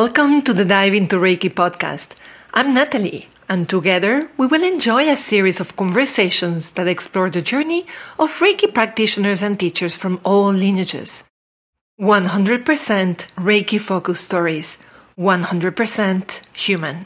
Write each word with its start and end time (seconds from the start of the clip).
Welcome 0.00 0.40
to 0.44 0.54
the 0.54 0.64
Dive 0.64 0.94
into 0.94 1.16
Reiki 1.16 1.52
podcast. 1.52 2.14
I'm 2.54 2.72
Natalie, 2.72 3.28
and 3.50 3.68
together 3.68 4.30
we 4.38 4.46
will 4.46 4.64
enjoy 4.64 5.06
a 5.06 5.14
series 5.14 5.60
of 5.60 5.76
conversations 5.76 6.70
that 6.70 6.88
explore 6.88 7.28
the 7.28 7.42
journey 7.42 7.84
of 8.18 8.32
Reiki 8.38 8.72
practitioners 8.72 9.42
and 9.42 9.60
teachers 9.60 9.98
from 9.98 10.18
all 10.24 10.54
lineages. 10.54 11.24
100% 12.00 12.64
Reiki 12.64 13.78
focused 13.78 14.24
stories, 14.24 14.78
100% 15.18 16.46
human. 16.56 17.04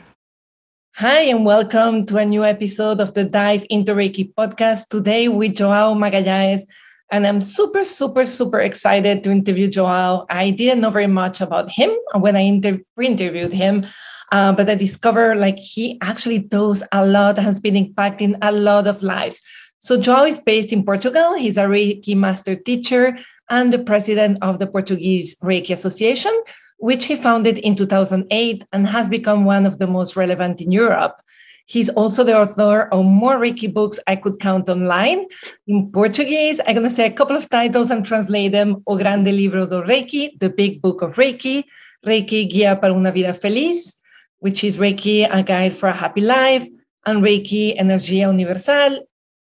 Hi, 0.94 1.22
and 1.34 1.44
welcome 1.44 2.04
to 2.04 2.18
a 2.18 2.24
new 2.24 2.44
episode 2.44 3.00
of 3.00 3.12
the 3.14 3.24
Dive 3.24 3.66
into 3.70 3.92
Reiki 3.92 4.32
podcast. 4.32 4.86
Today 4.86 5.26
with 5.26 5.56
Joao 5.56 5.94
Magalhães 5.94 6.62
and 7.10 7.26
I'm 7.26 7.40
super, 7.40 7.84
super, 7.84 8.26
super 8.26 8.60
excited 8.60 9.22
to 9.24 9.30
interview 9.30 9.68
Joao. 9.68 10.26
I 10.30 10.50
didn't 10.50 10.80
know 10.80 10.90
very 10.90 11.06
much 11.06 11.40
about 11.40 11.68
him 11.70 11.90
when 12.14 12.36
I 12.36 12.40
inter- 12.40 12.80
interviewed 13.00 13.52
him, 13.52 13.86
uh, 14.32 14.52
but 14.52 14.68
I 14.68 14.74
discovered 14.74 15.36
like 15.36 15.58
he 15.58 15.98
actually 16.00 16.38
does 16.38 16.82
a 16.92 17.06
lot, 17.06 17.38
has 17.38 17.60
been 17.60 17.74
impacting 17.74 18.36
a 18.42 18.52
lot 18.52 18.86
of 18.86 19.02
lives. 19.02 19.40
So 19.78 20.00
Joao 20.00 20.24
is 20.24 20.38
based 20.38 20.72
in 20.72 20.84
Portugal. 20.84 21.34
He's 21.34 21.58
a 21.58 21.64
Reiki 21.64 22.16
master 22.16 22.56
teacher 22.56 23.18
and 23.50 23.72
the 23.72 23.78
president 23.78 24.38
of 24.40 24.58
the 24.58 24.66
Portuguese 24.66 25.38
Reiki 25.40 25.70
Association, 25.70 26.32
which 26.78 27.04
he 27.06 27.16
founded 27.16 27.58
in 27.58 27.76
2008 27.76 28.64
and 28.72 28.86
has 28.86 29.08
become 29.08 29.44
one 29.44 29.66
of 29.66 29.78
the 29.78 29.86
most 29.86 30.16
relevant 30.16 30.60
in 30.60 30.72
Europe. 30.72 31.20
He's 31.66 31.88
also 31.88 32.24
the 32.24 32.38
author 32.38 32.82
of 32.92 33.04
more 33.04 33.36
Reiki 33.36 33.72
books 33.72 33.98
I 34.06 34.16
could 34.16 34.38
count 34.38 34.68
online. 34.68 35.24
In 35.66 35.90
Portuguese, 35.90 36.60
I'm 36.66 36.74
going 36.74 36.86
to 36.86 36.94
say 36.94 37.06
a 37.06 37.12
couple 37.12 37.36
of 37.36 37.48
titles 37.48 37.90
and 37.90 38.04
translate 38.04 38.52
them. 38.52 38.82
O 38.86 38.98
Grande 38.98 39.32
Livro 39.32 39.66
do 39.66 39.82
Reiki, 39.82 40.38
The 40.38 40.50
Big 40.50 40.82
Book 40.82 41.00
of 41.00 41.16
Reiki, 41.16 41.64
Reiki 42.06 42.50
Guia 42.50 42.76
para 42.76 42.92
una 42.92 43.10
Vida 43.10 43.32
Feliz, 43.32 43.98
which 44.40 44.62
is 44.62 44.76
Reiki, 44.76 45.26
A 45.30 45.42
Guide 45.42 45.74
for 45.74 45.88
a 45.88 45.92
Happy 45.92 46.20
Life, 46.20 46.68
and 47.06 47.22
Reiki 47.22 47.78
Energia 47.80 48.30
Universal, 48.30 49.06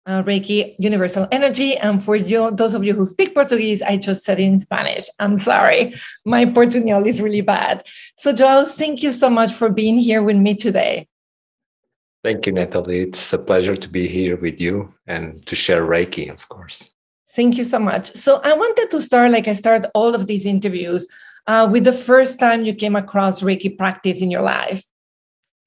uh, 0.07 0.23
Reiki 0.23 0.75
Universal 0.79 1.27
Energy. 1.31 1.77
And 1.77 2.03
for 2.03 2.15
you, 2.15 2.49
those 2.49 2.73
of 2.73 2.83
you 2.83 2.95
who 2.95 3.05
speak 3.05 3.35
Portuguese, 3.35 3.83
I 3.83 3.97
just 3.97 4.23
said 4.23 4.39
it 4.39 4.43
in 4.43 4.57
Spanish. 4.57 5.05
I'm 5.19 5.37
sorry. 5.37 5.93
My 6.25 6.45
Portuguese 6.45 7.05
is 7.05 7.21
really 7.21 7.41
bad. 7.41 7.85
So, 8.17 8.33
Joao, 8.33 8.65
thank 8.65 9.03
you 9.03 9.11
so 9.11 9.29
much 9.29 9.53
for 9.53 9.69
being 9.69 9.99
here 9.99 10.23
with 10.23 10.37
me 10.37 10.55
today. 10.55 11.07
Thank 12.23 12.45
you, 12.45 12.53
Natalie. 12.53 13.01
It's 13.01 13.31
a 13.31 13.37
pleasure 13.37 13.77
to 13.77 13.89
be 13.89 14.07
here 14.07 14.35
with 14.35 14.59
you 14.59 14.93
and 15.07 15.45
to 15.45 15.55
share 15.55 15.85
Reiki, 15.85 16.29
of 16.29 16.47
course. 16.49 16.91
Thank 17.33 17.57
you 17.57 17.63
so 17.63 17.79
much. 17.79 18.13
So, 18.15 18.41
I 18.43 18.53
wanted 18.53 18.91
to 18.91 19.01
start, 19.01 19.31
like 19.31 19.47
I 19.47 19.53
start 19.53 19.85
all 19.93 20.13
of 20.13 20.27
these 20.27 20.45
interviews, 20.45 21.07
uh, 21.47 21.69
with 21.71 21.85
the 21.85 21.93
first 21.93 22.39
time 22.39 22.65
you 22.65 22.73
came 22.73 22.95
across 22.95 23.41
Reiki 23.41 23.77
practice 23.77 24.21
in 24.21 24.31
your 24.31 24.41
life. 24.41 24.83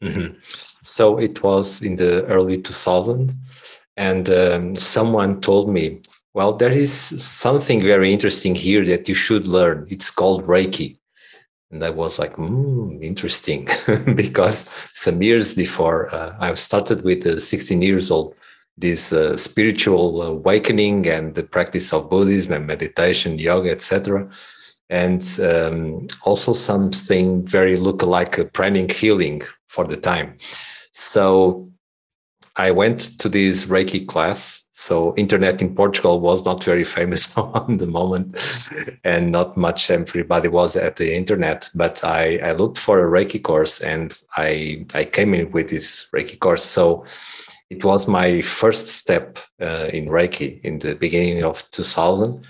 Mm-hmm. 0.03 0.39
So, 0.83 1.19
it 1.19 1.43
was 1.43 1.83
in 1.83 1.97
the 1.97 2.25
early 2.27 2.59
2000s, 2.59 3.35
and 3.97 4.29
um, 4.29 4.77
someone 4.77 5.41
told 5.41 5.71
me, 5.71 6.03
Well, 6.35 6.53
there 6.55 6.73
is 6.73 6.93
something 6.93 7.83
very 7.83 8.13
interesting 8.13 8.55
here 8.55 8.85
that 8.87 9.09
you 9.09 9.15
should 9.15 9.47
learn. 9.47 9.87
It's 9.89 10.11
called 10.11 10.47
Reiki 10.47 10.99
and 11.73 11.83
I 11.83 11.91
was 11.91 12.19
like, 12.19 12.35
mm, 12.35 13.03
interesting, 13.03 13.67
because 14.15 14.71
some 14.93 15.23
years 15.23 15.55
before 15.55 16.15
uh, 16.15 16.37
I 16.39 16.55
started 16.55 17.03
with 17.03 17.27
uh, 17.27 17.39
16 17.39 17.81
years 17.81 18.11
old, 18.11 18.35
this 18.77 19.13
uh, 19.13 19.37
spiritual 19.37 20.23
awakening 20.23 21.09
and 21.09 21.35
the 21.35 21.43
practice 21.43 21.93
of 21.93 22.11
Buddhism 22.11 22.53
and 22.53 22.67
meditation, 22.67 23.39
yoga, 23.39 23.71
etc., 23.71 24.29
and 24.91 25.39
um, 25.43 26.07
also 26.25 26.53
something 26.53 27.47
very 27.47 27.79
look 27.79 28.03
like 28.03 28.37
a 28.37 28.45
pranic 28.45 28.93
healing 28.93 29.41
for 29.69 29.87
the 29.87 29.97
time. 29.97 30.37
So 30.93 31.72
I 32.57 32.71
went 32.71 33.19
to 33.19 33.29
this 33.29 33.67
Reiki 33.67 34.07
class. 34.07 34.69
So 34.73 35.15
internet 35.17 35.63
in 35.63 35.75
Portugal 35.75 36.21
was 36.21 36.45
not 36.45 36.63
very 36.63 36.85
famous 36.85 37.37
on 37.37 37.79
the 37.79 37.87
moment, 37.87 38.39
and 39.05 39.31
not 39.31 39.57
much 39.57 39.91
everybody 39.91 40.49
was 40.49 40.77
at 40.77 40.97
the 40.97 41.15
internet. 41.15 41.71
But 41.75 42.05
I, 42.05 42.39
I 42.39 42.53
looked 42.53 42.79
for 42.79 43.01
a 43.01 43.11
Reiki 43.11 43.43
course, 43.43 43.81
and 43.81 44.21
I 44.37 44.85
I 44.95 45.05
came 45.05 45.35
in 45.35 45.51
with 45.51 45.71
this 45.71 46.07
Reiki 46.15 46.39
course. 46.39 46.65
So 46.65 47.07
it 47.71 47.85
was 47.85 48.07
my 48.07 48.43
first 48.43 48.89
step 48.89 49.39
uh, 49.61 49.89
in 49.93 50.07
Reiki 50.09 50.61
in 50.63 50.79
the 50.79 50.95
beginning 50.95 51.45
of 51.45 51.71
2000. 51.71 52.45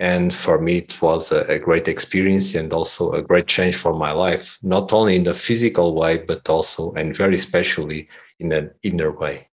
And 0.00 0.32
for 0.32 0.60
me, 0.60 0.76
it 0.76 1.02
was 1.02 1.32
a, 1.32 1.40
a 1.46 1.58
great 1.58 1.88
experience 1.88 2.54
and 2.54 2.72
also 2.72 3.10
a 3.10 3.22
great 3.22 3.48
change 3.48 3.74
for 3.74 3.92
my 3.92 4.12
life, 4.12 4.56
not 4.62 4.92
only 4.92 5.16
in 5.16 5.26
a 5.26 5.34
physical 5.34 5.96
way, 5.96 6.18
but 6.18 6.48
also 6.48 6.92
and 6.92 7.16
very 7.16 7.34
especially 7.34 8.08
in 8.38 8.52
an 8.52 8.70
inner 8.84 9.10
way. 9.10 9.47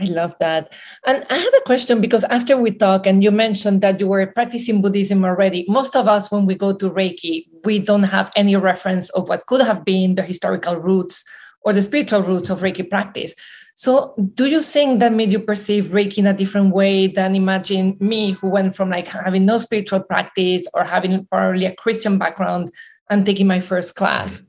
I 0.00 0.04
love 0.04 0.34
that. 0.40 0.72
And 1.06 1.26
I 1.28 1.36
have 1.36 1.54
a 1.54 1.60
question 1.66 2.00
because 2.00 2.24
after 2.24 2.56
we 2.56 2.70
talk, 2.70 3.06
and 3.06 3.22
you 3.22 3.30
mentioned 3.30 3.82
that 3.82 4.00
you 4.00 4.06
were 4.06 4.26
practicing 4.26 4.80
Buddhism 4.80 5.24
already, 5.24 5.66
most 5.68 5.94
of 5.94 6.08
us, 6.08 6.30
when 6.30 6.46
we 6.46 6.54
go 6.54 6.74
to 6.74 6.90
Reiki, 6.90 7.46
we 7.64 7.78
don't 7.78 8.04
have 8.04 8.32
any 8.34 8.56
reference 8.56 9.10
of 9.10 9.28
what 9.28 9.46
could 9.46 9.60
have 9.60 9.84
been 9.84 10.14
the 10.14 10.22
historical 10.22 10.76
roots 10.76 11.24
or 11.62 11.74
the 11.74 11.82
spiritual 11.82 12.22
roots 12.22 12.48
of 12.48 12.60
Reiki 12.60 12.88
practice. 12.88 13.34
So, 13.74 14.14
do 14.34 14.46
you 14.46 14.62
think 14.62 15.00
that 15.00 15.12
made 15.12 15.32
you 15.32 15.38
perceive 15.38 15.86
Reiki 15.86 16.18
in 16.18 16.26
a 16.26 16.34
different 16.34 16.74
way 16.74 17.06
than 17.06 17.34
imagine 17.34 17.96
me, 18.00 18.32
who 18.32 18.48
went 18.48 18.74
from 18.74 18.90
like 18.90 19.06
having 19.06 19.46
no 19.46 19.58
spiritual 19.58 20.00
practice 20.00 20.66
or 20.74 20.84
having 20.84 21.26
probably 21.26 21.66
a 21.66 21.74
Christian 21.74 22.18
background 22.18 22.72
and 23.08 23.24
taking 23.24 23.46
my 23.46 23.60
first 23.60 23.96
class? 23.96 24.42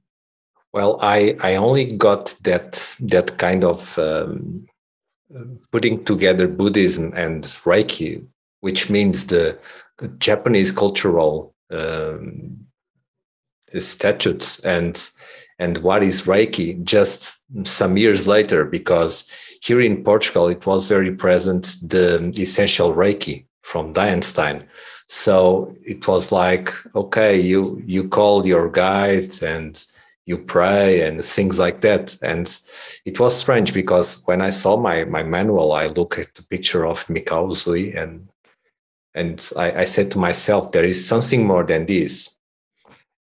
Well, 0.74 0.98
I 1.02 1.36
I 1.42 1.56
only 1.56 1.96
got 1.98 2.36
that 2.44 2.96
that 3.00 3.38
kind 3.38 3.64
of 3.64 3.98
um, 4.00 4.68
putting 5.72 6.04
together 6.06 6.48
Buddhism 6.48 7.14
and 7.16 7.44
Reiki, 7.64 8.26
which 8.62 8.90
means 8.90 9.28
the 9.28 9.58
Japanese 10.18 10.72
cultural 10.72 11.54
um, 11.72 12.66
statutes 13.78 14.60
and 14.60 15.10
and 15.60 15.78
what 15.78 16.02
is 16.02 16.24
Reiki 16.24 16.84
just 16.84 17.46
some 17.68 17.96
years 17.96 18.28
later, 18.28 18.66
because 18.66 19.28
here 19.62 19.80
in 19.80 20.04
Portugal 20.04 20.48
it 20.48 20.66
was 20.66 20.88
very 20.88 21.12
present 21.12 21.76
the 21.84 22.34
essential 22.40 22.94
Reiki 22.94 23.46
from 23.62 23.94
Diane 23.94 24.24
Stein. 24.24 24.68
So 25.08 25.76
it 25.86 26.08
was 26.08 26.32
like, 26.32 26.74
okay, 26.96 27.40
you 27.40 27.82
you 27.86 28.08
call 28.08 28.48
your 28.48 28.70
guide 28.70 29.42
and 29.44 29.86
you 30.26 30.38
pray 30.38 31.02
and 31.02 31.24
things 31.24 31.60
like 31.60 31.82
that. 31.82 32.18
And 32.22 32.48
it 33.06 33.20
was 33.20 33.36
strange 33.36 33.74
because 33.74 34.22
when 34.26 34.42
I 34.42 34.50
saw 34.50 34.78
my 34.78 35.04
my 35.06 35.24
manual, 35.24 35.74
I 35.74 35.88
look 35.88 36.20
at 36.20 36.36
the 36.36 36.44
picture 36.44 36.86
of 36.86 37.06
Usui 37.08 37.98
and 37.98 38.30
and 39.14 39.52
I, 39.58 39.82
I 39.82 39.86
said 39.86 40.12
to 40.12 40.20
myself, 40.20 40.72
there 40.72 40.86
is 40.86 41.06
something 41.06 41.46
more 41.46 41.64
than 41.64 41.86
this. 41.86 42.40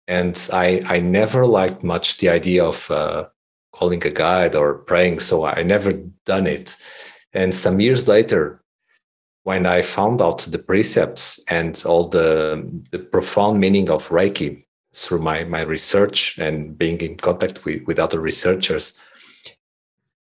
And 0.06 0.36
I 0.52 0.82
I 0.86 1.00
never 1.00 1.46
liked 1.46 1.82
much 1.82 2.18
the 2.18 2.28
idea 2.28 2.64
of 2.64 2.90
uh, 2.90 3.26
calling 3.72 4.04
a 4.06 4.10
guide 4.10 4.54
or 4.54 4.74
praying, 4.74 5.20
so 5.20 5.44
I 5.44 5.62
never 5.62 5.92
done 6.26 6.46
it. 6.46 6.76
And 7.32 7.54
some 7.54 7.80
years 7.80 8.08
later, 8.08 8.60
when 9.44 9.66
I 9.66 9.82
found 9.82 10.20
out 10.20 10.40
the 10.40 10.58
precepts 10.58 11.40
and 11.48 11.80
all 11.86 12.08
the, 12.08 12.68
the 12.90 12.98
profound 12.98 13.60
meaning 13.60 13.88
of 13.88 14.08
Reiki, 14.08 14.64
through 14.94 15.20
my, 15.20 15.44
my 15.44 15.62
research 15.62 16.38
and 16.38 16.76
being 16.76 17.00
in 17.00 17.16
contact 17.16 17.64
with, 17.64 17.82
with 17.86 17.98
other 17.98 18.20
researchers. 18.20 18.98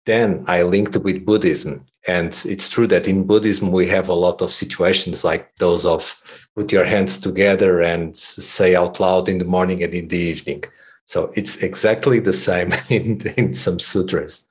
Then 0.05 0.43
I 0.47 0.63
linked 0.63 0.97
with 0.97 1.25
Buddhism. 1.25 1.85
And 2.07 2.29
it's 2.45 2.69
true 2.69 2.87
that 2.87 3.07
in 3.07 3.27
Buddhism, 3.27 3.71
we 3.71 3.87
have 3.87 4.09
a 4.09 4.13
lot 4.13 4.41
of 4.41 4.51
situations 4.51 5.23
like 5.23 5.55
those 5.57 5.85
of 5.85 6.15
put 6.55 6.71
your 6.71 6.85
hands 6.85 7.19
together 7.19 7.81
and 7.81 8.17
say 8.17 8.75
out 8.75 8.99
loud 8.99 9.29
in 9.29 9.37
the 9.37 9.45
morning 9.45 9.83
and 9.83 9.93
in 9.93 10.07
the 10.07 10.17
evening. 10.17 10.63
So 11.05 11.31
it's 11.35 11.57
exactly 11.57 12.19
the 12.19 12.33
same 12.33 12.71
in, 12.89 13.21
in 13.37 13.53
some 13.53 13.79
sutras. 13.79 14.45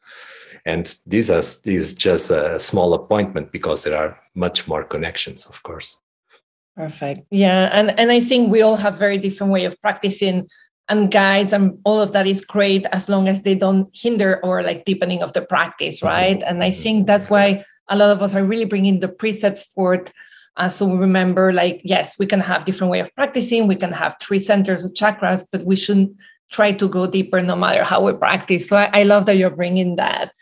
And 0.65 0.95
this 1.07 1.31
is 1.65 1.95
just 1.95 2.31
a 2.31 2.61
small 2.61 2.93
appointment 2.95 3.53
because 3.53 3.85
there 3.85 3.97
are 3.97 4.21
much 4.35 4.69
more 4.69 4.85
connections, 4.85 5.47
of 5.47 5.63
course. 5.63 5.97
Perfect. 6.79 7.27
Yeah, 7.33 7.71
and 7.73 7.91
and 7.99 8.13
I 8.13 8.21
think 8.21 8.53
we 8.53 8.63
all 8.63 8.77
have 8.77 8.97
very 8.97 9.19
different 9.19 9.53
way 9.53 9.65
of 9.65 9.75
practicing 9.83 10.47
and 10.89 11.11
guides 11.11 11.53
and 11.53 11.79
all 11.85 12.01
of 12.01 12.13
that 12.13 12.27
is 12.27 12.45
great 12.45 12.87
as 12.93 13.09
long 13.09 13.27
as 13.27 13.43
they 13.43 13.57
don't 13.57 13.91
hinder 13.93 14.41
or 14.45 14.63
like 14.63 14.85
deepening 14.85 15.23
of 15.23 15.33
the 15.33 15.43
practice, 15.43 15.99
mm-hmm. 15.99 16.07
right? 16.07 16.39
Mm-hmm. 16.39 16.49
And 16.49 16.63
I 16.63 16.71
think 16.71 17.09
that's 17.09 17.29
why 17.29 17.65
a 17.89 17.97
lot 17.97 18.11
of 18.11 18.23
us 18.23 18.33
are 18.33 18.45
really 18.45 18.65
bringing 18.65 19.01
the 19.01 19.09
precepts 19.09 19.65
forth. 19.65 20.13
Uh, 20.57 20.69
so 20.69 20.87
we 20.87 20.97
remember, 20.99 21.53
like, 21.53 21.81
yes, 21.85 22.17
we 22.17 22.27
can 22.27 22.41
have 22.41 22.65
different 22.65 22.93
way 22.93 23.01
of 23.01 23.13
practicing. 23.17 23.67
We 23.67 23.77
can 23.77 23.93
have 23.93 24.17
three 24.23 24.41
centers 24.41 24.85
of 24.85 24.93
chakras, 24.93 25.45
but 25.51 25.65
we 25.65 25.75
shouldn't 25.75 26.17
try 26.49 26.73
to 26.73 26.89
go 26.89 27.09
deeper 27.09 27.43
no 27.43 27.57
matter 27.57 27.83
how 27.83 28.05
we 28.05 28.13
practice. 28.13 28.69
So 28.69 28.77
I, 28.77 28.91
I 28.93 29.03
love 29.03 29.27
that 29.27 29.37
you're 29.37 29.51
bringing 29.51 29.97
that. 29.97 30.33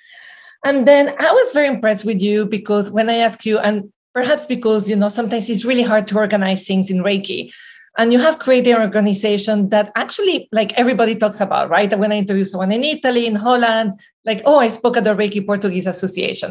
And 0.64 0.86
then 0.86 1.14
I 1.18 1.32
was 1.32 1.50
very 1.52 1.68
impressed 1.68 2.04
with 2.04 2.20
you 2.20 2.44
because 2.44 2.90
when 2.90 3.08
I 3.08 3.16
ask 3.16 3.46
you, 3.46 3.58
and 3.58 3.92
perhaps 4.16 4.46
because 4.46 4.88
you 4.88 4.96
know 4.96 5.10
sometimes 5.10 5.50
it's 5.50 5.66
really 5.66 5.82
hard 5.82 6.08
to 6.08 6.16
organize 6.16 6.66
things 6.66 6.90
in 6.90 7.04
reiki. 7.04 7.52
And 7.98 8.12
you 8.12 8.18
have 8.18 8.38
created 8.38 8.74
an 8.74 8.82
organization 8.82 9.68
that 9.70 9.92
actually 9.94 10.48
like 10.52 10.72
everybody 10.78 11.14
talks 11.16 11.40
about 11.40 11.68
right? 11.68 11.90
When 12.02 12.12
i 12.12 12.16
interview 12.24 12.46
someone 12.46 12.72
in 12.72 12.82
italy 12.82 13.26
in 13.30 13.36
holland 13.46 13.92
like 14.24 14.40
oh 14.46 14.58
i 14.66 14.70
spoke 14.78 14.96
at 14.96 15.04
the 15.04 15.14
reiki 15.20 15.44
portuguese 15.50 15.86
association. 15.94 16.50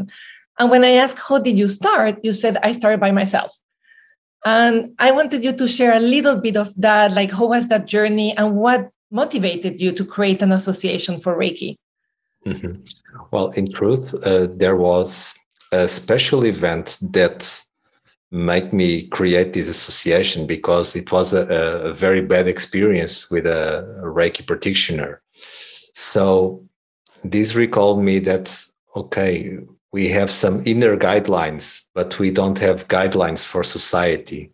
And 0.60 0.70
when 0.70 0.84
i 0.90 0.92
asked 1.04 1.20
how 1.28 1.40
did 1.40 1.58
you 1.58 1.68
start? 1.68 2.14
you 2.24 2.34
said 2.34 2.56
i 2.68 2.72
started 2.72 3.00
by 3.00 3.12
myself. 3.12 3.52
And 4.46 4.94
i 5.00 5.10
wanted 5.20 5.44
you 5.44 5.54
to 5.62 5.68
share 5.68 5.94
a 5.98 6.06
little 6.16 6.38
bit 6.40 6.58
of 6.58 6.70
that 6.86 7.14
like 7.20 7.32
how 7.32 7.48
was 7.48 7.68
that 7.70 7.88
journey 7.96 8.38
and 8.38 8.56
what 8.64 8.92
motivated 9.10 9.82
you 9.82 9.92
to 10.00 10.06
create 10.06 10.44
an 10.44 10.52
association 10.52 11.20
for 11.20 11.36
reiki? 11.36 11.78
Mm-hmm. 12.46 12.74
well 13.32 13.48
in 13.60 13.66
truth 13.78 14.14
uh, 14.22 14.46
there 14.62 14.76
was 14.76 15.34
a 15.72 15.88
special 15.88 16.46
event 16.46 16.98
that 17.02 17.64
made 18.32 18.74
me 18.74 19.08
create 19.08 19.54
this 19.54 19.70
association 19.70 20.46
because 20.46 20.96
it 20.96 21.12
was 21.12 21.34
a, 21.34 21.46
a 21.48 21.94
very 21.94 22.22
bad 22.22 22.48
experience 22.48 23.30
with 23.32 23.46
a, 23.46 24.02
Reiki 24.04 24.46
practitioner. 24.46 25.22
So 25.94 26.64
this 27.24 27.56
recalled 27.56 28.04
me 28.04 28.20
that 28.20 28.66
okay, 28.96 29.58
we 29.92 30.08
have 30.10 30.32
some 30.32 30.62
inner 30.66 30.96
guidelines, 30.98 31.82
but 31.94 32.18
we 32.20 32.32
don't 32.32 32.60
have 32.60 32.88
guidelines 32.88 33.46
for 33.46 33.64
society, 33.64 34.52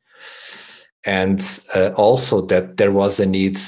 and 1.06 1.42
uh, 1.76 1.90
also 1.96 2.42
that 2.48 2.78
there 2.78 2.92
was 2.92 3.20
a 3.20 3.26
need 3.26 3.60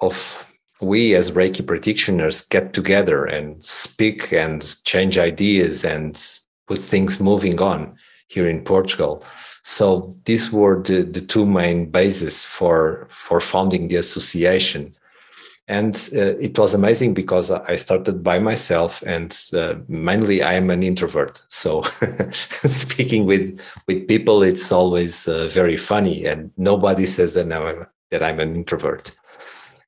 of 0.00 0.46
we 0.80 1.14
as 1.14 1.30
Reiki 1.30 1.66
practitioners 1.66 2.44
get 2.48 2.74
together 2.74 3.24
and 3.24 3.62
speak 3.64 4.32
and 4.32 4.76
change 4.84 5.16
ideas 5.16 5.84
and 5.84 6.22
put 6.66 6.78
things 6.78 7.20
moving 7.20 7.60
on 7.60 7.96
here 8.28 8.48
in 8.48 8.62
Portugal. 8.62 9.24
So 9.62 10.14
these 10.24 10.52
were 10.52 10.82
the, 10.82 11.02
the 11.02 11.20
two 11.20 11.46
main 11.46 11.90
bases 11.90 12.44
for 12.44 13.08
for 13.10 13.40
founding 13.40 13.88
the 13.88 13.96
association. 13.96 14.92
And 15.68 15.96
uh, 16.14 16.38
it 16.38 16.56
was 16.56 16.74
amazing 16.74 17.14
because 17.14 17.50
I 17.50 17.74
started 17.74 18.22
by 18.22 18.38
myself, 18.38 19.02
and 19.02 19.36
uh, 19.52 19.74
mainly 19.88 20.40
I 20.40 20.54
am 20.54 20.70
an 20.70 20.84
introvert. 20.84 21.42
So 21.48 21.82
speaking 22.50 23.26
with 23.26 23.60
with 23.88 24.06
people, 24.06 24.44
it's 24.44 24.70
always 24.70 25.26
uh, 25.26 25.48
very 25.48 25.76
funny, 25.76 26.24
and 26.24 26.52
nobody 26.56 27.04
says 27.04 27.34
that 27.34 27.52
I'm 27.52 27.86
that 28.12 28.22
I'm 28.22 28.38
an 28.38 28.54
introvert. 28.54 29.10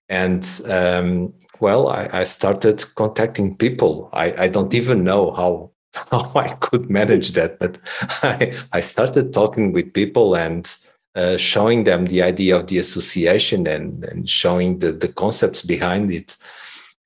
And 0.08 0.44
um, 0.69 1.32
well, 1.60 1.88
I, 1.88 2.08
I, 2.12 2.22
started 2.22 2.84
contacting 2.94 3.56
people. 3.56 4.08
I, 4.12 4.44
I 4.44 4.48
don't 4.48 4.72
even 4.75 5.04
know 5.04 5.32
how 5.32 5.70
how 6.11 6.31
I 6.35 6.49
could 6.49 6.90
manage 6.90 7.32
that. 7.32 7.58
But 7.58 7.79
I, 8.23 8.56
I 8.73 8.81
started 8.81 9.32
talking 9.32 9.73
with 9.73 9.93
people 9.93 10.35
and 10.35 10.75
uh, 11.14 11.37
showing 11.37 11.85
them 11.85 12.06
the 12.06 12.23
idea 12.23 12.56
of 12.56 12.67
the 12.69 12.79
association 12.79 13.67
and, 13.67 14.05
and 14.05 14.29
showing 14.29 14.79
the, 14.79 14.93
the 14.93 15.08
concepts 15.08 15.62
behind 15.62 16.12
it. 16.12 16.37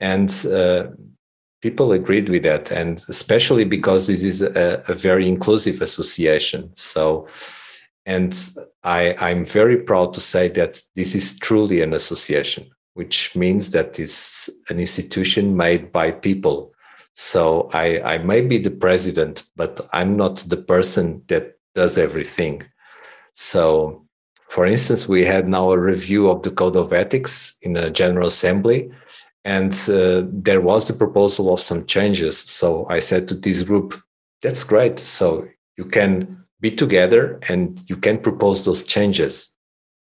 And 0.01 0.31
uh, 0.47 0.89
people 1.63 1.93
agreed 1.93 2.29
with 2.29 2.43
that. 2.43 2.71
And 2.71 3.03
especially 3.09 3.65
because 3.65 4.09
this 4.09 4.23
is 4.23 4.43
a, 4.43 4.85
a 4.89 4.95
very 4.95 5.29
inclusive 5.29 5.81
association. 5.81 6.71
So, 6.75 7.29
and 8.05 8.37
I, 8.83 9.15
I'm 9.15 9.45
very 9.45 9.79
proud 9.79 10.13
to 10.15 10.21
say 10.21 10.49
that 10.49 10.83
this 10.97 11.15
is 11.15 11.39
truly 11.39 11.81
an 11.81 11.95
association, 11.95 12.69
which 12.95 13.35
means 13.37 13.71
that 13.71 14.01
it's 14.01 14.51
an 14.69 14.81
institution 14.81 15.57
made 15.57 15.93
by 15.93 16.11
people 16.11 16.72
so 17.15 17.69
I, 17.73 18.01
I 18.01 18.19
may 18.19 18.41
be 18.41 18.59
the 18.59 18.71
president, 18.71 19.45
but 19.57 19.81
I'm 19.93 20.17
not 20.17 20.37
the 20.37 20.57
person 20.57 21.23
that 21.29 21.59
does 21.75 21.99
everything. 21.99 22.63
So, 23.35 24.07
for 24.49 24.67
instance, 24.67 25.09
we 25.09 25.25
had 25.25 25.49
now 25.49 25.73
a 25.73 25.79
review 25.79 26.29
of 26.31 26.43
the 26.43 26.51
code 26.51 26.77
of 26.77 26.93
ethics 26.93 27.57
in 27.63 27.77
a 27.77 27.91
general 27.91 28.29
assembly, 28.29 28.91
and 29.45 29.73
uh, 29.89 30.23
there 30.31 30.61
was 30.61 30.87
the 30.87 30.95
proposal 30.95 31.53
of 31.53 31.61
some 31.61 31.87
changes. 31.87 32.39
So 32.39 32.87
I 32.89 32.99
said 32.99 33.29
to 33.29 33.35
this 33.35 33.63
group, 33.63 34.01
"That's 34.43 34.65
great. 34.65 34.99
So 34.99 35.49
you 35.77 35.85
can 35.87 36.45
be 36.61 36.71
together 36.71 37.41
and 37.49 37.83
you 37.89 37.97
can 37.97 38.19
propose 38.19 38.65
those 38.65 38.85
changes." 38.85 39.51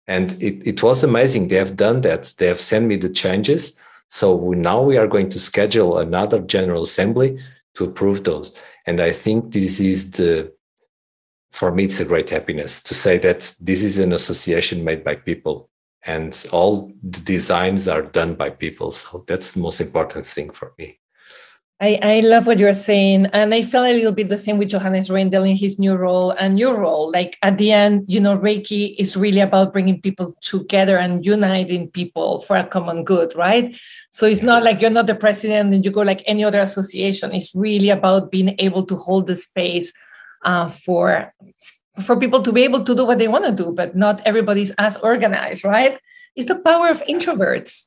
And 0.07 0.33
it, 0.43 0.67
it 0.67 0.83
was 0.83 1.03
amazing. 1.03 1.47
They 1.47 1.55
have 1.55 1.77
done 1.77 2.01
that. 2.01 2.33
They 2.37 2.47
have 2.47 2.59
sent 2.59 2.85
me 2.85 2.97
the 2.97 3.09
changes 3.09 3.79
so 4.13 4.51
now 4.51 4.79
we 4.79 4.95
are 4.95 5.07
going 5.07 5.27
to 5.29 5.39
schedule 5.39 5.97
another 5.97 6.37
general 6.37 6.83
assembly 6.83 7.39
to 7.73 7.85
approve 7.85 8.23
those. 8.23 8.55
And 8.85 9.01
I 9.01 9.11
think 9.11 9.51
this 9.51 9.79
is 9.79 10.11
the, 10.11 10.53
for 11.51 11.71
me, 11.71 11.85
it's 11.85 11.99
a 11.99 12.05
great 12.05 12.29
happiness 12.29 12.79
to 12.83 12.93
say 12.93 13.17
that 13.17 13.55
this 13.59 13.81
is 13.81 13.97
an 13.97 14.13
association 14.13 14.83
made 14.83 15.03
by 15.03 15.15
people 15.15 15.67
and 16.05 16.45
all 16.51 16.93
the 17.01 17.21
designs 17.21 17.87
are 17.87 18.03
done 18.03 18.35
by 18.35 18.51
people. 18.51 18.91
So 18.91 19.23
that's 19.25 19.53
the 19.53 19.61
most 19.61 19.81
important 19.81 20.27
thing 20.27 20.51
for 20.51 20.71
me. 20.77 20.99
I, 21.83 21.99
I 22.01 22.19
love 22.21 22.47
what 22.47 22.59
you're 22.59 22.73
saying. 22.73 23.25
And 23.33 23.53
I 23.53 23.61
felt 23.61 23.85
a 23.85 23.91
little 23.91 24.13
bit 24.13 24.29
the 24.29 24.37
same 24.37 24.57
with 24.57 24.69
Johannes 24.69 25.09
Reindel 25.09 25.49
in 25.49 25.57
his 25.57 25.77
new 25.77 25.95
role 25.95 26.31
and 26.31 26.57
your 26.57 26.79
role. 26.79 27.11
Like 27.11 27.37
at 27.43 27.57
the 27.57 27.73
end, 27.73 28.05
you 28.07 28.21
know, 28.21 28.37
Reiki 28.37 28.95
is 28.97 29.17
really 29.17 29.41
about 29.41 29.73
bringing 29.73 30.01
people 30.01 30.33
together 30.41 30.97
and 30.97 31.25
uniting 31.25 31.91
people 31.91 32.39
for 32.43 32.55
a 32.55 32.65
common 32.65 33.03
good, 33.03 33.35
right? 33.35 33.75
So 34.11 34.25
it's 34.25 34.41
not 34.41 34.63
like 34.63 34.79
you're 34.79 34.91
not 34.91 35.07
the 35.07 35.15
president 35.15 35.73
and 35.73 35.83
you 35.83 35.91
go 35.91 36.03
like 36.03 36.23
any 36.25 36.45
other 36.45 36.61
association. 36.61 37.35
It's 37.35 37.53
really 37.53 37.89
about 37.89 38.31
being 38.31 38.55
able 38.59 38.85
to 38.85 38.95
hold 38.95 39.27
the 39.27 39.35
space 39.35 39.91
uh, 40.45 40.69
for 40.69 41.33
for 41.99 42.15
people 42.17 42.41
to 42.43 42.53
be 42.53 42.63
able 42.63 42.85
to 42.85 42.95
do 42.95 43.03
what 43.03 43.19
they 43.19 43.27
want 43.27 43.43
to 43.43 43.51
do, 43.51 43.73
but 43.73 43.93
not 43.93 44.21
everybody's 44.25 44.71
as 44.77 44.95
organized, 44.97 45.65
right? 45.65 45.99
It's 46.37 46.47
the 46.47 46.59
power 46.59 46.87
of 46.87 47.03
introverts. 47.07 47.83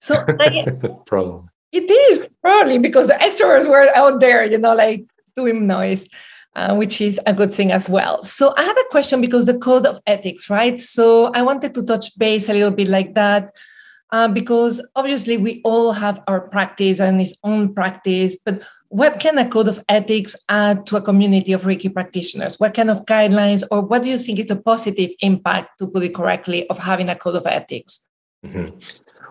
So 0.00 0.24
I, 0.40 0.66
problem 1.06 1.51
it 1.72 1.90
is 1.90 2.28
probably 2.42 2.78
because 2.78 3.06
the 3.06 3.14
extroverts 3.14 3.68
were 3.68 3.88
out 3.96 4.20
there, 4.20 4.44
you 4.44 4.58
know, 4.58 4.74
like 4.74 5.04
doing 5.36 5.66
noise, 5.66 6.06
uh, 6.54 6.74
which 6.74 7.00
is 7.00 7.18
a 7.26 7.32
good 7.32 7.52
thing 7.52 7.72
as 7.72 7.88
well. 7.88 8.22
So 8.22 8.54
I 8.56 8.62
had 8.62 8.76
a 8.76 8.90
question 8.90 9.20
because 9.20 9.46
the 9.46 9.58
code 9.58 9.86
of 9.86 10.00
ethics, 10.06 10.50
right? 10.50 10.78
So 10.78 11.26
I 11.32 11.42
wanted 11.42 11.74
to 11.74 11.82
touch 11.82 12.16
base 12.18 12.48
a 12.48 12.52
little 12.52 12.70
bit 12.70 12.88
like 12.88 13.14
that. 13.14 13.52
Uh, 14.10 14.28
because 14.28 14.86
obviously 14.94 15.38
we 15.38 15.62
all 15.64 15.92
have 15.92 16.22
our 16.28 16.42
practice 16.48 17.00
and 17.00 17.18
its 17.18 17.32
own 17.44 17.72
practice, 17.72 18.36
but 18.44 18.60
what 18.90 19.18
can 19.18 19.38
a 19.38 19.48
code 19.48 19.68
of 19.68 19.82
ethics 19.88 20.36
add 20.50 20.84
to 20.84 20.96
a 20.96 21.00
community 21.00 21.54
of 21.54 21.62
Reiki 21.62 21.90
practitioners? 21.90 22.60
What 22.60 22.74
kind 22.74 22.90
of 22.90 23.06
guidelines, 23.06 23.64
or 23.70 23.80
what 23.80 24.02
do 24.02 24.10
you 24.10 24.18
think 24.18 24.38
is 24.38 24.48
the 24.48 24.56
positive 24.56 25.12
impact, 25.20 25.78
to 25.78 25.86
put 25.86 26.02
it 26.02 26.14
correctly, 26.14 26.68
of 26.68 26.76
having 26.76 27.08
a 27.08 27.16
code 27.16 27.36
of 27.36 27.46
ethics? 27.46 28.06
Mm-hmm. 28.44 28.78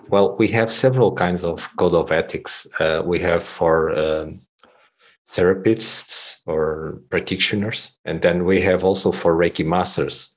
Well, 0.10 0.36
we 0.38 0.48
have 0.50 0.72
several 0.72 1.13
kinds 1.13 1.44
of 1.44 1.70
code 1.77 1.94
of 1.94 2.12
ethics. 2.12 2.68
Uh, 2.80 3.01
we 3.06 3.20
have 3.20 3.44
for 3.44 3.98
um, 3.98 4.41
therapists 5.27 6.39
or 6.46 7.01
practitioners, 7.10 7.98
and 8.06 8.22
then 8.22 8.46
we 8.46 8.62
have 8.62 8.84
also 8.84 9.12
for 9.12 9.36
Reiki 9.36 9.65
masters. 9.65 10.36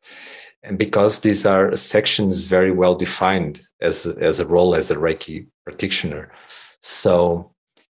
And 0.63 0.79
because 0.79 1.21
these 1.21 1.45
are 1.45 1.77
sections 1.77 2.45
very 2.45 2.71
well 2.71 2.95
defined 2.95 3.61
as, 3.81 4.07
as 4.07 4.41
a 4.41 4.47
role 4.47 4.75
as 4.75 4.91
a 4.91 4.97
Reiki 4.97 5.47
practitioner. 5.65 6.33
So 6.81 7.53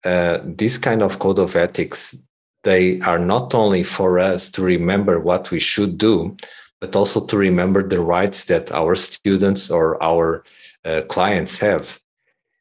uh, 0.03 0.39
this 0.43 0.77
kind 0.77 1.01
of 1.01 1.19
code 1.19 1.39
of 1.39 1.55
ethics, 1.55 2.15
they 2.63 2.99
are 3.01 3.19
not 3.19 3.53
only 3.53 3.83
for 3.83 4.19
us 4.19 4.49
to 4.51 4.63
remember 4.63 5.19
what 5.19 5.51
we 5.51 5.59
should 5.59 5.97
do, 5.97 6.35
but 6.81 6.95
also 6.95 7.25
to 7.25 7.37
remember 7.37 7.87
the 7.87 8.01
rights 8.01 8.45
that 8.45 8.71
our 8.71 8.95
students 8.95 9.69
or 9.69 10.01
our 10.03 10.43
uh, 10.85 11.01
clients 11.09 11.59
have. 11.59 11.99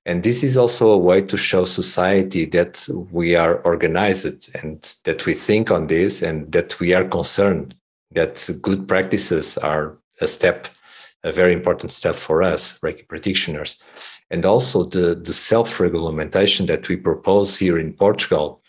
And 0.07 0.23
this 0.23 0.43
is 0.43 0.57
also 0.57 0.91
a 0.91 0.99
way 0.99 1.23
to 1.23 1.37
show 1.37 1.65
society 1.65 2.45
that 2.47 2.87
we 3.11 3.35
are 3.35 3.57
organized 3.61 4.55
and 4.55 4.97
that 5.05 5.25
we 5.25 5.33
think 5.33 5.71
on 5.71 5.87
this 5.87 6.23
and 6.23 6.51
that 6.53 6.79
we 6.79 6.93
are 6.93 7.05
concerned 7.05 7.75
that 8.13 8.49
good 8.61 8.87
practices 8.87 9.57
are 9.59 9.97
a 10.21 10.29
step, 10.29 10.69
a 11.25 11.33
very 11.33 11.53
important 11.53 11.91
step 11.91 12.15
for 12.15 12.43
us, 12.43 12.79
Reiki 12.81 13.09
practitioners. 13.09 13.83
And 14.31 14.45
also 14.45 14.85
the, 14.85 15.15
the 15.15 15.33
self-regulation 15.33 16.67
that 16.67 16.89
we 16.89 16.97
propose 16.97 17.57
here 17.57 17.79
in 17.79 17.93
Portugal 17.95 18.63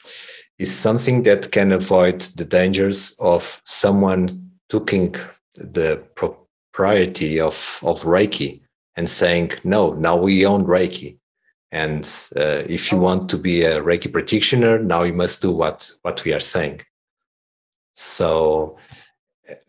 is 0.57 0.73
something 0.73 1.23
that 1.23 1.51
can 1.51 1.71
avoid 1.71 2.21
the 2.21 2.45
dangers 2.45 3.13
of 3.19 3.61
someone 3.65 4.51
taking 4.69 5.15
the 5.55 6.01
propriety 6.15 7.39
of, 7.39 7.79
of 7.83 8.03
Reiki 8.03 8.61
and 8.95 9.09
saying, 9.09 9.51
no, 9.63 9.93
now 9.93 10.15
we 10.15 10.45
own 10.45 10.63
Reiki. 10.63 11.17
And 11.71 12.03
uh, 12.37 12.63
if 12.67 12.91
you 12.91 12.97
want 12.97 13.29
to 13.29 13.37
be 13.37 13.63
a 13.63 13.81
Reiki 13.81 14.11
practitioner, 14.11 14.79
now 14.79 15.03
you 15.03 15.13
must 15.13 15.41
do 15.41 15.51
what, 15.51 15.91
what 16.03 16.23
we 16.23 16.33
are 16.33 16.39
saying. 16.39 16.81
So 17.93 18.77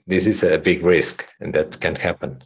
this 0.06 0.26
is 0.26 0.42
a 0.42 0.58
big 0.58 0.84
risk 0.84 1.28
and 1.40 1.52
that 1.54 1.80
can 1.80 1.96
happen. 1.96 2.42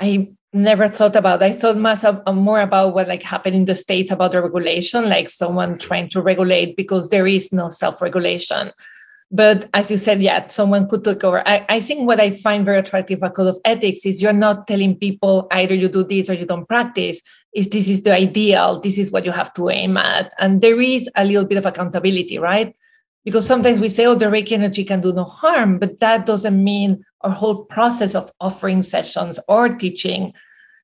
I 0.00 0.34
never 0.54 0.86
thought 0.86 1.16
about 1.16 1.42
i 1.42 1.50
thought 1.50 1.76
much 1.76 2.04
more 2.32 2.60
about 2.60 2.94
what 2.94 3.08
like 3.08 3.24
happened 3.24 3.56
in 3.56 3.64
the 3.64 3.74
states 3.74 4.12
about 4.12 4.30
the 4.30 4.40
regulation 4.40 5.08
like 5.08 5.28
someone 5.28 5.76
trying 5.78 6.08
to 6.08 6.22
regulate 6.22 6.76
because 6.76 7.08
there 7.08 7.26
is 7.26 7.52
no 7.52 7.68
self-regulation 7.68 8.70
But 9.30 9.68
as 9.74 9.90
you 9.90 9.96
said, 9.96 10.22
yeah, 10.22 10.46
someone 10.46 10.88
could 10.88 11.04
take 11.04 11.24
over. 11.24 11.46
I, 11.46 11.64
I 11.68 11.80
think 11.80 12.06
what 12.06 12.20
I 12.20 12.30
find 12.30 12.64
very 12.64 12.78
attractive 12.78 13.18
about 13.18 13.34
code 13.34 13.48
of 13.48 13.58
ethics 13.64 14.06
is 14.06 14.22
you're 14.22 14.32
not 14.32 14.66
telling 14.66 14.96
people 14.96 15.48
either 15.50 15.74
you 15.74 15.88
do 15.88 16.04
this 16.04 16.30
or 16.30 16.34
you 16.34 16.46
don't 16.46 16.68
practice. 16.68 17.20
Is 17.54 17.68
this 17.68 17.88
is 17.88 18.02
the 18.02 18.12
ideal? 18.12 18.80
This 18.80 18.98
is 18.98 19.10
what 19.10 19.24
you 19.24 19.32
have 19.32 19.52
to 19.54 19.70
aim 19.70 19.96
at, 19.96 20.32
and 20.38 20.60
there 20.60 20.80
is 20.80 21.08
a 21.16 21.24
little 21.24 21.44
bit 21.44 21.58
of 21.58 21.66
accountability, 21.66 22.38
right? 22.38 22.74
Because 23.24 23.46
sometimes 23.46 23.80
we 23.80 23.88
say, 23.88 24.06
"Oh, 24.06 24.16
the 24.16 24.26
Reiki 24.26 24.52
energy 24.52 24.84
can 24.84 25.00
do 25.00 25.12
no 25.12 25.24
harm," 25.24 25.78
but 25.78 26.00
that 26.00 26.26
doesn't 26.26 26.62
mean 26.62 27.04
our 27.22 27.30
whole 27.30 27.64
process 27.64 28.14
of 28.14 28.30
offering 28.40 28.82
sessions 28.82 29.38
or 29.48 29.68
teaching, 29.68 30.34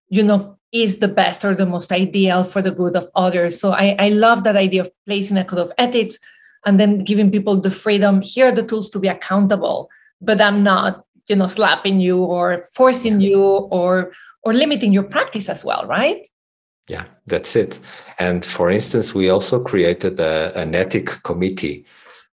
you 0.08 0.22
know, 0.22 0.56
is 0.72 0.98
the 0.98 1.08
best 1.08 1.44
or 1.44 1.54
the 1.54 1.66
most 1.66 1.92
ideal 1.92 2.44
for 2.44 2.62
the 2.62 2.70
good 2.70 2.96
of 2.96 3.08
others. 3.14 3.60
So 3.60 3.72
I, 3.72 3.96
I 3.98 4.08
love 4.10 4.44
that 4.44 4.56
idea 4.56 4.82
of 4.82 4.90
placing 5.06 5.36
a 5.36 5.44
code 5.44 5.58
of 5.58 5.72
ethics 5.76 6.18
and 6.66 6.78
then 6.78 7.04
giving 7.04 7.30
people 7.30 7.60
the 7.60 7.70
freedom 7.70 8.20
here 8.20 8.48
are 8.48 8.52
the 8.52 8.62
tools 8.62 8.90
to 8.90 8.98
be 8.98 9.08
accountable 9.08 9.88
but 10.20 10.40
i'm 10.40 10.62
not 10.62 11.04
you 11.30 11.36
know 11.36 11.46
slapping 11.46 12.00
you 12.00 12.18
or 12.18 12.64
forcing 12.74 13.20
you 13.20 13.40
or 13.40 14.12
or 14.42 14.52
limiting 14.52 14.92
your 14.92 15.04
practice 15.04 15.48
as 15.48 15.64
well 15.64 15.86
right? 15.86 16.26
Yeah 16.88 17.04
that's 17.26 17.54
it. 17.54 17.80
And 18.18 18.44
for 18.44 18.70
instance 18.70 19.14
we 19.14 19.30
also 19.30 19.60
created 19.60 20.18
a, 20.18 20.52
an 20.56 20.74
ethic 20.74 21.06
committee 21.22 21.86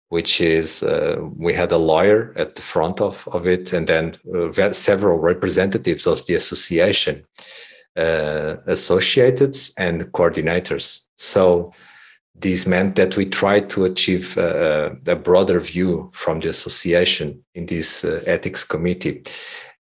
which 0.10 0.40
is 0.40 0.82
uh, 0.84 1.18
we 1.36 1.54
had 1.54 1.72
a 1.72 1.78
lawyer 1.78 2.34
at 2.38 2.56
the 2.56 2.62
front 2.62 3.02
of, 3.02 3.28
of 3.32 3.48
it 3.48 3.74
and 3.74 3.88
then 3.88 4.16
uh, 4.34 4.72
several 4.72 5.18
representatives 5.18 6.08
of 6.08 6.26
the 6.26 6.36
association 6.36 7.26
uh, 7.98 8.56
associates 8.68 9.74
and 9.78 10.04
coordinators. 10.14 11.02
So 11.16 11.74
this 12.40 12.68
meant 12.68 12.96
that 12.96 13.16
we 13.16 13.26
tried 13.26 13.70
to 13.72 13.86
achieve 13.86 14.38
uh, 14.38 14.92
a 15.08 15.16
broader 15.16 15.60
view 15.60 16.10
from 16.14 16.40
the 16.40 16.50
association 16.50 17.44
in 17.54 17.66
this 17.66 18.04
uh, 18.04 18.22
ethics 18.26 18.64
committee. 18.64 19.24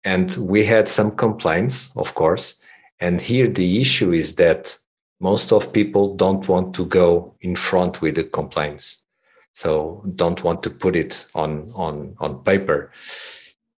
And 0.05 0.35
we 0.37 0.65
had 0.65 0.89
some 0.89 1.17
complaints, 1.17 1.91
of 1.97 2.15
course. 2.15 2.61
And 3.01 3.21
here 3.21 3.49
the 3.49 3.81
issue 3.81 4.13
is 4.13 4.37
that 4.37 4.77
most 5.21 5.53
of 5.53 5.73
people 5.73 6.15
don't 6.17 6.47
want 6.49 6.75
to 6.75 6.85
go 6.87 7.35
in 7.41 7.57
front 7.57 8.01
with 8.01 8.15
the 8.15 8.25
complaints. 8.25 9.05
So 9.53 10.05
don't 10.15 10.43
want 10.45 10.63
to 10.65 10.71
put 10.71 10.97
it 10.97 11.27
on, 11.35 11.71
on, 11.75 12.17
on 12.19 12.43
paper. 12.45 12.93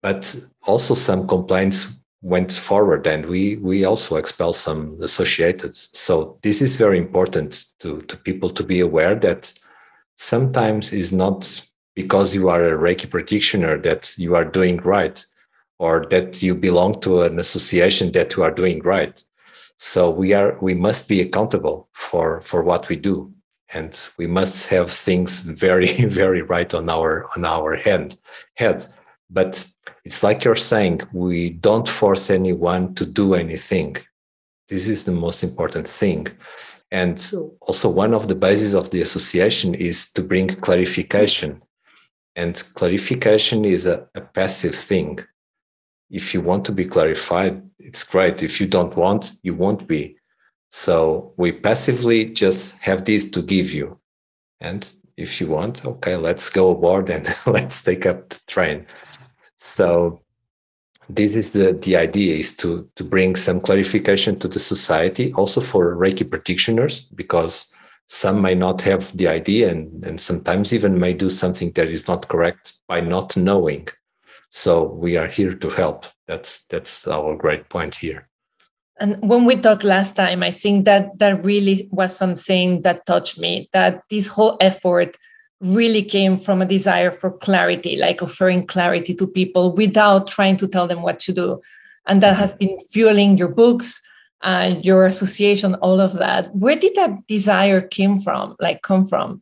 But 0.03 0.35
also 0.63 0.95
some 0.95 1.27
complaints 1.27 1.97
went 2.25 2.51
forward 2.53 3.07
and 3.07 3.27
we 3.27 3.57
we 3.57 3.85
also 3.85 4.17
expel 4.17 4.53
some 4.53 4.99
associated 5.03 5.77
so 5.77 6.39
this 6.43 6.63
is 6.63 6.77
very 6.77 6.99
important 6.99 7.67
to 7.79 8.01
to 8.03 8.17
people 8.17 8.49
to 8.49 8.65
be 8.65 8.81
aware 8.81 9.15
that 9.15 9.53
sometimes 10.17 10.93
is 10.93 11.13
not 11.13 11.61
because 11.95 12.35
you 12.35 12.49
are 12.49 12.65
a 12.65 12.79
reiki 12.79 13.09
practitioner 13.09 13.79
that 13.79 14.15
you 14.19 14.35
are 14.35 14.45
doing 14.45 14.79
right 14.79 15.25
or 15.79 16.07
that 16.11 16.43
you 16.43 16.55
belong 16.55 16.99
to 17.01 17.23
an 17.23 17.39
association 17.39 18.13
that 18.13 18.37
you 18.37 18.43
are 18.43 18.51
doing 18.51 18.81
right. 18.83 19.23
So 19.77 20.11
we 20.11 20.33
are 20.33 20.57
we 20.61 20.75
must 20.75 21.09
be 21.09 21.21
accountable 21.21 21.89
for 21.93 22.41
for 22.43 22.63
what 22.63 22.89
we 22.89 22.97
do 22.97 23.33
and 23.71 24.09
we 24.19 24.27
must 24.27 24.69
have 24.69 24.91
things 24.91 25.41
very 25.41 25.93
very 26.23 26.43
right 26.43 26.73
on 26.75 26.89
our 26.89 27.29
on 27.37 27.45
our 27.45 27.75
head 27.75 28.17
head 28.55 28.87
but 29.31 29.67
it's 30.05 30.23
like 30.23 30.45
you're 30.45 30.57
saying, 30.57 31.03
we 31.13 31.51
don't 31.51 31.89
force 31.89 32.31
anyone 32.31 32.95
to 32.95 33.07
do 33.07 33.35
anything. 33.35 33.97
This 34.69 34.89
is 34.89 35.05
the 35.05 35.13
most 35.13 35.43
important 35.43 35.89
thing. 35.89 36.29
And 36.91 37.19
also, 37.61 37.89
one 37.89 38.15
of 38.15 38.29
the 38.29 38.35
bases 38.35 38.75
of 38.75 38.91
the 38.91 39.03
association 39.03 39.75
is 39.75 40.13
to 40.13 40.23
bring 40.23 40.49
clarification. 40.49 41.61
And 42.37 42.63
clarification 42.75 43.65
is 43.65 43.87
a, 43.87 44.07
a 44.15 44.21
passive 44.21 44.75
thing. 44.75 45.19
If 46.11 46.35
you 46.35 46.41
want 46.41 46.65
to 46.67 46.73
be 46.73 46.85
clarified, 46.85 47.63
it's 47.79 48.05
great. 48.05 48.43
If 48.43 48.61
you 48.61 48.67
don't 48.67 48.97
want, 48.97 49.33
you 49.43 49.55
won't 49.55 49.87
be. 49.89 50.17
So 50.71 51.33
we 51.37 51.53
passively 51.53 52.27
just 52.27 52.77
have 52.79 53.05
this 53.05 53.31
to 53.31 53.43
give 53.43 53.73
you. 53.73 53.99
And 54.61 54.91
if 55.17 55.41
you 55.41 55.49
want, 55.49 55.85
okay, 55.85 56.17
let's 56.17 56.51
go 56.51 56.71
aboard 56.71 57.11
and 57.11 57.27
let's 57.47 57.83
take 57.83 58.07
up 58.07 58.29
the 58.31 58.41
train. 58.47 58.87
So 59.57 60.21
this 61.09 61.37
is 61.37 61.53
the, 61.53 61.73
the 61.73 61.97
idea 61.97 62.37
is 62.37 62.57
to, 62.59 62.89
to 62.97 63.05
bring 63.05 63.37
some 63.37 63.61
clarification 63.61 64.39
to 64.41 64.49
the 64.49 64.61
society, 64.61 65.33
also 65.35 65.61
for 65.61 65.95
Reiki 65.97 66.29
practitioners, 66.29 67.03
because 67.15 67.73
some 68.07 68.41
may 68.41 68.55
not 68.55 68.83
have 68.83 69.17
the 69.17 69.29
idea 69.29 69.71
and, 69.71 70.05
and 70.05 70.21
sometimes 70.21 70.73
even 70.73 70.99
may 70.99 71.15
do 71.15 71.31
something 71.31 71.73
that 71.73 71.89
is 71.89 72.09
not 72.09 72.29
correct 72.29 72.75
by 72.89 73.01
not 73.01 73.37
knowing. 73.37 73.89
So 74.51 74.85
we 74.85 75.17
are 75.17 75.27
here 75.27 75.53
to 75.53 75.69
help. 75.71 76.07
That's 76.27 76.67
that's 76.67 77.09
our 77.09 77.35
great 77.37 77.69
point 77.69 77.97
here. 77.97 78.29
And 79.01 79.21
when 79.29 79.45
we 79.45 79.57
talked 79.57 79.83
last 79.83 80.15
time, 80.15 80.43
I 80.43 80.51
think 80.51 80.85
that 80.85 81.19
that 81.19 81.45
really 81.45 81.89
was 81.91 82.17
something 82.17 82.83
that 82.83 83.07
touched 83.07 83.39
me. 83.39 83.69
That 83.73 84.03
this 84.09 84.29
whole 84.29 84.57
effort 84.61 85.17
really 85.61 86.03
came 86.03 86.37
from 86.37 86.63
a 86.63 86.67
desire 86.67 87.11
for 87.11 87.31
clarity, 87.31 87.97
like 87.97 88.23
offering 88.23 88.67
clarity 88.67 89.15
to 89.15 89.27
people 89.27 89.75
without 89.75 90.29
trying 90.29 90.57
to 90.59 90.69
tell 90.69 90.87
them 90.87 91.03
what 91.03 91.19
to 91.21 91.33
do. 91.33 91.61
And 92.07 92.23
that 92.23 92.37
has 92.37 92.53
been 92.55 92.79
fueling 92.91 93.39
your 93.39 93.49
books, 93.49 94.01
uh, 94.43 94.75
your 94.83 95.07
association, 95.07 95.75
all 95.77 96.01
of 96.01 96.13
that. 96.15 96.55
Where 96.55 96.77
did 96.77 96.95
that 96.95 97.27
desire 97.27 97.81
came 97.81 98.21
from, 98.21 98.57
like 98.61 98.83
come 98.83 99.07
from? 99.07 99.41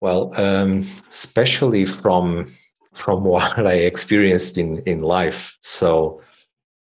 Well, 0.00 0.32
um, 0.36 0.86
especially 1.08 1.84
from 1.84 2.46
from 2.92 3.24
what 3.34 3.58
I 3.58 3.74
experienced 3.74 4.56
in 4.56 4.78
in 4.86 5.02
life. 5.02 5.56
So, 5.60 6.22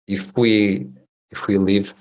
if 0.07 0.35
we 0.37 0.87
if 1.31 1.47
we 1.47 1.57
live, 1.57 1.93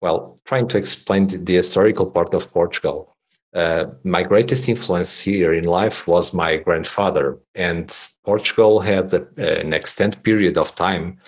well, 0.00 0.38
trying 0.44 0.68
to 0.68 0.78
explain 0.78 1.28
the, 1.28 1.38
the 1.38 1.54
historical 1.54 2.06
part 2.06 2.34
of 2.34 2.50
Portugal, 2.52 3.16
uh, 3.54 3.86
my 4.04 4.22
greatest 4.22 4.68
influence 4.68 5.20
here 5.20 5.54
in 5.54 5.64
life 5.64 6.06
was 6.06 6.34
my 6.34 6.58
grandfather. 6.58 7.38
And 7.54 7.94
Portugal 8.24 8.80
had 8.80 9.14
a, 9.14 9.26
an 9.38 9.72
extended 9.72 10.22
period 10.22 10.58
of 10.58 10.74
time 10.74 11.18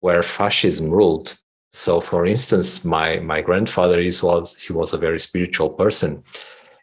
where 0.00 0.22
fascism 0.22 0.90
ruled. 0.90 1.36
So, 1.72 2.00
for 2.00 2.26
instance, 2.26 2.84
my 2.84 3.18
my 3.18 3.40
grandfather 3.40 3.98
is, 3.98 4.22
was 4.22 4.54
he 4.54 4.72
was 4.72 4.92
a 4.92 4.98
very 4.98 5.18
spiritual 5.18 5.70
person, 5.70 6.22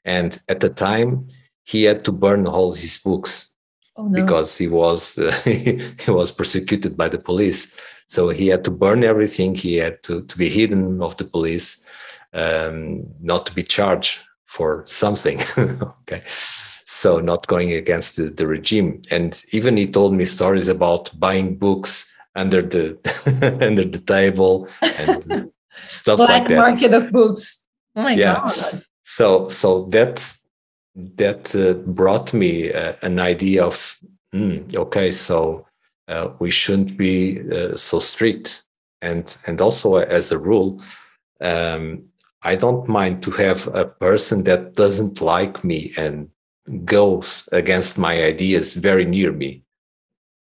and 0.03 0.37
at 0.49 0.59
the 0.59 0.69
time 0.69 1.29
he 1.63 1.83
had 1.83 2.03
to 2.03 2.11
burn 2.11 2.45
all 2.45 2.73
his 2.73 2.97
books 2.97 3.50
oh, 4.01 4.07
no. 4.07 4.21
because 4.21 4.57
he 4.57 4.67
was 4.67 5.17
uh, 5.17 5.31
he 5.43 6.11
was 6.11 6.31
persecuted 6.31 6.97
by 6.97 7.09
the 7.09 7.19
police. 7.19 7.75
So 8.07 8.29
he 8.29 8.47
had 8.47 8.63
to 8.65 8.71
burn 8.71 9.03
everything. 9.03 9.55
He 9.55 9.75
had 9.75 10.03
to 10.03 10.23
to 10.23 10.37
be 10.37 10.49
hidden 10.49 11.01
of 11.01 11.17
the 11.17 11.25
police, 11.25 11.83
um, 12.33 13.03
not 13.21 13.45
to 13.45 13.55
be 13.55 13.63
charged 13.63 14.19
for 14.45 14.83
something. 14.85 15.39
okay. 15.57 16.23
So 16.83 17.19
not 17.19 17.47
going 17.47 17.71
against 17.71 18.17
the, 18.17 18.29
the, 18.29 18.45
regime. 18.45 19.01
And 19.09 19.41
even 19.53 19.77
he 19.77 19.87
told 19.87 20.13
me 20.13 20.25
stories 20.25 20.67
about 20.67 21.09
buying 21.17 21.55
books 21.55 22.11
under 22.35 22.61
the 22.61 22.97
under 23.61 23.85
the 23.85 23.99
table 23.99 24.67
and 24.81 25.51
stuff 25.87 26.17
Black 26.17 26.29
like 26.29 26.47
that. 26.49 26.57
market 26.57 26.93
of 26.93 27.11
books. 27.11 27.65
Oh 27.95 28.03
my 28.03 28.13
yeah. 28.13 28.33
god. 28.33 28.83
So 29.03 29.47
so 29.47 29.85
that 29.91 30.19
that 30.95 31.55
uh, 31.55 31.73
brought 31.91 32.33
me 32.33 32.71
uh, 32.71 32.93
an 33.01 33.19
idea 33.19 33.63
of 33.63 33.97
mm, 34.33 34.75
okay, 34.75 35.11
so 35.11 35.65
uh, 36.07 36.29
we 36.39 36.51
shouldn't 36.51 36.97
be 36.97 37.41
uh, 37.51 37.75
so 37.75 37.99
strict, 37.99 38.63
and 39.01 39.37
and 39.47 39.61
also 39.61 39.95
as 39.95 40.31
a 40.31 40.39
rule, 40.39 40.81
um, 41.41 42.03
I 42.43 42.55
don't 42.55 42.87
mind 42.87 43.23
to 43.23 43.31
have 43.31 43.67
a 43.73 43.85
person 43.85 44.43
that 44.43 44.73
doesn't 44.73 45.21
like 45.21 45.63
me 45.63 45.93
and 45.97 46.29
goes 46.85 47.47
against 47.51 47.97
my 47.97 48.23
ideas 48.23 48.73
very 48.73 49.05
near 49.05 49.31
me. 49.31 49.63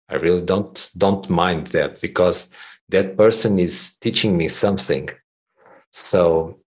I 0.10 0.16
really 0.16 0.42
don't 0.46 0.90
don't 0.98 1.30
mind 1.30 1.68
that 1.68 2.02
because 2.02 2.54
that 2.90 3.18
person 3.18 3.60
is 3.60 3.96
teaching 3.98 4.38
me 4.38 4.48
something. 4.48 5.10
So 5.92 6.59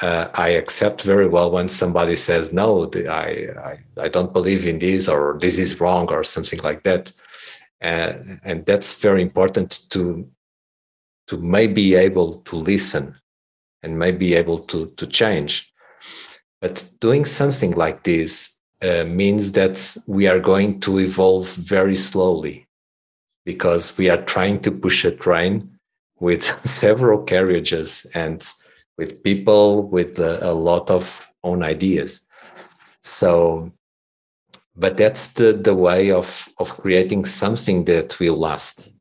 uh, 0.00 0.28
I 0.34 0.48
accept 0.50 1.02
very 1.02 1.28
well 1.28 1.50
when 1.50 1.68
somebody 1.68 2.16
says 2.16 2.52
no, 2.52 2.90
I, 3.08 3.48
I 3.64 3.78
I 4.00 4.08
don't 4.08 4.32
believe 4.32 4.64
in 4.64 4.78
this 4.78 5.08
or 5.08 5.38
this 5.40 5.58
is 5.58 5.80
wrong 5.80 6.08
or 6.10 6.22
something 6.24 6.60
like 6.60 6.82
that, 6.84 7.12
uh, 7.82 8.12
and 8.44 8.64
that's 8.66 9.00
very 9.00 9.22
important 9.22 9.80
to 9.90 10.28
to 11.28 11.36
maybe 11.36 11.94
able 11.94 12.34
to 12.34 12.56
listen 12.56 13.14
and 13.82 13.98
may 13.98 14.12
be 14.12 14.34
able 14.34 14.58
to, 14.58 14.86
to 14.96 15.06
change. 15.06 15.70
But 16.60 16.84
doing 17.00 17.24
something 17.24 17.72
like 17.72 18.02
this 18.02 18.58
uh, 18.82 19.04
means 19.04 19.52
that 19.52 19.96
we 20.06 20.26
are 20.26 20.40
going 20.40 20.80
to 20.80 20.98
evolve 20.98 21.48
very 21.54 21.94
slowly 21.94 22.66
because 23.44 23.96
we 23.96 24.08
are 24.08 24.22
trying 24.24 24.60
to 24.60 24.72
push 24.72 25.04
a 25.04 25.12
train 25.12 25.70
with 26.18 26.44
several 26.66 27.22
carriages 27.22 28.06
and 28.14 28.50
with 28.98 29.22
people 29.22 29.88
with 29.88 30.18
a, 30.18 30.50
a 30.50 30.52
lot 30.52 30.90
of 30.90 31.26
own 31.44 31.62
ideas. 31.62 32.22
So, 33.02 33.72
but 34.76 34.96
that's 34.96 35.28
the 35.28 35.52
the 35.52 35.74
way 35.74 36.10
of 36.10 36.48
of 36.58 36.76
creating 36.76 37.24
something 37.24 37.84
that 37.84 38.18
will 38.18 38.36
last. 38.36 38.94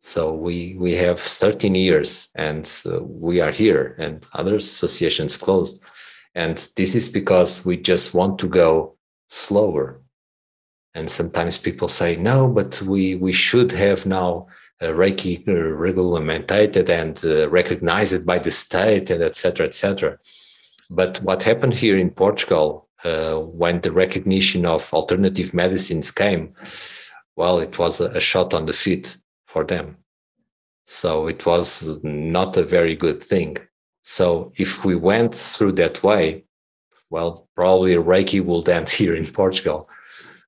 So 0.00 0.34
we 0.34 0.76
we 0.78 0.94
have 0.96 1.18
13 1.18 1.74
years 1.74 2.28
and 2.34 2.70
uh, 2.84 3.02
we 3.02 3.40
are 3.40 3.52
here 3.52 3.94
and 3.98 4.26
other 4.34 4.56
associations 4.56 5.36
closed. 5.36 5.82
And 6.34 6.58
this 6.76 6.94
is 6.94 7.08
because 7.08 7.64
we 7.64 7.76
just 7.76 8.12
want 8.12 8.38
to 8.40 8.48
go 8.48 8.96
slower. 9.28 10.00
And 10.96 11.08
sometimes 11.08 11.58
people 11.58 11.88
say 11.88 12.16
no 12.16 12.48
but 12.48 12.82
we 12.82 13.14
we 13.14 13.32
should 13.32 13.72
have 13.72 14.04
now 14.04 14.48
reiki 14.82 15.46
uh, 15.48 15.72
regulated 15.72 16.90
and 16.90 17.24
uh, 17.24 17.48
recognized 17.48 18.26
by 18.26 18.38
the 18.38 18.50
state 18.50 19.10
and 19.10 19.22
etc 19.22 19.66
etc 19.66 20.18
but 20.90 21.20
what 21.22 21.42
happened 21.42 21.74
here 21.74 21.98
in 21.98 22.10
portugal 22.10 22.84
uh, 23.04 23.34
when 23.38 23.80
the 23.82 23.92
recognition 23.92 24.64
of 24.64 24.92
alternative 24.92 25.52
medicines 25.52 26.10
came, 26.10 26.54
well, 27.36 27.58
it 27.60 27.78
was 27.78 28.00
a, 28.00 28.10
a 28.12 28.20
shot 28.20 28.54
on 28.54 28.66
the 28.66 28.72
feet 28.72 29.16
for 29.46 29.64
them. 29.64 29.96
So 30.84 31.28
it 31.28 31.44
was 31.46 32.02
not 32.02 32.56
a 32.56 32.64
very 32.64 32.96
good 32.96 33.22
thing. 33.22 33.58
So 34.02 34.52
if 34.56 34.84
we 34.84 34.94
went 34.94 35.34
through 35.34 35.72
that 35.72 36.02
way, 36.02 36.44
well, 37.10 37.48
probably 37.54 37.94
Reiki 37.94 38.44
will 38.44 38.68
end 38.68 38.88
here 38.98 39.14
in 39.14 39.26
Portugal. 39.26 39.88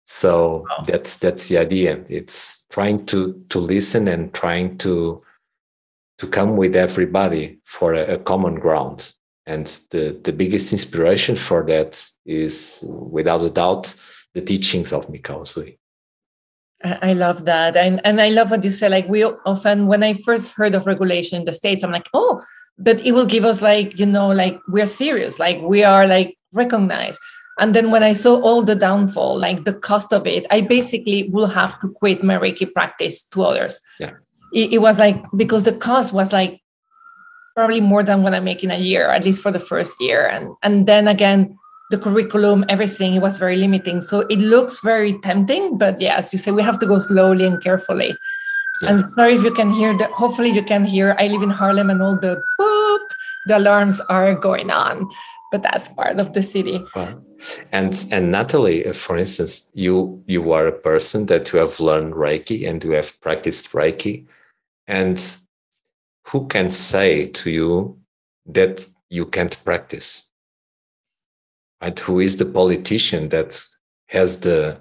So 0.07 0.65
wow. 0.69 0.85
that's 0.87 1.17
that's 1.17 1.49
the 1.49 1.59
idea. 1.59 2.03
It's 2.09 2.65
trying 2.71 3.07
to 3.07 3.45
to 3.51 3.59
listen 3.59 4.09
and 4.09 4.33
trying 4.33 4.79
to 4.79 5.23
to 6.19 6.27
come 6.27 6.57
with 6.57 6.75
everybody 6.75 7.59
for 7.65 7.93
a, 7.93 8.15
a 8.15 8.19
common 8.19 8.55
ground 8.55 9.13
and 9.47 9.67
the, 9.91 10.19
the 10.25 10.33
biggest 10.33 10.73
inspiration 10.73 11.37
for 11.37 11.65
that 11.67 12.09
is, 12.25 12.85
without 12.89 13.43
a 13.43 13.51
doubt, 13.51 13.95
the 14.35 14.41
teachings 14.41 14.93
of 14.93 15.07
Mikao 15.07 15.41
Usui. 15.43 15.79
I 16.85 17.13
love 17.13 17.45
that. 17.45 17.77
And, 17.77 18.01
and 18.05 18.21
I 18.21 18.31
love 18.31 18.51
what 18.51 18.65
you 18.65 18.71
say. 18.71 18.89
Like, 18.89 19.09
we 19.09 19.25
often, 19.25 19.87
when 19.87 20.03
I 20.03 20.15
first 20.15 20.53
heard 20.53 20.75
of 20.75 20.87
regulation 20.87 21.39
in 21.39 21.45
the 21.45 21.55
States, 21.55 21.85
I'm 21.85 21.93
like, 21.93 22.09
oh, 22.13 22.43
but 22.77 23.01
it 23.07 23.13
will 23.13 23.25
give 23.25 23.45
us, 23.45 23.63
like, 23.63 23.99
you 23.99 24.07
know, 24.07 24.29
like 24.29 24.59
we're 24.69 24.87
serious, 24.87 25.39
like 25.39 25.61
we 25.63 25.85
are 25.85 26.07
like 26.07 26.37
recognized. 26.53 27.19
And 27.59 27.75
then 27.75 27.91
when 27.91 28.03
I 28.03 28.13
saw 28.13 28.41
all 28.41 28.63
the 28.63 28.75
downfall, 28.75 29.39
like 29.39 29.65
the 29.65 29.73
cost 29.73 30.13
of 30.13 30.27
it, 30.27 30.47
I 30.51 30.61
basically 30.61 31.29
will 31.31 31.47
have 31.47 31.81
to 31.81 31.89
quit 31.89 32.23
my 32.23 32.37
Reiki 32.37 32.71
practice 32.73 33.25
to 33.29 33.45
others. 33.45 33.81
Yeah. 33.99 34.13
It, 34.53 34.75
it 34.75 34.79
was 34.79 34.99
like, 34.99 35.25
because 35.37 35.65
the 35.65 35.73
cost 35.73 36.13
was 36.13 36.33
like 36.33 36.61
probably 37.55 37.81
more 37.81 38.03
than 38.03 38.23
what 38.23 38.35
I 38.35 38.41
make 38.41 38.63
in 38.63 38.71
a 38.71 38.79
year, 38.79 39.09
at 39.09 39.25
least 39.25 39.43
for 39.43 39.51
the 39.51 39.59
first 39.59 40.01
year. 40.01 40.27
And 40.27 40.55
and 40.63 40.87
then 40.87 41.09
again, 41.09 41.57
the 41.91 41.99
curriculum, 41.99 42.65
everything, 42.69 43.15
it 43.15 43.23
was 43.23 43.39
very 43.39 43.57
limiting. 43.57 44.03
So 44.03 44.21
it 44.29 44.39
looks 44.39 44.81
very 44.81 45.19
tempting, 45.21 45.79
but 45.79 46.01
yeah, 46.01 46.17
as 46.17 46.33
you 46.33 46.39
say, 46.39 46.51
we 46.51 46.63
have 46.63 46.79
to 46.81 46.87
go 46.87 46.99
slowly 46.99 47.47
and 47.47 47.63
carefully. 47.63 48.15
Yes. 48.83 48.91
And 48.91 49.01
sorry 49.01 49.35
if 49.35 49.43
you 49.43 49.53
can 49.53 49.71
hear 49.71 49.97
the 49.97 50.07
hopefully 50.09 50.51
you 50.51 50.63
can 50.63 50.85
hear 50.85 51.17
I 51.19 51.29
live 51.29 51.43
in 51.43 51.49
Harlem 51.49 51.89
and 51.89 52.03
all 52.03 52.17
the 52.21 52.43
boop, 52.61 53.07
the 53.47 53.57
alarms 53.57 54.03
are 54.03 54.35
going 54.35 54.71
on. 54.71 55.09
But 55.57 55.63
that's 55.63 55.89
part 55.89 56.21
of 56.21 56.35
the 56.35 56.43
city. 56.43 56.85
Wow. 56.95 57.19
And 57.73 58.07
and 58.13 58.31
Natalie, 58.31 58.93
for 58.93 59.17
instance, 59.17 59.71
you 59.73 60.23
you 60.27 60.53
are 60.53 60.67
a 60.67 60.81
person 60.91 61.25
that 61.27 61.51
you 61.51 61.59
have 61.59 61.81
learned 61.81 62.13
Reiki 62.13 62.69
and 62.69 62.85
you 62.85 62.91
have 62.91 63.19
practiced 63.23 63.73
Reiki. 63.73 64.27
And 64.87 65.19
who 66.27 66.47
can 66.49 66.69
say 66.69 67.29
to 67.29 67.51
you 67.51 67.99
that 68.45 68.87
you 69.09 69.25
can't 69.25 69.59
practice? 69.65 70.31
Right? 71.81 71.99
Who 72.01 72.21
is 72.21 72.37
the 72.37 72.45
politician 72.45 73.31
that 73.31 73.59
has 74.09 74.41
the 74.41 74.79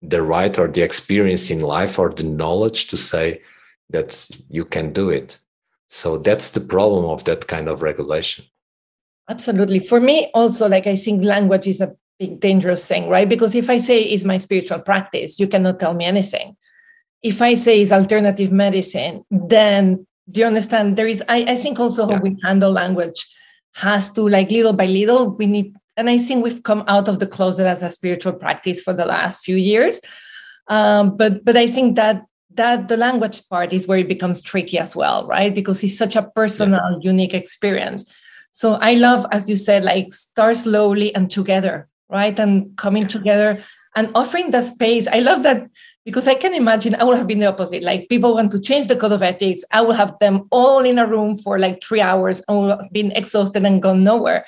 the 0.00 0.22
right 0.22 0.56
or 0.60 0.68
the 0.68 0.82
experience 0.82 1.50
in 1.50 1.58
life 1.58 1.98
or 1.98 2.10
the 2.10 2.22
knowledge 2.22 2.86
to 2.86 2.96
say 2.96 3.42
that 3.90 4.30
you 4.48 4.64
can 4.64 4.92
do 4.92 5.10
it? 5.10 5.40
So 5.88 6.18
that's 6.18 6.50
the 6.50 6.60
problem 6.60 7.04
of 7.04 7.24
that 7.24 7.48
kind 7.48 7.68
of 7.68 7.82
regulation. 7.82 8.44
Absolutely. 9.28 9.78
For 9.78 10.00
me, 10.00 10.30
also, 10.34 10.68
like 10.68 10.86
I 10.86 10.96
think 10.96 11.24
language 11.24 11.66
is 11.66 11.80
a 11.80 11.94
big 12.18 12.40
dangerous 12.40 12.86
thing, 12.86 13.08
right? 13.08 13.28
Because 13.28 13.54
if 13.54 13.70
I 13.70 13.78
say 13.78 14.02
is 14.02 14.24
my 14.24 14.38
spiritual 14.38 14.80
practice, 14.80 15.38
you 15.40 15.48
cannot 15.48 15.80
tell 15.80 15.94
me 15.94 16.04
anything. 16.04 16.56
If 17.22 17.40
I 17.40 17.54
say 17.54 17.80
is 17.80 17.90
alternative 17.90 18.52
medicine, 18.52 19.24
then 19.30 20.06
do 20.30 20.40
you 20.40 20.46
understand 20.46 20.96
there 20.96 21.06
is 21.06 21.22
i, 21.28 21.44
I 21.44 21.56
think 21.56 21.78
also 21.78 22.08
yeah. 22.08 22.16
how 22.16 22.22
we 22.22 22.36
handle 22.42 22.70
language 22.70 23.26
has 23.74 24.12
to 24.12 24.28
like 24.28 24.50
little 24.50 24.72
by 24.72 24.86
little 24.86 25.36
we 25.36 25.46
need 25.46 25.76
and 25.96 26.08
i 26.08 26.18
think 26.18 26.44
we've 26.44 26.62
come 26.62 26.84
out 26.88 27.08
of 27.08 27.18
the 27.18 27.26
closet 27.26 27.66
as 27.66 27.82
a 27.82 27.90
spiritual 27.90 28.32
practice 28.32 28.80
for 28.82 28.92
the 28.92 29.06
last 29.06 29.44
few 29.44 29.56
years 29.56 30.00
um, 30.68 31.16
but 31.16 31.44
but 31.44 31.56
i 31.56 31.66
think 31.66 31.96
that 31.96 32.24
that 32.54 32.88
the 32.88 32.96
language 32.96 33.46
part 33.48 33.72
is 33.72 33.88
where 33.88 33.98
it 33.98 34.08
becomes 34.08 34.40
tricky 34.40 34.78
as 34.78 34.94
well 34.94 35.26
right 35.26 35.54
because 35.54 35.82
it's 35.82 35.98
such 35.98 36.16
a 36.16 36.30
personal 36.34 36.80
yeah. 36.92 37.10
unique 37.10 37.34
experience 37.34 38.12
so 38.54 38.74
i 38.74 38.94
love 38.94 39.26
as 39.32 39.48
you 39.48 39.56
said 39.56 39.82
like 39.82 40.12
start 40.12 40.56
slowly 40.56 41.14
and 41.14 41.30
together 41.30 41.88
right 42.08 42.38
and 42.38 42.76
coming 42.76 43.06
together 43.06 43.58
and 43.96 44.10
offering 44.14 44.50
the 44.50 44.62
space 44.62 45.08
i 45.08 45.18
love 45.18 45.42
that 45.42 45.66
because 46.04 46.28
I 46.28 46.34
can 46.34 46.54
imagine 46.54 46.94
I 46.94 47.04
would 47.04 47.16
have 47.16 47.26
been 47.26 47.40
the 47.40 47.46
opposite. 47.46 47.82
Like 47.82 48.08
people 48.08 48.34
want 48.34 48.50
to 48.52 48.60
change 48.60 48.88
the 48.88 48.96
code 48.96 49.12
of 49.12 49.22
ethics. 49.22 49.64
I 49.72 49.80
will 49.80 49.94
have 49.94 50.18
them 50.18 50.46
all 50.50 50.80
in 50.80 50.98
a 50.98 51.06
room 51.06 51.36
for 51.38 51.58
like 51.58 51.82
three 51.82 52.00
hours 52.00 52.42
and 52.46 52.58
will 52.58 52.78
have 52.78 52.92
been 52.92 53.10
exhausted 53.12 53.64
and 53.64 53.82
gone 53.82 54.04
nowhere. 54.04 54.44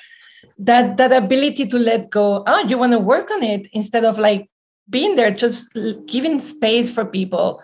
That 0.59 0.97
that 0.97 1.11
ability 1.11 1.65
to 1.67 1.79
let 1.79 2.09
go, 2.09 2.43
oh, 2.45 2.67
you 2.67 2.77
want 2.77 2.93
to 2.93 2.99
work 2.99 3.31
on 3.31 3.43
it 3.43 3.67
instead 3.73 4.05
of 4.05 4.19
like 4.19 4.49
being 4.89 5.15
there, 5.15 5.31
just 5.31 5.77
giving 6.05 6.39
space 6.39 6.91
for 6.91 7.05
people. 7.05 7.61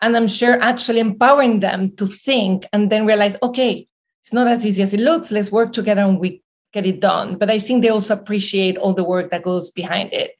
And 0.00 0.16
I'm 0.16 0.28
sure 0.28 0.60
actually 0.60 1.00
empowering 1.00 1.60
them 1.60 1.94
to 1.96 2.06
think 2.06 2.66
and 2.72 2.90
then 2.90 3.06
realize, 3.06 3.36
okay, 3.42 3.86
it's 4.26 4.32
not 4.32 4.48
as 4.48 4.66
easy 4.66 4.82
as 4.82 4.92
it 4.92 4.98
looks. 4.98 5.30
Let's 5.30 5.52
work 5.52 5.72
together 5.72 6.02
and 6.02 6.18
we 6.18 6.42
get 6.72 6.84
it 6.84 6.98
done. 6.98 7.38
But 7.38 7.48
I 7.48 7.60
think 7.60 7.82
they 7.82 7.90
also 7.90 8.12
appreciate 8.14 8.76
all 8.76 8.92
the 8.92 9.04
work 9.04 9.30
that 9.30 9.44
goes 9.44 9.70
behind 9.70 10.12
it. 10.12 10.32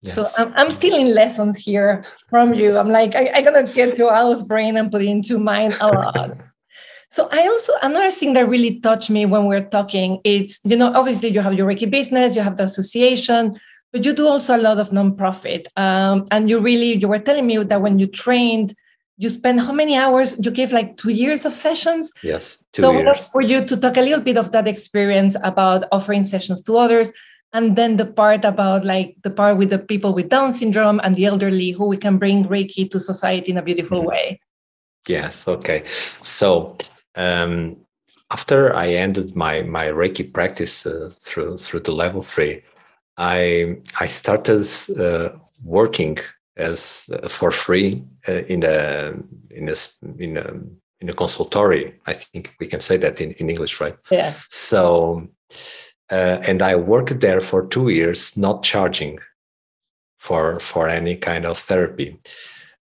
Yes. 0.00 0.14
So 0.14 0.24
I'm, 0.38 0.52
I'm 0.54 0.70
still 0.70 0.94
in 0.94 1.12
lessons 1.12 1.56
here 1.56 2.04
from 2.28 2.54
you. 2.54 2.78
I'm 2.78 2.88
like, 2.88 3.16
I, 3.16 3.42
going 3.42 3.66
to 3.66 3.72
get 3.72 3.96
to 3.96 4.10
Al's 4.10 4.44
brain 4.44 4.76
and 4.76 4.92
put 4.92 5.02
it 5.02 5.08
into 5.08 5.40
mine 5.40 5.72
a 5.80 5.88
lot. 5.88 6.36
so 7.10 7.28
I 7.32 7.48
also, 7.48 7.72
another 7.82 8.12
thing 8.12 8.34
that 8.34 8.48
really 8.48 8.78
touched 8.78 9.10
me 9.10 9.26
when 9.26 9.46
we're 9.46 9.68
talking, 9.68 10.20
it's, 10.22 10.60
you 10.62 10.76
know, 10.76 10.92
obviously 10.94 11.30
you 11.30 11.40
have 11.40 11.54
your 11.54 11.66
Reiki 11.66 11.90
business, 11.90 12.36
you 12.36 12.42
have 12.42 12.58
the 12.58 12.62
association, 12.62 13.58
but 13.92 14.04
you 14.04 14.12
do 14.12 14.28
also 14.28 14.56
a 14.56 14.62
lot 14.62 14.78
of 14.78 14.90
nonprofit. 14.90 15.66
Um, 15.76 16.28
and 16.30 16.48
you 16.48 16.60
really, 16.60 16.94
you 16.94 17.08
were 17.08 17.18
telling 17.18 17.48
me 17.48 17.56
that 17.56 17.82
when 17.82 17.98
you 17.98 18.06
trained, 18.06 18.72
you 19.20 19.28
spent 19.28 19.60
how 19.60 19.72
many 19.72 19.96
hours? 19.96 20.42
You 20.44 20.50
gave 20.50 20.72
like 20.72 20.96
two 20.96 21.10
years 21.10 21.44
of 21.44 21.52
sessions. 21.52 22.10
Yes, 22.22 22.58
two 22.72 22.82
so 22.82 22.92
years. 22.92 23.28
For 23.28 23.42
you 23.42 23.64
to 23.66 23.76
talk 23.76 23.96
a 23.96 24.00
little 24.00 24.24
bit 24.24 24.38
of 24.38 24.50
that 24.52 24.66
experience 24.66 25.36
about 25.44 25.84
offering 25.92 26.24
sessions 26.24 26.62
to 26.62 26.78
others, 26.78 27.12
and 27.52 27.76
then 27.76 27.96
the 27.96 28.06
part 28.06 28.44
about 28.44 28.84
like 28.84 29.16
the 29.22 29.30
part 29.30 29.56
with 29.56 29.70
the 29.70 29.78
people 29.78 30.14
with 30.14 30.28
down 30.28 30.52
syndrome 30.52 31.00
and 31.02 31.16
the 31.16 31.26
elderly 31.26 31.70
who 31.70 31.86
we 31.86 31.96
can 31.96 32.18
bring 32.18 32.44
reiki 32.44 32.90
to 32.90 33.00
society 33.00 33.50
in 33.50 33.58
a 33.58 33.62
beautiful 33.62 33.98
mm-hmm. 33.98 34.08
way 34.08 34.40
yes 35.08 35.46
okay 35.48 35.82
so 35.86 36.76
um, 37.16 37.76
after 38.30 38.74
i 38.74 38.88
ended 38.88 39.34
my 39.34 39.62
my 39.62 39.86
reiki 39.86 40.32
practice 40.32 40.86
uh, 40.86 41.10
through 41.18 41.56
through 41.56 41.80
the 41.80 41.92
level 41.92 42.22
3 42.22 42.62
i 43.16 43.76
i 43.98 44.06
started 44.06 44.64
uh, 44.98 45.30
working 45.64 46.16
as 46.56 47.08
uh, 47.12 47.28
for 47.28 47.50
free 47.50 48.04
uh, 48.28 48.42
in 48.48 48.62
a 48.64 49.12
in 49.50 49.68
a 49.68 49.74
in 50.18 50.36
a 50.36 50.52
in 51.00 51.08
a 51.08 51.14
consultory. 51.14 51.94
I 52.06 52.12
think 52.12 52.54
we 52.60 52.66
can 52.66 52.80
say 52.80 52.96
that 52.98 53.20
in, 53.20 53.32
in 53.32 53.48
english 53.48 53.80
right? 53.80 53.96
Yeah. 54.10 54.34
So 54.48 55.28
uh, 56.10 56.38
and 56.42 56.60
I 56.62 56.74
worked 56.74 57.20
there 57.20 57.40
for 57.40 57.66
two 57.66 57.88
years, 57.88 58.36
not 58.36 58.62
charging 58.62 59.18
for 60.18 60.60
for 60.60 60.88
any 60.88 61.16
kind 61.16 61.46
of 61.46 61.58
therapy, 61.58 62.20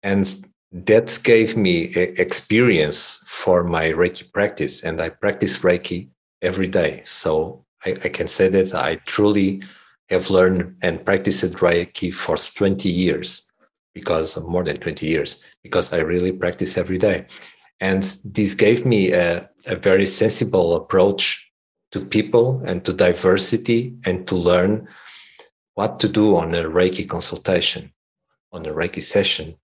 and 0.03 0.45
that 0.71 1.19
gave 1.23 1.55
me 1.55 1.93
experience 2.17 3.23
for 3.27 3.63
my 3.63 3.89
Reiki 3.89 4.31
practice, 4.33 4.83
and 4.83 4.99
I 4.99 5.09
practice 5.09 5.59
Reiki 5.59 6.09
every 6.41 6.67
day. 6.67 7.01
So 7.05 7.63
I, 7.85 7.91
I 8.03 8.09
can 8.09 8.27
say 8.27 8.49
that 8.49 8.73
I 8.73 8.95
truly 9.05 9.63
have 10.09 10.29
learned 10.29 10.75
and 10.81 11.05
practiced 11.05 11.53
Reiki 11.53 12.13
for 12.13 12.37
20 12.37 12.89
years, 12.89 13.51
because 13.93 14.37
more 14.43 14.63
than 14.63 14.77
20 14.77 15.05
years, 15.05 15.43
because 15.61 15.93
I 15.93 15.97
really 15.97 16.31
practice 16.31 16.77
every 16.77 16.97
day. 16.97 17.25
And 17.79 18.03
this 18.23 18.53
gave 18.53 18.85
me 18.85 19.11
a, 19.11 19.49
a 19.65 19.75
very 19.75 20.05
sensible 20.05 20.75
approach 20.75 21.49
to 21.91 22.03
people 22.03 22.61
and 22.65 22.83
to 22.85 22.93
diversity 22.93 23.95
and 24.05 24.27
to 24.27 24.35
learn 24.35 24.87
what 25.75 25.99
to 25.99 26.07
do 26.07 26.35
on 26.35 26.53
a 26.55 26.63
Reiki 26.63 27.07
consultation, 27.07 27.91
on 28.51 28.65
a 28.65 28.73
Reiki 28.73 29.01
session. 29.01 29.55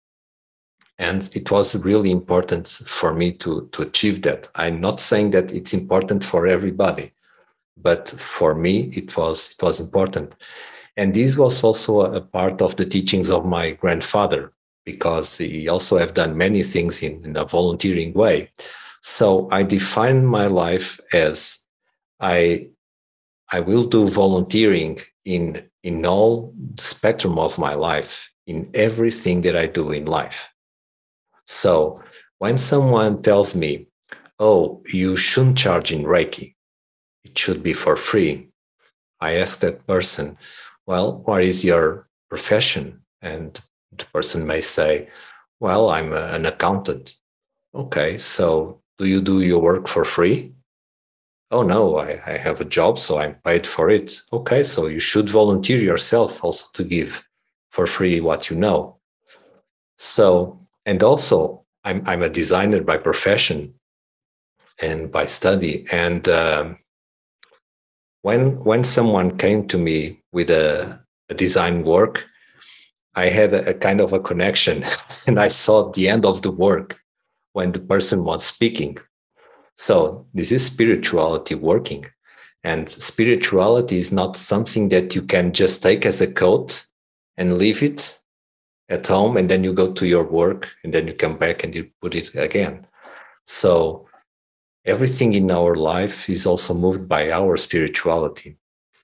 And 0.98 1.30
it 1.34 1.50
was 1.50 1.76
really 1.76 2.12
important 2.12 2.68
for 2.68 3.14
me 3.14 3.32
to, 3.34 3.70
to 3.72 3.84
achieve 3.84 4.22
that. 4.24 4.50
I'm 4.56 4.82
not 4.82 5.00
saying 5.00 5.32
that 5.32 5.52
it's 5.54 5.74
important 5.74 6.26
for 6.26 6.46
everybody, 6.46 7.14
but 7.78 8.10
for 8.10 8.54
me 8.54 8.92
it 8.94 9.16
was 9.16 9.52
it 9.52 9.64
was 9.64 9.80
important. 9.80 10.36
And 11.00 11.14
this 11.14 11.38
was 11.38 11.64
also 11.64 12.02
a 12.02 12.20
part 12.20 12.62
of 12.62 12.76
the 12.76 12.86
teachings 12.96 13.32
of 13.32 13.46
my 13.46 13.72
grandfather, 13.82 14.52
because 14.86 15.38
he 15.38 15.70
also 15.70 15.98
have 15.98 16.14
done 16.14 16.36
many 16.46 16.62
things 16.62 17.02
in, 17.02 17.24
in 17.24 17.38
a 17.38 17.46
volunteering 17.46 18.12
way. 18.14 18.52
So 19.02 19.48
I 19.50 19.64
define 19.64 20.26
my 20.26 20.48
life 20.48 21.00
as 21.14 21.60
I 22.20 22.68
I 23.58 23.60
will 23.62 23.86
do 23.86 24.02
volunteering 24.24 25.00
in 25.24 25.44
in 25.84 26.06
all 26.06 26.54
the 26.76 26.84
spectrum 26.84 27.40
of 27.40 27.58
my 27.58 27.76
life, 27.76 28.30
in 28.46 28.70
everything 28.74 29.42
that 29.44 29.56
I 29.56 29.68
do 29.68 29.86
in 30.00 30.06
life. 30.06 30.40
So 31.46 31.74
when 32.40 32.58
someone 32.58 33.22
tells 33.22 33.56
me, 33.56 33.72
"Oh, 34.38 34.84
you 35.00 35.16
shouldn't 35.16 35.58
charge 35.66 35.90
in 35.96 36.04
Reiki," 36.04 36.56
it 37.24 37.38
should 37.42 37.62
be 37.64 37.74
for 37.74 37.96
free. 37.96 38.34
I 39.22 39.30
ask 39.44 39.60
that 39.60 39.88
person, 39.88 40.38
"Well, 40.90 41.08
what 41.26 41.42
is 41.44 41.64
your 41.64 41.86
profession?" 42.32 42.86
And 43.22 43.50
the 44.00 44.06
person 44.16 44.42
may 44.46 44.62
say, 44.62 44.94
"Well, 45.60 45.84
I'm 45.96 46.12
an 46.14 46.46
accountant." 46.46 47.06
Okay, 47.84 48.18
so 48.18 48.82
do 48.98 49.06
you 49.14 49.22
do 49.22 49.42
your 49.42 49.62
work 49.62 49.88
for 49.88 50.04
free? 50.04 50.38
oh 51.52 51.64
no 51.64 51.98
I, 51.98 52.22
I 52.26 52.38
have 52.38 52.62
a 52.62 52.66
job 52.66 53.00
so 53.00 53.20
i'm 53.20 53.36
paid 53.46 53.66
for 53.66 53.90
it 53.90 54.22
okay 54.32 54.64
so 54.64 54.88
you 54.88 55.00
should 55.00 55.30
volunteer 55.30 55.80
yourself 55.80 56.44
also 56.44 56.68
to 56.74 56.84
give 56.84 57.24
for 57.72 57.88
free 57.88 58.22
what 58.22 58.50
you 58.50 58.56
know 58.56 58.98
so 59.98 60.60
and 60.86 61.02
also 61.04 61.66
i'm, 61.84 62.04
I'm 62.06 62.24
a 62.24 62.30
designer 62.30 62.82
by 62.82 62.98
profession 62.98 63.74
and 64.80 65.12
by 65.12 65.26
study 65.26 65.86
and 65.92 66.28
um, 66.30 66.78
when 68.22 68.64
when 68.64 68.84
someone 68.84 69.38
came 69.38 69.68
to 69.70 69.78
me 69.78 70.19
with 70.32 70.50
a, 70.50 71.00
a 71.30 71.34
design 71.34 71.84
work 71.84 72.26
i 73.16 73.30
had 73.30 73.54
a, 73.54 73.70
a 73.70 73.74
kind 73.74 74.02
of 74.02 74.14
a 74.14 74.20
connection 74.20 74.84
and 75.28 75.40
i 75.40 75.48
saw 75.48 75.92
the 75.92 76.08
end 76.08 76.26
of 76.26 76.42
the 76.42 76.52
work 76.52 77.00
when 77.54 77.72
the 77.72 77.80
person 77.80 78.24
was 78.24 78.46
speaking 78.46 78.98
so 79.80 80.28
this 80.34 80.52
is 80.52 80.66
spirituality 80.66 81.56
working. 81.56 82.06
And 82.66 82.90
spirituality 82.90 83.96
is 83.96 84.12
not 84.12 84.36
something 84.36 84.90
that 84.90 85.16
you 85.16 85.22
can 85.22 85.54
just 85.54 85.82
take 85.82 86.06
as 86.06 86.20
a 86.20 86.28
coat 86.28 86.86
and 87.38 87.58
leave 87.58 87.82
it 87.82 88.20
at 88.90 89.08
home 89.08 89.38
and 89.38 89.50
then 89.50 89.64
you 89.64 89.72
go 89.72 89.94
to 89.94 90.06
your 90.06 90.26
work 90.26 90.68
and 90.84 90.94
then 90.94 91.08
you 91.08 91.14
come 91.14 91.38
back 91.38 91.64
and 91.64 91.74
you 91.74 91.90
put 92.02 92.14
it 92.14 92.36
again. 92.36 92.88
So 93.46 94.10
everything 94.84 95.34
in 95.34 95.50
our 95.50 95.76
life 95.76 96.30
is 96.30 96.46
also 96.46 96.74
moved 96.74 97.08
by 97.08 97.32
our 97.32 97.56
spirituality. 97.56 98.58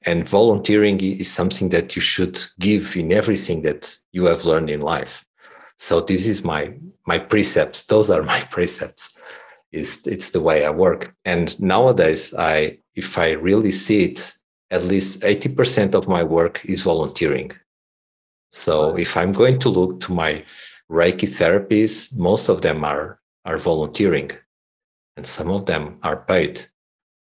And 0.05 0.27
volunteering 0.27 0.99
is 1.01 1.31
something 1.31 1.69
that 1.69 1.95
you 1.95 2.01
should 2.01 2.39
give 2.59 2.95
in 2.95 3.11
everything 3.11 3.63
that 3.63 3.97
you 4.11 4.25
have 4.25 4.45
learned 4.45 4.69
in 4.69 4.81
life. 4.81 5.25
So 5.77 6.01
this 6.01 6.27
is 6.27 6.43
my 6.43 6.73
my 7.07 7.19
precepts. 7.19 7.85
Those 7.85 8.09
are 8.09 8.23
my 8.35 8.41
precepts 8.51 9.21
is 9.75 10.07
it's 10.07 10.31
the 10.31 10.41
way 10.41 10.65
I 10.65 10.69
work. 10.69 11.13
And 11.25 11.59
nowadays, 11.59 12.33
I 12.33 12.79
if 12.95 13.17
I 13.17 13.31
really 13.31 13.71
see 13.71 14.05
it, 14.05 14.33
at 14.71 14.83
least 14.83 15.21
80% 15.21 15.93
of 15.93 16.07
my 16.07 16.23
work 16.23 16.63
is 16.65 16.81
volunteering. 16.81 17.51
So 18.51 18.97
if 18.97 19.17
I'm 19.17 19.33
going 19.33 19.59
to 19.59 19.69
look 19.69 19.99
to 20.01 20.13
my 20.13 20.45
Reiki 20.89 21.27
therapies, 21.27 22.17
most 22.17 22.49
of 22.49 22.61
them 22.61 22.83
are 22.83 23.19
are 23.43 23.57
volunteering, 23.57 24.31
and 25.17 25.27
some 25.27 25.49
of 25.51 25.65
them 25.65 25.99
are 26.01 26.17
paid. 26.17 26.65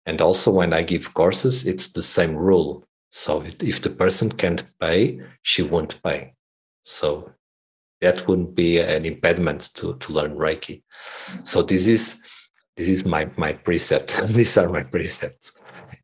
And 0.06 0.20
also 0.20 0.50
when 0.50 0.72
I 0.72 0.82
give 0.82 1.14
courses, 1.14 1.66
it's 1.66 1.92
the 1.92 2.02
same 2.02 2.34
rule. 2.36 2.86
So 3.10 3.44
if 3.60 3.82
the 3.82 3.90
person 3.90 4.30
can't 4.30 4.64
pay, 4.80 5.20
she 5.42 5.62
won't 5.62 6.00
pay. 6.02 6.34
So 6.82 7.32
that 8.00 8.26
wouldn't 8.28 8.54
be 8.54 8.78
an 8.78 9.04
impediment 9.04 9.70
to, 9.74 9.96
to 9.96 10.12
learn 10.12 10.36
Reiki. 10.36 10.82
So 11.44 11.62
this 11.62 11.88
is 11.88 12.20
this 12.76 12.88
is 12.88 13.04
my 13.04 13.28
my 13.36 13.52
precept. 13.52 14.20
These 14.28 14.56
are 14.58 14.68
my 14.68 14.82
precepts. 14.82 15.52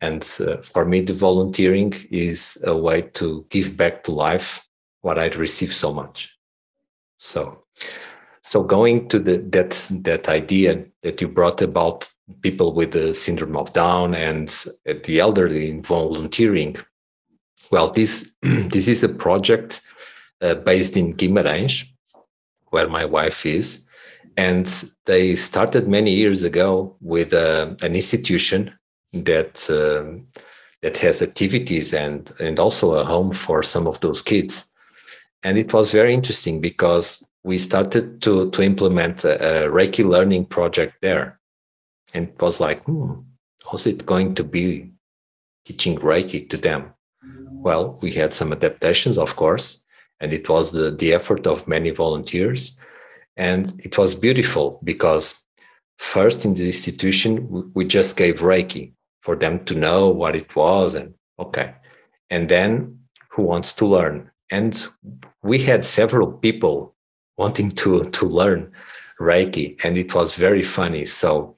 And 0.01 0.23
uh, 0.41 0.57
for 0.63 0.85
me, 0.85 1.01
the 1.01 1.13
volunteering 1.13 1.93
is 2.11 2.59
a 2.65 2.77
way 2.77 3.03
to 3.15 3.47
give 3.51 3.77
back 3.77 4.03
to 4.05 4.13
life 4.13 4.67
what 5.03 5.19
I'd 5.19 5.37
received 5.37 5.75
so 5.75 5.93
much. 5.93 6.37
So, 7.19 7.65
so 8.43 8.65
going 8.65 9.09
to 9.11 9.19
the 9.21 9.39
that 9.51 9.87
that 10.03 10.29
idea 10.29 10.85
that 11.03 11.21
you 11.21 11.29
brought 11.29 11.63
about 11.63 12.09
people 12.41 12.73
with 12.75 12.93
the 12.93 13.15
syndrome 13.15 13.57
of 13.57 13.73
Down 13.73 14.15
and 14.15 14.49
the 15.05 15.21
elderly 15.21 15.71
in 15.71 15.83
volunteering. 15.83 16.77
Well, 17.71 17.91
this 17.91 18.35
this 18.43 18.89
is 18.89 19.03
a 19.03 19.09
project 19.09 19.81
uh, 20.41 20.55
based 20.55 20.97
in 20.97 21.15
Guimarães, 21.15 21.85
where 22.71 22.89
my 22.89 23.05
wife 23.05 23.47
is, 23.47 23.87
and 24.37 24.67
they 25.07 25.37
started 25.37 25.89
many 25.89 26.13
years 26.13 26.43
ago 26.43 26.97
with 27.01 27.33
uh, 27.33 27.75
an 27.83 27.95
institution 27.95 28.73
that 29.13 29.69
um, 29.71 30.27
that 30.83 30.99
has 30.99 31.23
activities 31.23 31.95
and 31.95 32.33
and 32.41 32.59
also 32.59 32.95
a 32.95 33.05
home 33.05 33.33
for 33.33 33.63
some 33.63 33.87
of 33.87 34.01
those 34.01 34.23
kids 34.23 34.73
and 35.43 35.59
it 35.59 35.73
was 35.73 35.91
very 35.91 36.15
interesting 36.15 36.61
because 36.61 37.27
we 37.45 37.59
started 37.59 38.23
to 38.23 38.51
to 38.51 38.63
implement 38.63 39.25
a, 39.25 39.65
a 39.65 39.71
reiki 39.71 40.05
learning 40.05 40.45
project 40.47 40.95
there 41.03 41.39
and 42.15 42.33
was 42.41 42.61
like 42.61 42.83
hmm, 42.85 43.15
how's 43.71 43.87
it 43.87 44.07
going 44.07 44.35
to 44.35 44.45
be 44.45 44.91
teaching 45.65 45.99
reiki 45.99 46.49
to 46.49 46.57
them 46.57 46.93
well 47.51 47.99
we 48.03 48.11
had 48.11 48.35
some 48.35 48.53
adaptations 48.53 49.19
of 49.19 49.37
course 49.37 49.85
and 50.21 50.33
it 50.33 50.49
was 50.49 50.73
the 50.73 50.91
the 50.93 51.13
effort 51.13 51.47
of 51.47 51.69
many 51.69 51.91
volunteers 51.91 52.79
and 53.37 53.73
it 53.79 53.97
was 53.97 54.15
beautiful 54.15 54.81
because 54.85 55.35
first 56.03 56.45
in 56.45 56.55
the 56.55 56.67
institution, 56.67 57.71
we 57.75 57.85
just 57.85 58.17
gave 58.17 58.41
Reiki 58.41 58.93
for 59.21 59.37
them 59.37 59.65
to 59.65 59.75
know 59.75 60.09
what 60.09 60.35
it 60.35 60.55
was 60.57 60.95
and 60.97 61.15
okay. 61.39 61.75
And 62.29 62.49
then 62.49 62.99
who 63.31 63.43
wants 63.43 63.73
to 63.75 63.87
learn? 63.87 64.31
And 64.51 64.87
we 65.43 65.61
had 65.61 65.85
several 65.85 66.33
people 66.33 66.95
wanting 67.39 67.71
to, 67.71 68.05
to 68.05 68.27
learn 68.27 68.71
Reiki, 69.21 69.83
and 69.85 69.97
it 69.97 70.15
was 70.15 70.35
very 70.35 70.63
funny. 70.63 71.05
So 71.05 71.57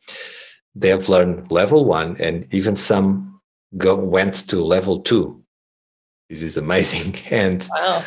they 0.74 0.88
have 0.88 1.08
learned 1.08 1.50
level 1.50 1.84
one, 1.84 2.16
and 2.20 2.46
even 2.52 2.76
some 2.76 3.40
go 3.76 3.94
went 3.94 4.48
to 4.48 4.64
level 4.64 5.00
two. 5.00 5.42
This 6.28 6.42
is 6.42 6.56
amazing. 6.56 7.16
And 7.30 7.66
wow. 7.74 8.02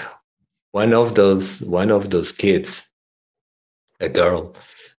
one 0.71 0.93
of 0.93 1.15
those 1.15 1.62
one 1.63 1.91
of 1.91 2.10
those 2.10 2.32
kids 2.32 2.88
a 3.99 4.10
girl. 4.10 4.56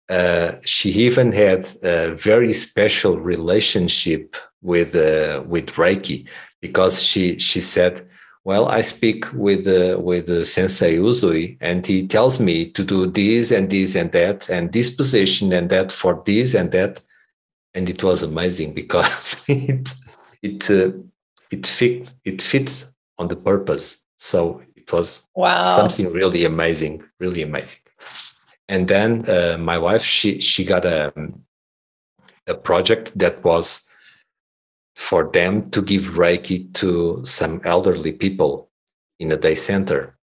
Uh, 0.08 0.52
she 0.64 0.90
even 0.90 1.32
had 1.32 1.68
a 1.82 2.14
very 2.14 2.52
special 2.52 3.18
relationship 3.18 4.36
with 4.62 4.94
uh, 4.96 5.42
with 5.46 5.66
Reiki 5.74 6.26
because 6.60 7.02
she 7.02 7.38
she 7.38 7.60
said, 7.60 8.00
"Well, 8.44 8.68
I 8.68 8.80
speak 8.80 9.26
with 9.34 9.66
uh, 9.66 9.98
with 10.00 10.30
uh, 10.30 10.44
Sensei 10.44 10.96
Usui, 10.96 11.58
and 11.60 11.86
he 11.86 12.06
tells 12.06 12.40
me 12.40 12.70
to 12.70 12.82
do 12.82 13.06
this 13.06 13.50
and 13.50 13.68
this 13.68 13.94
and 13.94 14.10
that 14.12 14.48
and 14.48 14.72
this 14.72 14.90
position 14.90 15.52
and 15.52 15.68
that 15.70 15.92
for 15.92 16.22
this 16.24 16.54
and 16.54 16.72
that." 16.72 17.00
And 17.78 17.88
it 17.88 18.02
was 18.02 18.22
amazing 18.22 18.74
because 18.74 19.44
it 19.48 19.88
it 20.42 20.70
uh, 20.70 20.92
it 21.50 21.66
fit 21.66 22.12
it 22.24 22.42
fit 22.42 22.70
on 23.18 23.28
the 23.28 23.36
purpose. 23.36 24.04
So 24.18 24.62
it 24.76 24.92
was 24.92 25.26
wow. 25.34 25.76
something 25.76 26.12
really 26.12 26.44
amazing, 26.44 27.04
really 27.20 27.42
amazing 27.42 27.82
and 28.68 28.86
then 28.86 29.28
uh, 29.28 29.56
my 29.58 29.78
wife 29.78 30.02
she 30.02 30.40
she 30.40 30.64
got 30.64 30.84
a 30.84 31.12
a 32.46 32.54
project 32.54 33.16
that 33.18 33.42
was 33.44 33.82
for 34.96 35.30
them 35.32 35.70
to 35.70 35.82
give 35.82 36.14
reiki 36.14 36.72
to 36.74 37.20
some 37.24 37.60
elderly 37.64 38.12
people 38.12 38.70
in 39.18 39.32
a 39.32 39.36
day 39.36 39.54
center 39.54 40.16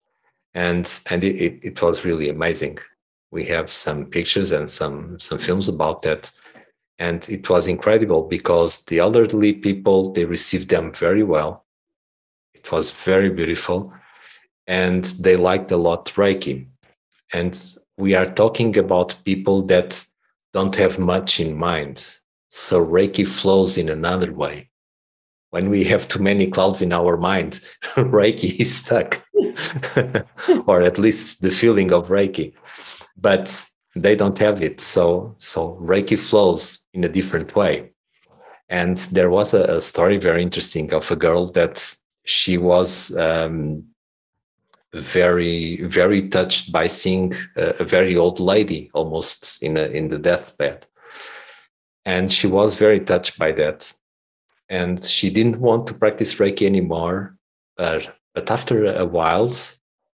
and 0.54 1.00
and 1.10 1.24
it, 1.24 1.40
it, 1.40 1.58
it 1.62 1.82
was 1.82 2.04
really 2.04 2.28
amazing 2.28 2.78
we 3.30 3.44
have 3.44 3.70
some 3.70 4.06
pictures 4.06 4.52
and 4.52 4.68
some 4.70 5.18
some 5.20 5.38
films 5.38 5.68
about 5.68 6.02
that 6.02 6.30
and 6.98 7.28
it 7.28 7.48
was 7.50 7.66
incredible 7.66 8.22
because 8.22 8.84
the 8.84 8.98
elderly 8.98 9.52
people 9.52 10.12
they 10.12 10.24
received 10.24 10.68
them 10.68 10.92
very 10.92 11.22
well 11.22 11.64
it 12.54 12.70
was 12.70 12.90
very 12.90 13.30
beautiful 13.30 13.92
and 14.66 15.04
they 15.20 15.36
liked 15.36 15.72
a 15.72 15.76
lot 15.76 16.06
reiki 16.16 16.66
and 17.32 17.76
we 17.96 18.14
are 18.14 18.26
talking 18.26 18.76
about 18.78 19.16
people 19.24 19.62
that 19.62 20.04
don't 20.52 20.76
have 20.76 20.98
much 20.98 21.40
in 21.40 21.56
mind. 21.56 22.18
So 22.48 22.84
Reiki 22.84 23.26
flows 23.26 23.76
in 23.76 23.88
another 23.88 24.32
way. 24.32 24.70
When 25.50 25.70
we 25.70 25.84
have 25.84 26.08
too 26.08 26.22
many 26.22 26.48
clouds 26.48 26.82
in 26.82 26.92
our 26.92 27.16
mind, 27.16 27.60
Reiki 27.96 28.60
is 28.60 28.76
stuck, 28.76 29.22
or 30.66 30.82
at 30.82 30.98
least 30.98 31.42
the 31.42 31.50
feeling 31.50 31.92
of 31.92 32.08
Reiki. 32.08 32.54
But 33.16 33.64
they 33.96 34.16
don't 34.16 34.38
have 34.38 34.62
it. 34.62 34.80
So, 34.80 35.34
so 35.38 35.78
Reiki 35.80 36.18
flows 36.18 36.80
in 36.92 37.04
a 37.04 37.08
different 37.08 37.54
way. 37.54 37.90
And 38.68 38.96
there 39.12 39.30
was 39.30 39.54
a, 39.54 39.64
a 39.64 39.80
story 39.80 40.16
very 40.16 40.42
interesting 40.42 40.92
of 40.92 41.10
a 41.10 41.16
girl 41.16 41.46
that 41.52 41.94
she 42.24 42.56
was 42.56 43.14
um, 43.16 43.84
very 44.94 45.82
very 45.82 46.28
touched 46.28 46.70
by 46.72 46.86
seeing 46.86 47.32
a, 47.56 47.74
a, 47.80 47.84
very 47.84 48.16
old 48.16 48.38
lady 48.38 48.90
almost 48.94 49.62
in 49.62 49.76
a, 49.76 49.84
in 49.86 50.08
the 50.08 50.18
deathbed 50.18 50.86
and 52.04 52.30
she 52.30 52.46
was 52.46 52.76
very 52.76 53.00
touched 53.00 53.38
by 53.38 53.50
that 53.50 53.92
and 54.68 55.02
she 55.02 55.30
didn't 55.30 55.58
want 55.58 55.86
to 55.86 55.94
practice 55.94 56.36
reiki 56.36 56.66
anymore 56.66 57.36
but 57.76 58.14
but 58.34 58.50
after 58.50 58.86
a 58.94 59.04
while 59.04 59.52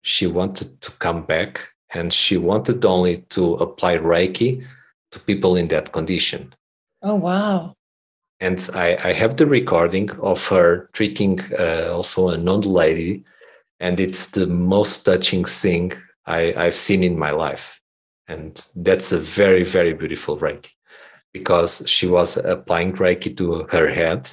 she 0.02 0.26
wanted 0.26 0.80
to 0.80 0.90
come 0.92 1.24
back 1.24 1.68
and 1.94 2.12
she 2.12 2.36
wanted 2.36 2.84
only 2.84 3.18
to 3.28 3.54
apply 3.54 3.96
reiki 3.96 4.64
to 5.10 5.20
people 5.20 5.56
in 5.56 5.68
that 5.68 5.92
condition 5.92 6.54
oh 7.02 7.14
wow 7.14 7.74
and 8.42 8.70
I, 8.74 8.96
I 9.04 9.12
have 9.12 9.36
the 9.36 9.46
recording 9.46 10.10
of 10.22 10.46
her 10.48 10.88
treating 10.94 11.40
uh, 11.58 11.90
also 11.92 12.30
an 12.30 12.48
old 12.48 12.64
lady 12.64 13.22
and 13.80 13.98
it's 13.98 14.28
the 14.28 14.46
most 14.46 15.04
touching 15.04 15.44
thing 15.44 15.92
I, 16.26 16.54
I've 16.54 16.76
seen 16.76 17.02
in 17.02 17.18
my 17.18 17.30
life. 17.30 17.80
And 18.28 18.64
that's 18.76 19.10
a 19.10 19.18
very, 19.18 19.64
very 19.64 19.94
beautiful 19.94 20.38
Reiki 20.38 20.70
because 21.32 21.82
she 21.86 22.06
was 22.06 22.36
applying 22.36 22.92
Reiki 22.92 23.36
to 23.38 23.66
her 23.70 23.88
head 23.88 24.28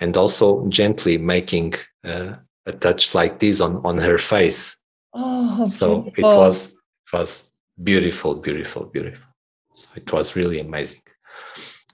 and 0.00 0.16
also 0.16 0.66
gently 0.68 1.18
making 1.18 1.74
uh, 2.04 2.34
a 2.64 2.72
touch 2.72 3.14
like 3.14 3.38
this 3.38 3.60
on, 3.60 3.80
on 3.84 3.98
her 3.98 4.18
face. 4.18 4.76
Oh, 5.16 5.64
so 5.64 6.02
beautiful. 6.02 6.30
it 6.30 6.36
was 6.36 6.72
it 6.72 7.16
was 7.16 7.50
beautiful, 7.82 8.34
beautiful, 8.34 8.84
beautiful. 8.86 9.26
So 9.74 9.88
it 9.96 10.12
was 10.12 10.36
really 10.36 10.60
amazing. 10.60 11.00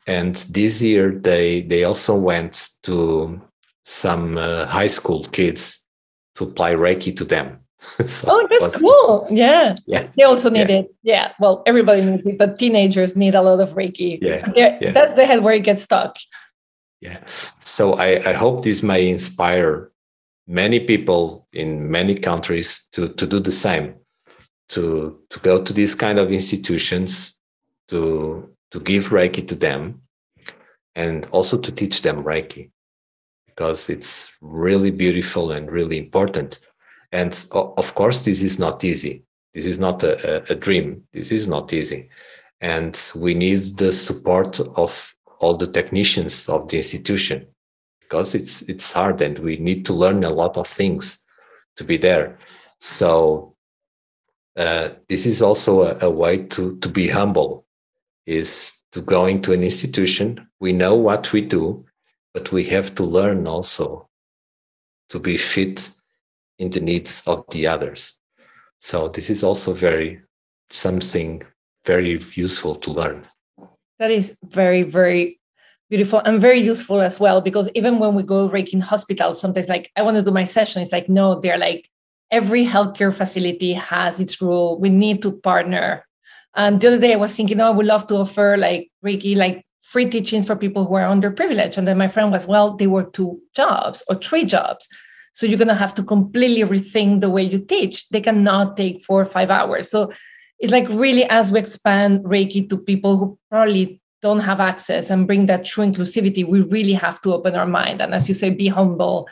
And 0.07 0.35
this 0.51 0.83
year 0.83 1.13
they 1.13 1.63
they 1.63 1.85
also 1.85 2.17
went 2.17 2.69
to 2.83 3.41
some 3.85 4.37
uh, 4.37 4.67
high 4.67 4.89
school 4.89 5.25
kids 5.25 5.87
to 6.35 6.45
apply 6.45 6.75
Reiki 6.75 7.17
to 7.17 7.25
them. 7.25 7.61
so 7.79 8.29
oh, 8.31 8.49
that's 8.51 8.67
was, 8.67 8.77
cool. 8.77 9.27
Yeah. 9.31 9.77
Yeah. 9.87 10.09
They 10.17 10.25
also 10.25 10.51
need 10.51 10.71
yeah. 10.71 10.77
it. 10.77 10.95
Yeah. 11.03 11.33
Well, 11.39 11.63
everybody 11.67 12.03
needs 12.03 12.27
it, 12.27 12.39
but 12.39 12.57
teenagers 12.59 13.17
need 13.17 13.35
a 13.35 13.43
lot 13.43 13.61
of 13.61 13.71
Reiki. 13.75 14.19
Yeah. 14.21 14.51
yeah. 14.55 14.93
That's 14.93 15.15
the 15.15 15.27
head 15.27 15.43
where 15.43 15.55
it 15.55 15.65
gets 15.65 15.83
stuck. 15.83 16.17
Yeah. 17.01 17.19
So 17.65 17.95
I, 17.95 18.31
I 18.31 18.33
hope 18.33 18.63
this 18.63 18.83
may 18.83 19.09
inspire 19.09 19.92
many 20.47 20.81
people 20.81 21.47
in 21.53 21.91
many 21.91 22.15
countries 22.15 22.89
to, 22.93 23.09
to 23.15 23.27
do 23.27 23.41
the 23.41 23.53
same, 23.53 23.95
to, 24.71 25.19
to 25.31 25.39
go 25.41 25.63
to 25.63 25.73
these 25.73 25.95
kind 25.95 26.19
of 26.19 26.33
institutions, 26.33 27.41
to, 27.89 28.51
to 28.71 28.81
give 28.81 29.09
Reiki 29.09 29.47
to 29.49 29.55
them, 29.55 30.03
and 30.95 31.27
also 31.31 31.59
to 31.59 31.73
teach 31.73 32.03
them 32.03 32.23
Reiki 32.23 32.71
because 33.47 33.91
it's 33.91 34.33
really 34.41 34.91
beautiful 34.91 35.53
and 35.53 35.71
really 35.71 35.99
important. 35.99 36.61
And 37.13 37.47
of 37.53 37.95
course, 37.95 38.21
this 38.21 38.43
is 38.43 38.59
not 38.59 38.83
easy. 38.83 39.25
This 39.53 39.67
is 39.67 39.79
not 39.79 40.03
a, 40.03 40.51
a 40.51 40.55
dream. 40.55 41.03
This 41.13 41.31
is 41.31 41.47
not 41.47 41.73
easy. 41.73 42.09
And 42.63 42.99
we 43.15 43.35
need 43.35 43.61
the 43.77 43.93
support 43.93 44.59
of 44.61 45.15
all 45.41 45.57
the 45.57 45.67
technicians 45.67 46.49
of 46.49 46.69
the 46.69 46.79
institution 46.79 47.47
because 48.13 48.35
it's 48.35 48.61
it's 48.69 48.93
hard 48.93 49.23
and 49.23 49.39
we 49.39 49.57
need 49.57 49.87
to 49.87 49.95
learn 49.95 50.23
a 50.23 50.31
lot 50.31 50.59
of 50.59 50.67
things 50.67 51.25
to 51.77 51.85
be 51.85 51.97
there. 51.97 52.39
So 52.79 53.57
uh, 54.57 54.91
this 55.09 55.25
is 55.25 55.41
also 55.41 55.83
a, 55.83 56.07
a 56.07 56.11
way 56.11 56.45
to 56.49 56.77
to 56.77 56.89
be 56.91 57.09
humble, 57.09 57.65
is 58.27 58.73
to 58.93 59.01
go 59.01 59.25
into 59.25 59.55
an 59.55 59.63
institution. 59.63 60.47
We 60.61 60.75
know 60.75 60.95
what 60.95 61.33
we 61.33 61.41
do, 61.41 61.87
but 62.35 62.53
we 62.53 62.65
have 62.65 62.95
to 62.97 63.05
learn 63.05 63.47
also 63.47 64.11
to 65.09 65.19
be 65.19 65.39
fit 65.39 65.91
in 66.59 66.71
the 66.71 66.81
needs 66.81 67.23
of 67.27 67.45
the 67.51 67.67
others 67.67 68.21
so 68.83 69.09
this 69.09 69.31
is 69.31 69.45
also 69.45 69.73
very 69.73 70.21
something 70.71 71.43
very 71.85 72.21
useful 72.35 72.75
to 72.75 72.91
learn 72.91 73.25
that 73.99 74.11
is 74.11 74.37
very 74.45 74.83
very 74.83 75.41
beautiful 75.93 76.21
and 76.27 76.41
very 76.41 76.61
useful 76.73 77.01
as 77.09 77.21
well 77.21 77.43
because 77.49 77.69
even 77.75 77.99
when 77.99 78.15
we 78.15 78.23
go 78.23 78.47
like 78.47 78.73
in 78.73 78.81
hospitals 78.81 79.41
sometimes 79.41 79.69
like 79.69 79.91
i 79.97 80.03
want 80.03 80.17
to 80.17 80.23
do 80.23 80.31
my 80.41 80.45
session 80.45 80.81
it's 80.81 80.93
like 80.93 81.09
no 81.19 81.39
they're 81.41 81.59
like 81.59 81.89
every 82.31 82.65
healthcare 82.65 83.13
facility 83.13 83.73
has 83.75 84.19
its 84.19 84.41
rule 84.41 84.81
we 84.81 84.89
need 84.89 85.21
to 85.21 85.31
partner 85.51 85.87
and 86.55 86.81
the 86.81 86.89
other 86.89 87.03
day 87.05 87.13
i 87.13 87.23
was 87.25 87.37
thinking 87.37 87.61
oh 87.61 87.67
i 87.67 87.77
would 87.77 87.85
love 87.95 88.07
to 88.07 88.15
offer 88.15 88.57
like 88.57 88.91
reiki 89.05 89.37
like 89.37 89.63
free 89.93 90.09
teachings 90.09 90.47
for 90.47 90.57
people 90.57 90.87
who 90.87 90.95
are 90.95 91.15
underprivileged. 91.15 91.77
And 91.77 91.87
then 91.87 91.99
my 91.99 92.09
friend 92.09 92.33
was, 92.33 92.47
well, 92.47 92.77
they 92.77 92.87
work 92.87 93.13
two 93.13 93.39
jobs 93.55 94.03
or 94.09 94.17
three 94.17 94.47
jobs. 94.47 94.89
So 95.35 95.47
you're 95.47 95.59
going 95.59 95.69
to 95.69 95.75
have 95.75 95.95
to 95.97 96.03
completely 96.03 96.63
rethink 96.63 97.21
the 97.21 97.29
way 97.29 97.43
you 97.43 97.59
teach. 97.59 98.09
They 98.09 98.23
cannot 98.23 98.77
take 98.79 99.03
four 99.03 99.21
or 99.21 99.27
five 99.27 99.51
hours. 99.51 99.91
So 99.91 100.11
it's 100.59 100.73
like 100.73 100.89
really 100.89 101.25
as 101.25 101.53
we 101.53 101.59
expand 101.59 102.25
Reiki 102.25 102.69
to 102.71 102.79
people 102.79 103.19
who 103.19 103.39
probably 103.51 104.01
don't 104.23 104.41
have 104.41 104.61
access 104.61 105.11
and 105.11 105.27
bring 105.27 105.47
that 105.47 105.65
true 105.65 105.85
inclusivity, 105.85 106.47
we 106.47 106.63
really 106.63 106.95
have 106.95 107.21
to 107.23 107.35
open 107.35 107.55
our 107.55 107.67
mind. 107.67 108.01
And 108.01 108.15
as 108.15 108.29
you 108.29 108.35
say, 108.35 108.51
be 108.51 108.69
humble 108.69 109.29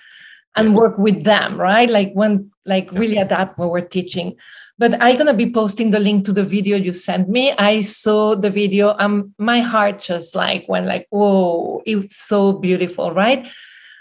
and 0.56 0.74
work 0.74 0.98
with 0.98 1.24
them, 1.24 1.58
right? 1.60 1.88
Like 1.88 2.12
when, 2.12 2.50
like 2.66 2.90
really 2.92 3.16
adapt 3.16 3.58
what 3.58 3.70
we're 3.70 3.80
teaching 3.80 4.36
but 4.80 4.94
i'm 5.02 5.14
going 5.14 5.26
to 5.26 5.34
be 5.34 5.52
posting 5.52 5.90
the 5.90 6.00
link 6.00 6.24
to 6.24 6.32
the 6.32 6.42
video 6.42 6.76
you 6.76 6.92
sent 6.92 7.28
me 7.28 7.52
i 7.52 7.80
saw 7.80 8.34
the 8.34 8.50
video 8.50 8.96
um 8.98 9.32
my 9.38 9.60
heart 9.60 10.00
just 10.00 10.34
like 10.34 10.64
went 10.68 10.86
like 10.86 11.06
oh 11.12 11.82
it's 11.86 12.16
so 12.16 12.52
beautiful 12.52 13.12
right 13.12 13.46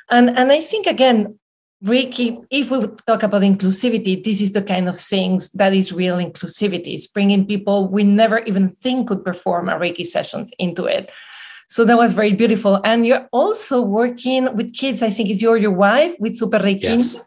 and 0.10 0.30
and 0.30 0.52
i 0.52 0.60
think 0.60 0.88
again 0.88 1.38
Reiki, 1.84 2.44
if 2.52 2.72
we 2.72 2.88
talk 3.08 3.24
about 3.24 3.42
inclusivity, 3.42 4.22
this 4.22 4.42
is 4.42 4.52
the 4.52 4.62
kind 4.62 4.90
of 4.90 5.00
things 5.00 5.50
that 5.52 5.74
is 5.74 5.94
real 5.94 6.18
inclusivity. 6.18 6.94
It's 6.94 7.08
bringing 7.08 7.46
people 7.46 7.88
we 7.88 8.04
never 8.04 8.40
even 8.40 8.70
think 8.70 9.08
could 9.08 9.24
perform 9.24 9.70
a 9.70 9.76
Reiki 9.76 10.06
sessions 10.06 10.52
into 10.60 10.86
it. 10.86 11.10
So 11.70 11.86
that 11.86 11.98
was 11.98 12.14
very 12.14 12.34
beautiful. 12.34 12.82
And 12.84 13.06
you're 13.06 13.28
also 13.32 13.82
working 13.82 14.54
with 14.56 14.74
kids. 14.76 15.02
I 15.02 15.10
think 15.10 15.30
is 15.30 15.42
your 15.42 15.56
your 15.56 15.72
wife 15.72 16.16
with 16.20 16.36
Super 16.36 16.60
Reiki. 16.60 16.82
Yes. 16.82 17.22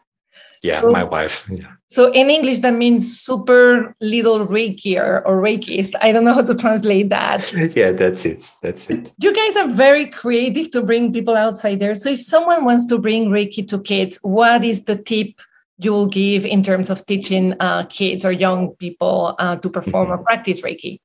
Yeah, 0.61 0.81
so, 0.81 0.91
my 0.91 1.03
wife. 1.03 1.45
Yeah. 1.49 1.71
So 1.93 2.11
in 2.11 2.31
English, 2.31 2.61
that 2.61 2.73
means 2.73 3.21
super 3.21 3.95
little 4.01 4.47
Reikier 4.47 5.21
or 5.27 5.39
Reikist. 5.39 5.93
I 6.01 6.11
don't 6.11 6.23
know 6.23 6.33
how 6.33 6.41
to 6.41 6.55
translate 6.55 7.09
that. 7.09 7.53
yeah, 7.75 7.91
that's 7.91 8.25
it. 8.25 8.51
That's 8.63 8.89
it. 8.89 9.13
You 9.19 9.31
guys 9.31 9.55
are 9.57 9.67
very 9.67 10.07
creative 10.07 10.71
to 10.71 10.81
bring 10.81 11.13
people 11.13 11.35
outside 11.35 11.79
there. 11.79 11.93
So 11.93 12.09
if 12.09 12.23
someone 12.23 12.65
wants 12.65 12.87
to 12.87 12.97
bring 12.97 13.29
Reiki 13.29 13.67
to 13.67 13.79
kids, 13.79 14.17
what 14.23 14.63
is 14.63 14.85
the 14.85 14.97
tip 14.97 15.39
you'll 15.77 16.07
give 16.07 16.47
in 16.47 16.63
terms 16.63 16.89
of 16.89 17.05
teaching 17.05 17.53
uh, 17.59 17.85
kids 17.85 18.25
or 18.25 18.31
young 18.31 18.71
people 18.77 19.35
uh, 19.37 19.57
to 19.57 19.69
perform 19.69 20.07
mm-hmm. 20.07 20.21
or 20.21 20.23
practice 20.29 20.61
Reiki? 20.61 20.99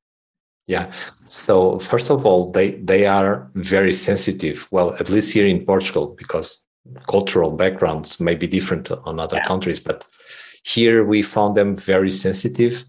Yeah. 0.68 0.90
So 1.29 1.79
first 1.81 2.11
of 2.11 2.24
all, 2.24 2.51
they 2.51 2.70
they 2.77 3.05
are 3.05 3.51
very 3.57 3.92
sensitive. 3.92 4.66
Well, 4.70 4.94
at 4.94 5.11
least 5.11 5.35
here 5.35 5.46
in 5.46 5.66
Portugal, 5.66 6.14
because 6.16 6.64
cultural 7.11 7.51
backgrounds 7.51 8.20
may 8.20 8.37
be 8.37 8.46
different 8.46 8.90
on 8.90 9.20
other 9.20 9.37
yeah. 9.37 9.46
countries, 9.46 9.81
but 9.81 10.07
here 10.69 11.05
we 11.05 11.23
found 11.23 11.57
them 11.57 11.77
very 11.77 12.11
sensitive 12.11 12.85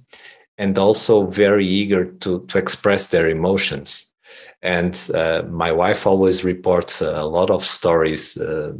and 0.58 0.78
also 0.78 1.28
very 1.28 1.66
eager 1.66 2.06
to, 2.06 2.46
to 2.48 2.58
express 2.58 3.08
their 3.08 3.30
emotions. 3.30 4.14
And 4.62 4.94
uh, 5.14 5.44
my 5.50 5.72
wife 5.72 6.06
always 6.06 6.44
reports 6.44 7.02
a 7.02 7.24
lot 7.24 7.50
of 7.50 7.64
stories 7.64 8.36
uh, 8.38 8.74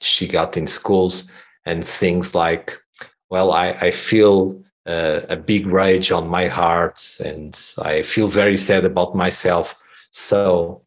she 0.00 0.28
got 0.28 0.56
in 0.56 0.66
schools 0.66 1.30
and 1.64 1.84
things 1.84 2.34
like, 2.34 2.76
well, 3.30 3.52
I, 3.52 3.70
I 3.70 3.90
feel 3.90 4.62
uh, 4.84 5.20
a 5.28 5.36
big 5.36 5.66
rage 5.66 6.12
on 6.12 6.28
my 6.28 6.48
heart 6.48 7.00
and 7.24 7.58
I 7.78 8.02
feel 8.02 8.28
very 8.28 8.56
sad 8.56 8.84
about 8.84 9.14
myself. 9.14 9.74
So 10.10 10.82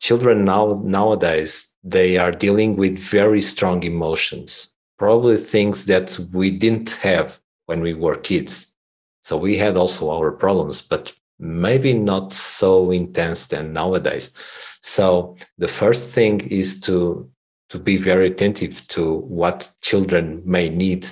children 0.00 0.44
now 0.44 0.82
nowadays 0.84 1.74
they 1.82 2.18
are 2.18 2.32
dealing 2.32 2.76
with 2.76 2.98
very 2.98 3.40
strong 3.40 3.82
emotions, 3.84 4.74
probably 5.00 5.38
things 5.38 5.86
that 5.86 6.18
we 6.30 6.50
didn't 6.50 6.90
have 6.90 7.40
when 7.64 7.80
we 7.80 7.94
were 7.94 8.16
kids. 8.16 8.76
So 9.22 9.34
we 9.38 9.56
had 9.56 9.78
also 9.78 10.10
our 10.10 10.30
problems, 10.30 10.82
but 10.82 11.10
maybe 11.38 11.94
not 11.94 12.34
so 12.34 12.90
intense 12.90 13.46
than 13.46 13.72
nowadays. 13.72 14.36
So 14.82 15.38
the 15.56 15.68
first 15.68 16.10
thing 16.10 16.40
is 16.48 16.82
to 16.82 17.30
to 17.70 17.78
be 17.78 17.96
very 17.96 18.26
attentive 18.26 18.86
to 18.88 19.20
what 19.40 19.70
children 19.80 20.42
may 20.44 20.68
need 20.68 21.08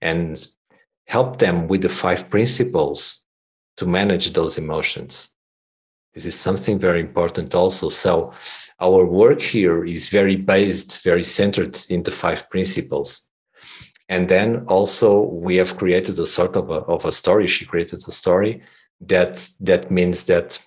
and 0.00 0.44
help 1.06 1.38
them 1.38 1.68
with 1.68 1.82
the 1.82 1.88
five 1.88 2.28
principles 2.28 3.20
to 3.76 3.86
manage 3.86 4.32
those 4.32 4.58
emotions. 4.58 5.28
This 6.14 6.26
is 6.26 6.38
something 6.38 6.78
very 6.78 7.00
important 7.00 7.54
also. 7.54 7.88
So 7.88 8.32
our 8.80 9.04
work 9.04 9.40
here 9.40 9.84
is 9.84 10.08
very 10.08 10.36
based, 10.36 11.02
very 11.02 11.24
centered 11.24 11.78
in 11.88 12.02
the 12.02 12.10
five 12.10 12.48
principles. 12.50 13.30
And 14.08 14.28
then 14.28 14.64
also 14.66 15.22
we 15.22 15.56
have 15.56 15.78
created 15.78 16.18
a 16.18 16.26
sort 16.26 16.56
of 16.56 16.70
a, 16.70 16.80
of 16.94 17.04
a 17.04 17.12
story. 17.12 17.46
She 17.46 17.64
created 17.64 18.02
a 18.06 18.12
story 18.12 18.62
that 19.00 19.48
that 19.60 19.90
means 19.90 20.24
that 20.24 20.62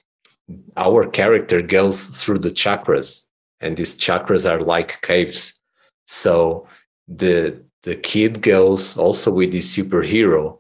our 0.78 1.08
character 1.08 1.62
goes 1.62 2.08
through 2.08 2.40
the 2.40 2.52
chakras, 2.52 3.28
and 3.60 3.78
these 3.78 3.98
chakras 3.98 4.50
are 4.50 4.62
like 4.62 5.02
caves. 5.02 5.60
So 6.06 6.68
the 7.08 7.64
the 7.84 7.96
kid 7.96 8.42
goes 8.42 8.98
also 8.98 9.32
with 9.32 9.52
the 9.52 9.60
superhero 9.60 10.60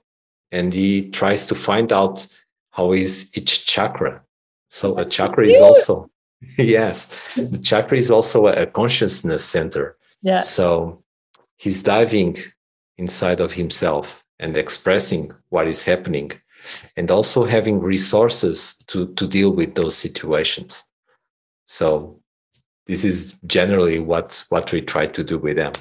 and 0.51 0.71
he 0.71 1.09
tries 1.09 1.47
to 1.47 1.55
find 1.55 1.91
out 1.91 2.27
how 2.69 2.93
is 2.93 3.31
each 3.33 3.65
chakra 3.65 4.21
so 4.75 4.97
a 4.97 5.05
chakra 5.05 5.47
is 5.47 5.61
also 5.61 6.09
yes 6.57 7.05
the 7.35 7.57
chakra 7.57 7.97
is 7.97 8.11
also 8.11 8.47
a 8.47 8.65
consciousness 8.65 9.43
center. 9.43 9.97
Yeah. 10.21 10.39
So 10.39 11.01
he's 11.55 11.81
diving 11.81 12.37
inside 12.97 13.39
of 13.39 13.53
himself 13.53 14.21
and 14.39 14.57
expressing 14.57 15.31
what 15.49 15.67
is 15.67 15.85
happening 15.85 16.31
and 16.97 17.09
also 17.09 17.45
having 17.45 17.79
resources 17.79 18.75
to 18.87 19.13
to 19.13 19.25
deal 19.27 19.51
with 19.51 19.75
those 19.75 19.95
situations. 19.95 20.83
So 21.67 22.19
this 22.85 23.05
is 23.05 23.35
generally 23.45 23.99
what 23.99 24.43
what 24.49 24.73
we 24.73 24.81
try 24.81 25.07
to 25.07 25.23
do 25.23 25.37
with 25.37 25.55
them. 25.55 25.71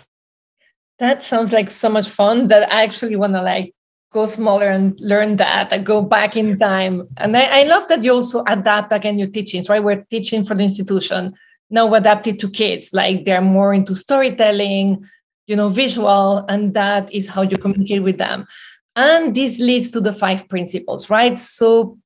That 1.01 1.25
sounds 1.25 1.53
like 1.53 1.69
so 1.69 1.89
much 1.89 2.09
fun 2.09 2.47
that 2.47 2.73
i 2.73 2.85
actually 2.85 3.17
want 3.17 3.33
to 3.33 3.43
like 3.43 3.74
go 4.15 4.27
smaller 4.27 4.69
and 4.69 4.99
learn 5.01 5.37
that 5.37 5.73
and 5.73 5.85
go 5.85 6.01
back 6.01 6.37
in 6.37 6.57
time. 6.59 7.07
And 7.17 7.37
I, 7.37 7.61
I 7.61 7.63
love 7.65 7.89
that 7.89 8.05
you 8.05 8.13
also 8.13 8.45
adapt 8.47 8.93
again 8.93 9.19
your 9.19 9.29
teachings 9.29 9.69
right? 9.69 9.83
We're 9.83 10.05
teaching 10.05 10.45
for 10.45 10.55
the 10.55 10.63
institution 10.63 11.35
now 11.69 11.93
adapted 11.93 12.39
to 12.39 12.49
kids 12.49 12.93
like 12.93 13.25
they're 13.25 13.41
more 13.41 13.75
into 13.75 13.97
storytelling 13.97 15.05
you 15.47 15.57
know 15.57 15.69
visual 15.69 16.45
and 16.49 16.75
that 16.75 17.13
is 17.13 17.27
how 17.29 17.43
you 17.43 17.57
communicate 17.57 18.03
with 18.03 18.19
them. 18.19 18.47
And 18.97 19.35
this 19.35 19.59
leads 19.59 19.91
to 19.91 20.01
the 20.01 20.13
five 20.13 20.49
principles 20.49 21.11
right? 21.11 21.37
So 21.39 21.99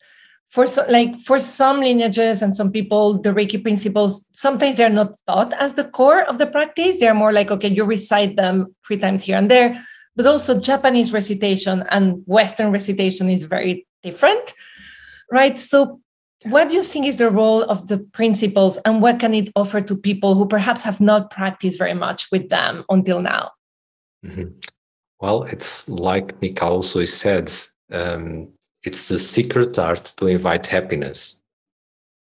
for 0.48 0.66
so, 0.66 0.86
like 0.88 1.20
for 1.20 1.38
some 1.38 1.80
lineages 1.80 2.40
and 2.40 2.56
some 2.56 2.72
people 2.72 3.20
the 3.20 3.34
reiki 3.34 3.62
principles 3.62 4.26
sometimes 4.32 4.76
they're 4.76 4.88
not 4.88 5.12
taught 5.26 5.52
as 5.52 5.74
the 5.74 5.84
core 5.84 6.22
of 6.22 6.38
the 6.38 6.46
practice. 6.46 6.98
They're 6.98 7.12
more 7.12 7.34
like 7.34 7.50
okay 7.50 7.68
you 7.68 7.84
recite 7.84 8.36
them 8.36 8.74
three 8.86 8.96
times 8.96 9.24
here 9.24 9.36
and 9.36 9.50
there 9.50 9.84
but 10.18 10.26
also 10.26 10.60
japanese 10.60 11.14
recitation 11.14 11.82
and 11.90 12.22
western 12.26 12.70
recitation 12.70 13.30
is 13.30 13.44
very 13.44 13.86
different 14.02 14.52
right 15.32 15.58
so 15.58 16.00
what 16.44 16.68
do 16.68 16.76
you 16.76 16.82
think 16.82 17.06
is 17.06 17.16
the 17.16 17.30
role 17.30 17.64
of 17.64 17.88
the 17.88 17.98
principles 17.98 18.78
and 18.78 19.02
what 19.02 19.18
can 19.18 19.34
it 19.34 19.50
offer 19.56 19.80
to 19.80 19.96
people 19.96 20.34
who 20.34 20.46
perhaps 20.46 20.82
have 20.82 21.00
not 21.00 21.30
practiced 21.30 21.78
very 21.78 21.94
much 21.94 22.30
with 22.30 22.48
them 22.48 22.84
until 22.88 23.20
now? 23.20 23.50
Mm-hmm. 24.24 24.50
Well, 25.20 25.42
it's 25.44 25.88
like 25.88 26.40
Mika 26.40 26.64
also 26.64 27.04
said, 27.04 27.52
um, 27.92 28.48
it's 28.84 29.08
the 29.08 29.18
secret 29.18 29.78
art 29.78 30.12
to 30.18 30.26
invite 30.26 30.66
happiness. 30.66 31.42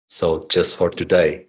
So, 0.07 0.47
just 0.49 0.77
for 0.77 0.89
today, 0.89 1.47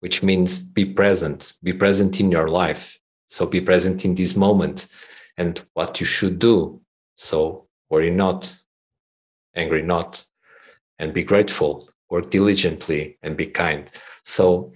which 0.00 0.22
means 0.22 0.60
be 0.60 0.84
present, 0.84 1.54
be 1.62 1.72
present 1.72 2.20
in 2.20 2.30
your 2.30 2.48
life. 2.48 2.98
So, 3.28 3.46
be 3.46 3.60
present 3.60 4.04
in 4.04 4.14
this 4.14 4.36
moment 4.36 4.86
and 5.36 5.62
what 5.74 6.00
you 6.00 6.06
should 6.06 6.38
do. 6.38 6.80
So, 7.16 7.66
worry 7.90 8.10
not, 8.10 8.54
angry 9.54 9.82
not, 9.82 10.24
and 10.98 11.12
be 11.12 11.22
grateful, 11.22 11.88
work 12.10 12.30
diligently, 12.30 13.18
and 13.22 13.36
be 13.36 13.46
kind. 13.46 13.90
So, 14.24 14.72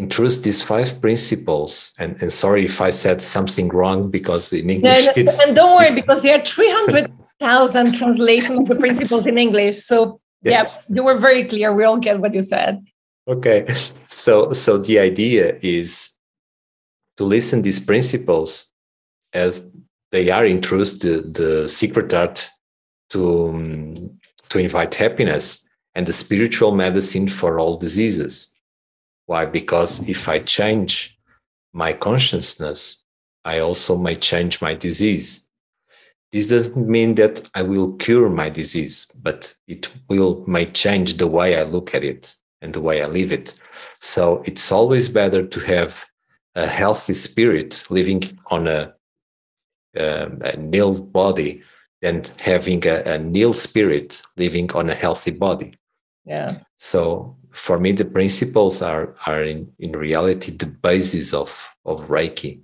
introduce 0.00 0.40
these 0.40 0.62
five 0.62 1.00
principles. 1.00 1.92
And, 1.98 2.20
and 2.20 2.32
sorry 2.32 2.64
if 2.64 2.80
I 2.80 2.90
said 2.90 3.22
something 3.22 3.68
wrong 3.68 4.10
because 4.10 4.52
in 4.52 4.70
English. 4.70 5.06
No, 5.06 5.22
no, 5.22 5.32
and 5.46 5.56
don't 5.56 5.76
worry 5.76 5.94
because 5.94 6.22
there 6.22 6.38
are 6.38 6.44
300,000 6.44 7.94
translations 8.00 8.58
of 8.58 8.66
the 8.66 8.76
principles 8.76 9.26
in 9.26 9.36
English. 9.38 9.76
So, 9.78 10.20
yes. 10.42 10.78
yeah, 10.88 10.96
you 10.96 11.04
were 11.04 11.18
very 11.18 11.44
clear. 11.44 11.74
We 11.74 11.84
all 11.84 11.98
get 11.98 12.18
what 12.18 12.34
you 12.34 12.42
said. 12.42 12.82
Okay. 13.28 13.66
So, 14.08 14.52
so 14.52 14.78
the 14.78 14.98
idea 14.98 15.58
is 15.62 16.10
to 17.16 17.24
listen 17.24 17.62
these 17.62 17.78
principles 17.78 18.69
as 19.32 19.72
they 20.12 20.30
are 20.30 20.46
introduced 20.46 21.02
the, 21.02 21.22
the 21.22 21.68
secret 21.68 22.12
art 22.12 22.48
to 23.10 23.48
um, 23.48 24.20
to 24.48 24.58
invite 24.58 24.94
happiness 24.94 25.68
and 25.94 26.06
the 26.06 26.12
spiritual 26.12 26.74
medicine 26.74 27.28
for 27.28 27.58
all 27.58 27.76
diseases. 27.76 28.52
Why? 29.26 29.46
Because 29.46 30.08
if 30.08 30.28
I 30.28 30.40
change 30.40 31.16
my 31.72 31.92
consciousness, 31.92 33.04
I 33.44 33.60
also 33.60 33.96
may 33.96 34.16
change 34.16 34.60
my 34.60 34.74
disease. 34.74 35.48
This 36.32 36.48
doesn't 36.48 36.88
mean 36.88 37.14
that 37.16 37.48
I 37.54 37.62
will 37.62 37.92
cure 37.94 38.28
my 38.28 38.50
disease, 38.50 39.06
but 39.22 39.54
it 39.66 39.88
will 40.08 40.44
may 40.46 40.66
change 40.66 41.16
the 41.16 41.26
way 41.26 41.56
I 41.56 41.62
look 41.62 41.94
at 41.94 42.04
it 42.04 42.36
and 42.62 42.72
the 42.72 42.80
way 42.80 43.02
I 43.02 43.06
live 43.06 43.32
it. 43.32 43.54
So 44.00 44.42
it's 44.46 44.70
always 44.70 45.08
better 45.08 45.46
to 45.46 45.60
have 45.60 46.04
a 46.54 46.66
healthy 46.66 47.14
spirit 47.14 47.84
living 47.90 48.38
on 48.46 48.68
a, 48.68 48.94
um, 49.98 50.40
a 50.42 50.56
nil 50.56 51.00
body 51.00 51.62
than 52.02 52.22
having 52.38 52.86
a, 52.86 53.02
a 53.02 53.18
nil 53.18 53.52
spirit 53.52 54.22
living 54.36 54.70
on 54.72 54.90
a 54.90 54.94
healthy 54.94 55.30
body. 55.30 55.74
Yeah. 56.24 56.60
So 56.76 57.36
for 57.52 57.78
me, 57.78 57.92
the 57.92 58.04
principles 58.04 58.82
are 58.82 59.14
are 59.26 59.42
in, 59.42 59.70
in 59.78 59.92
reality 59.92 60.52
the 60.52 60.66
basis 60.66 61.34
of 61.34 61.68
of 61.84 62.08
Reiki. 62.08 62.62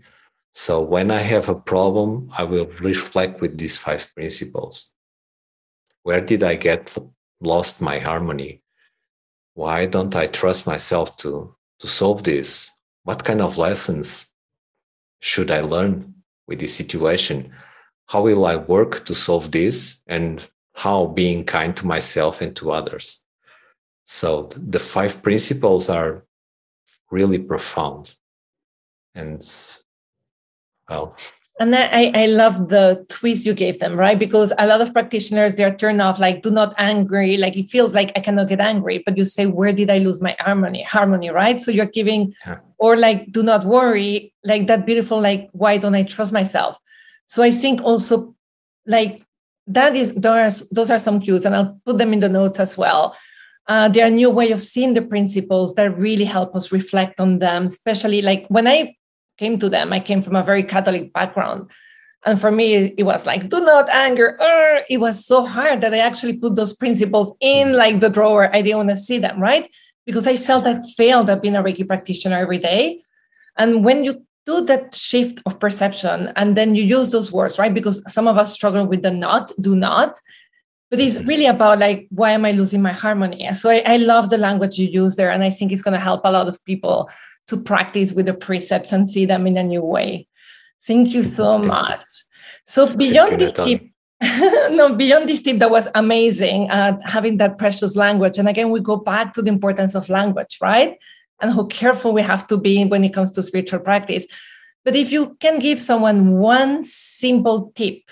So 0.52 0.80
when 0.80 1.10
I 1.10 1.20
have 1.20 1.48
a 1.48 1.54
problem, 1.54 2.30
I 2.36 2.44
will 2.44 2.66
reflect 2.80 3.40
with 3.40 3.58
these 3.58 3.78
five 3.78 4.08
principles. 4.14 4.94
Where 6.02 6.20
did 6.20 6.42
I 6.42 6.54
get 6.54 6.96
lost 7.40 7.80
my 7.80 7.98
harmony? 7.98 8.62
Why 9.54 9.86
don't 9.86 10.14
I 10.16 10.28
trust 10.28 10.66
myself 10.66 11.16
to 11.18 11.54
to 11.80 11.88
solve 11.88 12.22
this? 12.22 12.70
What 13.04 13.24
kind 13.24 13.42
of 13.42 13.58
lessons 13.58 14.32
should 15.20 15.50
I 15.50 15.60
learn 15.60 16.15
with 16.46 16.60
this 16.60 16.74
situation? 16.74 17.52
how 18.06 18.22
will 18.22 18.46
I 18.46 18.56
work 18.56 19.04
to 19.06 19.14
solve 19.14 19.50
this 19.50 20.02
and 20.06 20.46
how 20.74 21.06
being 21.06 21.44
kind 21.44 21.76
to 21.76 21.86
myself 21.86 22.40
and 22.40 22.54
to 22.56 22.70
others. 22.70 23.24
So 24.04 24.50
the 24.56 24.78
five 24.78 25.22
principles 25.22 25.88
are 25.88 26.22
really 27.10 27.38
profound. 27.38 28.14
And 29.14 29.42
well, 30.88 31.16
and 31.58 31.74
I, 31.74 32.12
I 32.14 32.26
love 32.26 32.68
the 32.68 33.06
twist 33.08 33.46
you 33.46 33.54
gave 33.54 33.78
them, 33.78 33.96
right? 33.96 34.18
Because 34.18 34.52
a 34.58 34.66
lot 34.66 34.82
of 34.82 34.92
practitioners, 34.92 35.56
they're 35.56 35.74
turned 35.74 36.02
off, 36.02 36.18
like, 36.18 36.42
do 36.42 36.50
not 36.50 36.74
angry. 36.76 37.38
Like 37.38 37.56
it 37.56 37.68
feels 37.68 37.94
like 37.94 38.12
I 38.14 38.20
cannot 38.20 38.48
get 38.48 38.60
angry. 38.60 39.02
But 39.04 39.16
you 39.16 39.24
say, 39.24 39.46
where 39.46 39.72
did 39.72 39.88
I 39.88 39.98
lose 39.98 40.20
my 40.20 40.36
harmony? 40.38 40.82
Harmony, 40.82 41.30
right? 41.30 41.58
So 41.60 41.70
you're 41.70 41.86
giving, 41.86 42.34
yeah. 42.46 42.58
or 42.78 42.96
like, 42.96 43.32
do 43.32 43.42
not 43.42 43.64
worry, 43.64 44.34
like 44.44 44.66
that 44.66 44.84
beautiful, 44.84 45.20
like, 45.20 45.48
why 45.52 45.78
don't 45.78 45.94
I 45.94 46.02
trust 46.02 46.30
myself? 46.32 46.78
So 47.26 47.42
I 47.42 47.50
think 47.50 47.82
also 47.82 48.34
like 48.86 49.26
that 49.66 49.96
is 49.96 50.14
those 50.14 50.68
those 50.70 50.90
are 50.90 50.98
some 50.98 51.20
cues, 51.20 51.44
and 51.44 51.54
I'll 51.54 51.80
put 51.84 51.98
them 51.98 52.12
in 52.12 52.20
the 52.20 52.28
notes 52.28 52.60
as 52.60 52.78
well. 52.78 53.16
Uh, 53.68 53.88
they 53.88 54.00
are 54.00 54.06
a 54.06 54.10
new 54.10 54.30
way 54.30 54.52
of 54.52 54.62
seeing 54.62 54.94
the 54.94 55.02
principles 55.02 55.74
that 55.74 55.98
really 55.98 56.24
help 56.24 56.54
us 56.54 56.70
reflect 56.70 57.18
on 57.18 57.40
them, 57.40 57.66
especially 57.66 58.22
like 58.22 58.46
when 58.48 58.68
I 58.68 58.94
came 59.38 59.58
to 59.60 59.68
them, 59.68 59.92
I 59.92 60.00
came 60.00 60.22
from 60.22 60.36
a 60.36 60.42
very 60.42 60.62
Catholic 60.62 61.12
background. 61.12 61.70
And 62.24 62.40
for 62.40 62.50
me, 62.50 62.94
it 62.96 63.04
was 63.04 63.24
like, 63.24 63.48
do 63.48 63.60
not 63.60 63.88
anger. 63.88 64.36
It 64.90 64.98
was 64.98 65.24
so 65.24 65.46
hard 65.46 65.80
that 65.82 65.94
I 65.94 65.98
actually 65.98 66.38
put 66.38 66.56
those 66.56 66.72
principles 66.72 67.36
in 67.40 67.74
like 67.74 68.00
the 68.00 68.10
drawer. 68.10 68.54
I 68.54 68.62
didn't 68.62 68.78
want 68.78 68.88
to 68.90 68.96
see 68.96 69.18
them, 69.18 69.40
right? 69.40 69.70
Because 70.06 70.26
I 70.26 70.36
felt 70.36 70.66
I 70.66 70.80
failed 70.96 71.30
at 71.30 71.40
being 71.40 71.54
a 71.54 71.62
Reiki 71.62 71.86
practitioner 71.86 72.36
every 72.36 72.58
day. 72.58 73.00
And 73.56 73.84
when 73.84 74.04
you 74.04 74.26
do 74.46 74.60
that 74.62 74.94
shift 74.94 75.40
of 75.44 75.58
perception 75.58 76.32
and 76.36 76.56
then 76.56 76.74
you 76.74 76.84
use 76.84 77.10
those 77.10 77.32
words 77.32 77.58
right 77.58 77.74
because 77.74 78.00
some 78.06 78.28
of 78.28 78.38
us 78.38 78.54
struggle 78.54 78.86
with 78.86 79.02
the 79.02 79.10
not 79.10 79.50
do 79.60 79.74
not 79.74 80.16
but 80.88 81.00
it's 81.00 81.16
mm-hmm. 81.16 81.26
really 81.26 81.46
about 81.46 81.80
like 81.80 82.06
why 82.10 82.30
am 82.30 82.44
i 82.44 82.52
losing 82.52 82.80
my 82.80 82.92
harmony 82.92 83.52
so 83.52 83.68
i, 83.68 83.82
I 83.84 83.96
love 83.96 84.30
the 84.30 84.38
language 84.38 84.78
you 84.78 84.86
use 84.86 85.16
there 85.16 85.32
and 85.32 85.42
i 85.42 85.50
think 85.50 85.72
it's 85.72 85.82
going 85.82 85.94
to 85.94 86.00
help 86.00 86.20
a 86.24 86.30
lot 86.30 86.46
of 86.46 86.64
people 86.64 87.10
to 87.48 87.56
practice 87.56 88.12
with 88.12 88.26
the 88.26 88.34
precepts 88.34 88.92
and 88.92 89.08
see 89.08 89.26
them 89.26 89.46
in 89.46 89.56
a 89.56 89.62
new 89.62 89.82
way 89.82 90.26
thank 90.86 91.08
you 91.08 91.22
so 91.22 91.54
thank 91.54 91.66
much 91.66 92.00
you. 92.00 92.50
so 92.66 92.96
beyond 92.96 93.40
this 93.40 93.52
tip 93.52 93.82
no 94.70 94.94
beyond 94.94 95.28
this 95.28 95.42
tip 95.42 95.58
that 95.58 95.70
was 95.70 95.88
amazing 95.94 96.70
uh, 96.70 96.98
having 97.04 97.36
that 97.36 97.58
precious 97.58 97.96
language 97.96 98.38
and 98.38 98.48
again 98.48 98.70
we 98.70 98.80
go 98.80 98.96
back 98.96 99.34
to 99.34 99.42
the 99.42 99.50
importance 99.50 99.94
of 99.94 100.08
language 100.08 100.58
right 100.60 100.98
and 101.40 101.52
how 101.52 101.64
careful 101.64 102.12
we 102.12 102.22
have 102.22 102.46
to 102.48 102.56
be 102.56 102.84
when 102.84 103.04
it 103.04 103.12
comes 103.12 103.30
to 103.32 103.42
spiritual 103.42 103.80
practice. 103.80 104.26
But 104.84 104.96
if 104.96 105.10
you 105.10 105.36
can 105.40 105.58
give 105.58 105.82
someone 105.82 106.38
one 106.38 106.84
simple 106.84 107.72
tip 107.74 108.02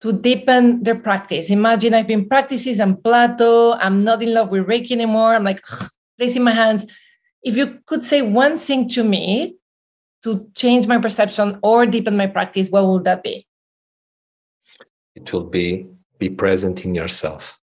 to 0.00 0.12
deepen 0.12 0.82
their 0.82 0.96
practice, 0.96 1.50
imagine 1.50 1.94
I've 1.94 2.06
been 2.06 2.28
practicing 2.28 2.74
some 2.74 2.96
Plato. 2.96 3.72
I'm 3.72 4.02
not 4.02 4.22
in 4.22 4.34
love 4.34 4.50
with 4.50 4.66
Reiki 4.66 4.92
anymore, 4.92 5.34
I'm 5.34 5.44
like 5.44 5.62
placing 6.18 6.42
my 6.42 6.52
hands. 6.52 6.86
If 7.42 7.56
you 7.56 7.80
could 7.86 8.04
say 8.04 8.22
one 8.22 8.56
thing 8.56 8.88
to 8.90 9.02
me 9.02 9.56
to 10.22 10.48
change 10.54 10.86
my 10.86 10.98
perception 10.98 11.58
or 11.62 11.86
deepen 11.86 12.16
my 12.16 12.26
practice, 12.26 12.68
what 12.70 12.86
would 12.86 13.04
that 13.04 13.22
be? 13.22 13.46
It 15.14 15.32
will 15.32 15.44
be 15.44 15.86
be 16.18 16.30
present 16.30 16.84
in 16.84 16.94
yourself. 16.94 17.58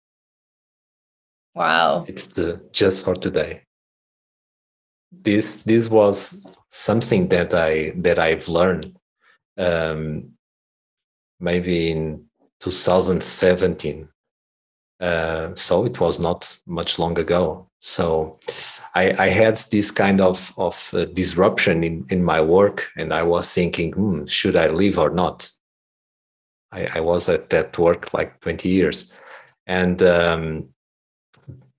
Wow. 1.55 2.05
It's 2.07 2.27
the 2.27 2.61
just 2.71 3.05
for 3.05 3.15
today 3.15 3.63
this 5.11 5.57
this 5.57 5.89
was 5.89 6.39
something 6.69 7.27
that 7.29 7.53
I 7.53 7.91
that 7.97 8.19
I've 8.19 8.47
learned 8.47 8.95
um, 9.57 10.31
maybe 11.39 11.91
in 11.91 12.25
2017. 12.59 14.07
Uh, 14.99 15.55
so 15.55 15.85
it 15.85 15.99
was 15.99 16.19
not 16.19 16.57
much 16.65 16.99
long 16.99 17.17
ago. 17.17 17.67
So 17.79 18.39
I, 18.95 19.25
I 19.25 19.29
had 19.29 19.57
this 19.71 19.91
kind 19.91 20.21
of 20.21 20.53
of 20.57 20.93
uh, 20.93 21.05
disruption 21.05 21.83
in 21.83 22.05
in 22.09 22.23
my 22.23 22.41
work, 22.41 22.91
and 22.97 23.13
I 23.13 23.23
was 23.23 23.53
thinking, 23.53 23.93
hmm, 23.93 24.25
should 24.25 24.55
I 24.55 24.67
leave 24.67 24.97
or 24.97 25.09
not? 25.09 25.49
I, 26.71 26.87
I 26.95 26.99
was 26.99 27.29
at 27.29 27.49
that 27.49 27.77
work 27.77 28.13
like 28.13 28.39
20 28.41 28.69
years, 28.69 29.11
and 29.67 30.01
um, 30.03 30.69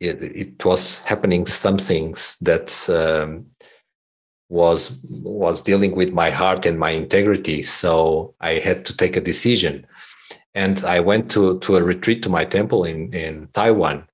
it, 0.01 0.23
it, 0.23 0.65
was 0.65 0.99
happening 1.01 1.47
some 1.47 1.79
things 1.79 2.37
that 2.41 2.89
um, 2.89 3.47
was 4.49 5.01
was 5.05 5.63
dealing 5.63 5.95
with 5.95 6.13
my 6.13 6.31
heart 6.31 6.67
and 6.67 6.79
my 6.79 6.91
integrity. 6.91 7.63
So 7.63 8.35
I 8.41 8.55
had 8.55 8.85
to 8.87 8.97
take 8.97 9.17
a 9.17 9.21
decision, 9.21 9.87
and 10.55 10.85
I 10.85 11.01
went 11.01 11.31
to 11.33 11.59
to 11.61 11.77
a 11.77 11.83
retreat 11.83 12.23
to 12.23 12.29
my 12.29 12.45
temple 12.45 12.85
in 12.85 13.13
in 13.13 13.49
Taiwan, 13.53 14.07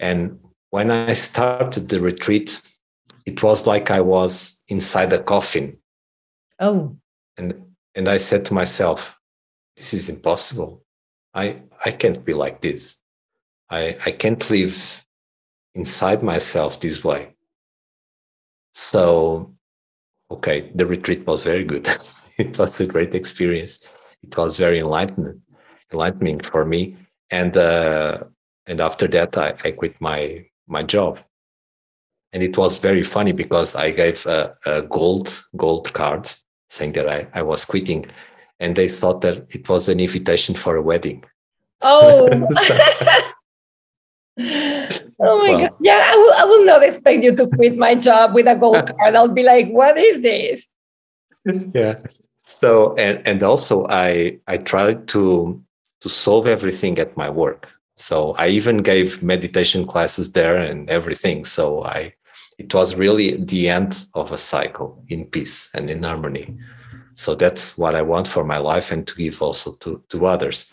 and 0.00 0.38
when 0.70 0.90
I 0.90 1.12
started 1.14 1.88
the 1.88 2.00
retreat, 2.00 2.60
it 3.26 3.42
was 3.42 3.66
like 3.66 3.90
I 3.90 4.00
was 4.00 4.62
inside 4.68 5.12
a 5.12 5.22
coffin. 5.22 5.78
Oh, 6.60 6.96
and 7.36 7.54
and 7.94 8.08
I 8.08 8.16
said 8.16 8.44
to 8.46 8.54
myself, 8.54 9.14
this 9.76 9.94
is 9.94 10.08
impossible. 10.08 10.84
I 11.34 11.62
I 11.84 11.90
can't 11.92 12.24
be 12.24 12.34
like 12.34 12.60
this. 12.60 13.00
I 13.70 13.96
I 14.04 14.12
can't 14.12 14.50
live 14.50 15.04
inside 15.74 16.22
myself 16.22 16.80
this 16.80 17.04
way. 17.04 17.34
So 18.72 19.54
okay, 20.30 20.70
the 20.74 20.86
retreat 20.86 21.26
was 21.26 21.44
very 21.44 21.64
good. 21.64 21.88
it 22.38 22.58
was 22.58 22.80
a 22.80 22.86
great 22.86 23.14
experience. 23.14 23.96
It 24.22 24.36
was 24.36 24.58
very 24.58 24.80
enlightening, 24.80 25.40
enlightening 25.92 26.40
for 26.40 26.64
me. 26.64 26.96
And 27.30 27.56
uh, 27.56 28.24
and 28.66 28.80
after 28.80 29.06
that, 29.08 29.36
I, 29.36 29.54
I 29.64 29.70
quit 29.72 30.00
my 30.00 30.44
my 30.68 30.82
job. 30.82 31.18
And 32.32 32.42
it 32.42 32.56
was 32.58 32.78
very 32.78 33.02
funny 33.02 33.32
because 33.32 33.74
I 33.74 33.90
gave 33.90 34.26
a, 34.26 34.54
a 34.66 34.82
gold 34.82 35.42
gold 35.56 35.92
card 35.94 36.30
saying 36.68 36.92
that 36.92 37.08
I, 37.08 37.26
I 37.32 37.42
was 37.42 37.64
quitting 37.64 38.06
and 38.60 38.76
they 38.76 38.88
thought 38.88 39.22
that 39.22 39.46
it 39.54 39.68
was 39.68 39.88
an 39.88 40.00
invitation 40.00 40.54
for 40.54 40.76
a 40.76 40.82
wedding. 40.82 41.24
Oh. 41.80 42.28
oh 44.40 45.38
my 45.38 45.50
well, 45.50 45.58
god! 45.58 45.74
Yeah, 45.80 46.06
I 46.06 46.16
will. 46.16 46.34
I 46.34 46.44
will 46.44 46.64
not 46.64 46.84
expect 46.84 47.24
you 47.24 47.34
to 47.34 47.48
quit 47.48 47.76
my 47.76 47.96
job 47.96 48.34
with 48.34 48.46
a 48.46 48.54
gold 48.54 48.86
card. 48.98 49.16
I'll 49.16 49.26
be 49.26 49.42
like, 49.42 49.68
"What 49.70 49.98
is 49.98 50.22
this?" 50.22 50.68
Yeah. 51.74 51.98
So 52.42 52.94
and 52.94 53.26
and 53.26 53.42
also 53.42 53.86
I 53.88 54.38
I 54.46 54.58
tried 54.58 55.08
to 55.08 55.60
to 56.02 56.08
solve 56.08 56.46
everything 56.46 57.00
at 57.00 57.16
my 57.16 57.28
work. 57.28 57.68
So 57.98 58.34
I 58.38 58.46
even 58.48 58.78
gave 58.78 59.24
meditation 59.24 59.84
classes 59.84 60.30
there 60.30 60.56
and 60.56 60.88
everything. 60.88 61.44
So 61.44 61.82
I 61.82 62.14
it 62.58 62.72
was 62.74 62.96
really 62.96 63.36
the 63.36 63.68
end 63.68 64.06
of 64.14 64.32
a 64.32 64.38
cycle 64.38 65.04
in 65.08 65.26
peace 65.26 65.68
and 65.74 65.90
in 65.90 66.02
harmony. 66.02 66.56
So 67.14 67.34
that's 67.34 67.76
what 67.76 67.94
I 67.94 68.02
want 68.02 68.28
for 68.28 68.44
my 68.44 68.58
life 68.58 68.92
and 68.92 69.06
to 69.06 69.14
give 69.16 69.42
also 69.42 69.72
to, 69.80 70.02
to 70.10 70.26
others. 70.26 70.70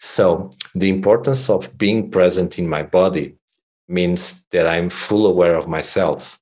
So 0.00 0.50
the 0.74 0.88
importance 0.88 1.48
of 1.50 1.76
being 1.78 2.10
present 2.10 2.58
in 2.58 2.68
my 2.68 2.82
body 2.82 3.36
means 3.88 4.44
that 4.50 4.66
I'm 4.66 4.90
full 4.90 5.26
aware 5.26 5.54
of 5.56 5.68
myself. 5.68 6.40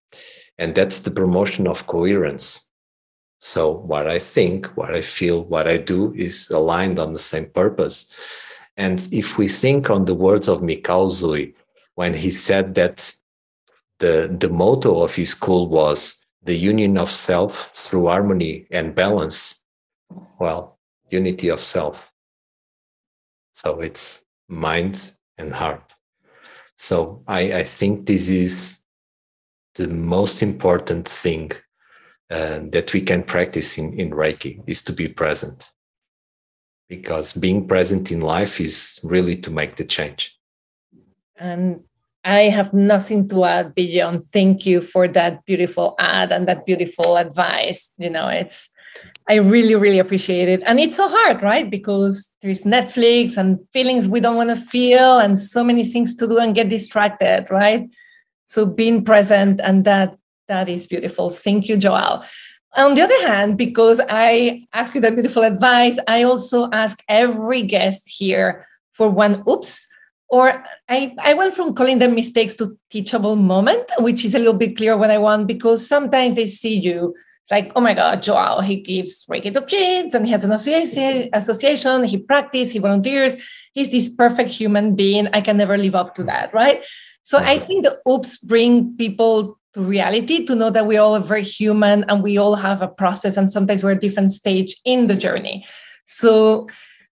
And 0.59 0.75
that's 0.75 1.01
the 1.01 1.11
promotion 1.11 1.67
of 1.67 1.87
coherence. 1.87 2.71
So 3.39 3.73
what 3.73 4.07
I 4.07 4.19
think, 4.19 4.67
what 4.77 4.95
I 4.95 5.03
feel, 5.03 5.45
what 5.45 5.67
I 5.67 5.77
do 5.77 6.15
is 6.15 6.49
aligned 6.51 6.99
on 6.99 7.13
the 7.13 7.19
same 7.19 7.47
purpose. 7.47 8.13
And 8.77 9.07
if 9.13 9.39
we 9.39 9.49
think 9.49 9.91
on 9.91 10.05
the 10.05 10.15
words 10.15 10.49
of 10.49 10.61
Mikao 10.61 11.07
Usui, 11.07 11.55
when 11.95 12.15
he 12.15 12.31
said 12.31 12.75
that 12.75 13.13
the, 13.99 14.35
the 14.41 14.49
motto 14.49 15.03
of 15.03 15.15
his 15.15 15.31
school 15.31 15.69
was 15.69 16.23
the 16.43 16.57
union 16.57 16.99
of 16.99 17.11
self 17.11 17.71
through 17.75 18.07
harmony 18.07 18.67
and 18.71 18.95
balance. 18.95 19.65
Well, 20.41 20.79
unity 21.11 21.49
of 21.49 21.61
self. 21.61 22.11
So 23.53 23.81
it's 23.81 24.25
mind 24.49 25.13
and 25.39 25.53
heart. 25.53 25.95
So 26.77 27.23
I, 27.29 27.53
I 27.59 27.65
think 27.65 28.07
this 28.07 28.29
is 28.29 28.83
the 29.75 29.89
most 29.89 30.43
important 30.43 31.09
thing 31.09 31.53
uh, 32.31 32.61
that 32.71 32.93
we 32.93 33.03
can 33.03 33.23
practice 33.23 33.79
in, 33.79 33.99
in 33.99 34.11
Reiki 34.11 34.63
is 34.67 34.83
to 34.83 34.93
be 34.93 35.07
present. 35.07 35.71
Because 36.93 37.33
being 37.33 37.67
present 37.67 38.13
in 38.13 38.21
life 38.21 38.61
is 38.61 39.01
really 39.03 39.35
to 39.37 39.51
make 39.51 39.77
the 39.77 39.85
change. 39.85 40.37
And 41.39 41.81
I 42.23 42.51
have 42.51 42.75
nothing 42.75 43.31
to 43.31 43.45
add 43.45 43.75
beyond 43.75 44.29
thank 44.29 44.67
you 44.67 44.83
for 44.83 45.09
that 45.09 45.43
beautiful 45.47 45.95
ad 45.99 46.31
and 46.33 46.47
that 46.49 46.67
beautiful 46.67 47.17
advice. 47.17 47.95
You 47.97 48.11
know, 48.11 48.29
it's 48.29 48.69
I 49.27 49.37
really, 49.37 49.75
really 49.75 50.01
appreciate 50.01 50.51
it. 50.51 50.63
And 50.67 50.79
it's 50.79 50.97
so 50.97 51.09
hard, 51.09 51.43
right? 51.43 51.71
Because 51.71 52.31
there's 52.43 52.65
Netflix 52.65 53.39
and 53.39 53.59
feelings 53.73 54.07
we 54.07 54.21
don't 54.21 54.37
want 54.37 54.51
to 54.51 54.57
feel 54.57 55.19
and 55.19 55.39
so 55.39 55.65
many 55.65 55.85
things 55.85 56.15
to 56.17 56.29
do 56.29 56.37
and 56.37 56.55
get 56.55 56.69
distracted, 56.69 57.47
right? 57.51 57.89
So 58.45 58.67
being 58.67 59.03
present 59.03 59.63
and 59.65 59.87
that 59.87 60.19
that 60.49 60.69
is 60.69 60.87
beautiful. 60.87 61.31
Thank 61.31 61.69
you, 61.69 61.79
Joao. 61.79 62.23
On 62.75 62.95
the 62.95 63.03
other 63.03 63.27
hand, 63.27 63.59
because 63.59 64.01
I 64.09 64.67
ask 64.73 64.95
you 64.95 65.01
that 65.03 65.15
beautiful 65.15 65.43
advice, 65.43 65.99
I 66.09 66.23
also 66.23 66.71
ask 66.71 67.03
every 67.09 67.63
guest 67.63 68.09
here 68.09 68.67
for 68.93 69.09
one 69.11 69.43
oops 69.49 69.87
or 70.29 70.65
I, 70.89 71.15
I 71.19 71.35
went 71.35 71.53
from 71.53 71.75
calling 71.75 71.99
them 71.99 72.15
mistakes 72.15 72.55
to 72.55 72.79
teachable 72.91 73.37
moment, 73.37 73.91
which 73.99 74.25
is 74.25 74.35
a 74.35 74.39
little 74.39 74.55
bit 74.55 74.79
clear 74.79 74.97
what 74.97 75.11
I 75.11 75.19
want 75.19 75.47
because 75.47 75.87
sometimes 75.87 76.35
they 76.35 76.47
see 76.47 76.79
you 76.79 77.15
it's 77.43 77.51
like, 77.51 77.73
oh 77.75 77.81
my 77.81 77.95
God, 77.95 78.23
Joao, 78.23 78.61
he 78.61 78.77
gives 78.77 79.25
Reiki 79.27 79.53
to 79.53 79.63
kids 79.63 80.15
and 80.15 80.25
he 80.25 80.33
has 80.33 80.45
an 80.45 80.53
association, 80.53 81.29
association, 81.33 82.05
he 82.05 82.19
practices, 82.19 82.73
he 82.73 82.79
volunteers. 82.79 83.37
He's 83.73 83.91
this 83.91 84.09
perfect 84.09 84.51
human 84.51 84.95
being. 84.95 85.27
I 85.33 85.41
can 85.41 85.57
never 85.57 85.77
live 85.77 85.97
up 85.97 86.15
to 86.17 86.25
that, 86.25 86.55
right? 86.55 86.85
So 87.25 87.39
I 87.39 87.59
think 87.59 87.85
the 87.85 87.99
oops 88.09 88.39
bring 88.39 88.97
people 88.97 89.59
to 89.75 89.81
reality 89.81 90.45
to 90.47 90.55
know 90.55 90.71
that 90.71 90.87
we 90.87 90.97
all 90.97 91.15
are 91.17 91.21
very 91.21 91.43
human 91.43 92.05
and 92.09 92.23
we 92.23 92.39
all 92.39 92.55
have 92.55 92.83
a 92.83 92.89
process 92.89 93.37
and 93.37 93.51
sometimes 93.51 93.83
we're 93.83 93.93
at 93.93 94.01
different 94.01 94.33
stage 94.33 94.77
in 94.85 95.07
the 95.07 95.15
journey. 95.17 95.65
So 96.05 96.69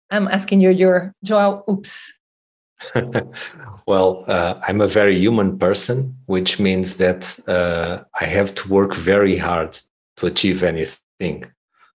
I'm 0.09 0.27
asking 0.27 0.61
you 0.61 0.71
your 0.71 1.13
Joao 1.23 1.63
oops 1.69 2.11
well, 3.87 4.23
uh, 4.27 4.59
I'm 4.67 4.81
a 4.81 4.87
very 4.87 5.17
human 5.17 5.57
person, 5.57 6.15
which 6.25 6.59
means 6.59 6.97
that 6.97 7.39
uh, 7.47 8.03
I 8.19 8.25
have 8.25 8.53
to 8.55 8.69
work 8.69 8.93
very 8.93 9.37
hard 9.37 9.79
to 10.17 10.27
achieve 10.27 10.63
anything. 10.63 11.51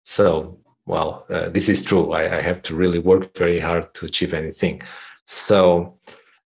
So, 0.03 0.57
well, 0.85 1.25
uh, 1.29 1.49
this 1.49 1.69
is 1.69 1.83
true. 1.83 2.13
I, 2.13 2.37
I, 2.37 2.41
have 2.41 2.61
to 2.63 2.75
really 2.75 2.99
work 2.99 3.37
very 3.37 3.59
hard 3.59 3.93
to 3.95 4.05
achieve 4.05 4.33
anything. 4.33 4.81
So, 5.25 5.99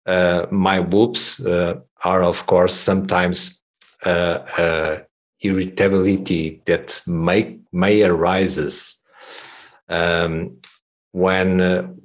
uh, 0.05 0.47
my 0.49 0.79
whoops 0.79 1.39
uh, 1.41 1.75
are, 2.03 2.23
of 2.23 2.47
course, 2.47 2.73
sometimes 2.73 3.60
irritability 5.41 6.61
that 6.65 7.01
may 7.07 7.59
may 7.71 8.03
arises 8.03 8.99
um, 9.89 10.57
when 11.11 12.01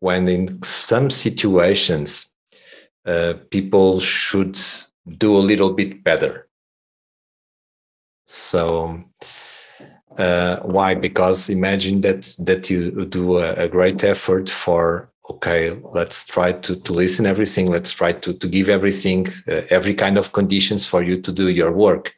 when 0.00 0.28
in 0.28 0.62
some 0.62 1.10
situations 1.10 2.36
uh, 3.06 3.34
people 3.50 4.00
should 4.00 4.58
do 5.18 5.36
a 5.36 5.46
little 5.50 5.72
bit 5.72 6.02
better. 6.02 6.48
So 8.26 9.00
uh, 10.18 10.56
why? 10.60 10.94
Because 10.94 11.48
imagine 11.48 12.00
that 12.00 12.34
that 12.40 12.68
you 12.70 13.04
do 13.06 13.38
a, 13.38 13.52
a, 13.54 13.68
great 13.68 14.02
effort 14.02 14.48
for 14.48 15.10
okay, 15.30 15.76
let's 15.92 16.26
try 16.26 16.52
to, 16.52 16.76
to 16.76 16.92
listen 16.92 17.26
everything. 17.26 17.66
Let's 17.66 17.92
try 17.92 18.12
to, 18.12 18.32
to 18.32 18.48
give 18.48 18.68
everything, 18.68 19.26
uh, 19.48 19.62
every 19.70 19.94
kind 19.94 20.18
of 20.18 20.32
conditions 20.32 20.86
for 20.86 21.02
you 21.02 21.20
to 21.20 21.32
do 21.32 21.48
your 21.48 21.72
work. 21.72 22.14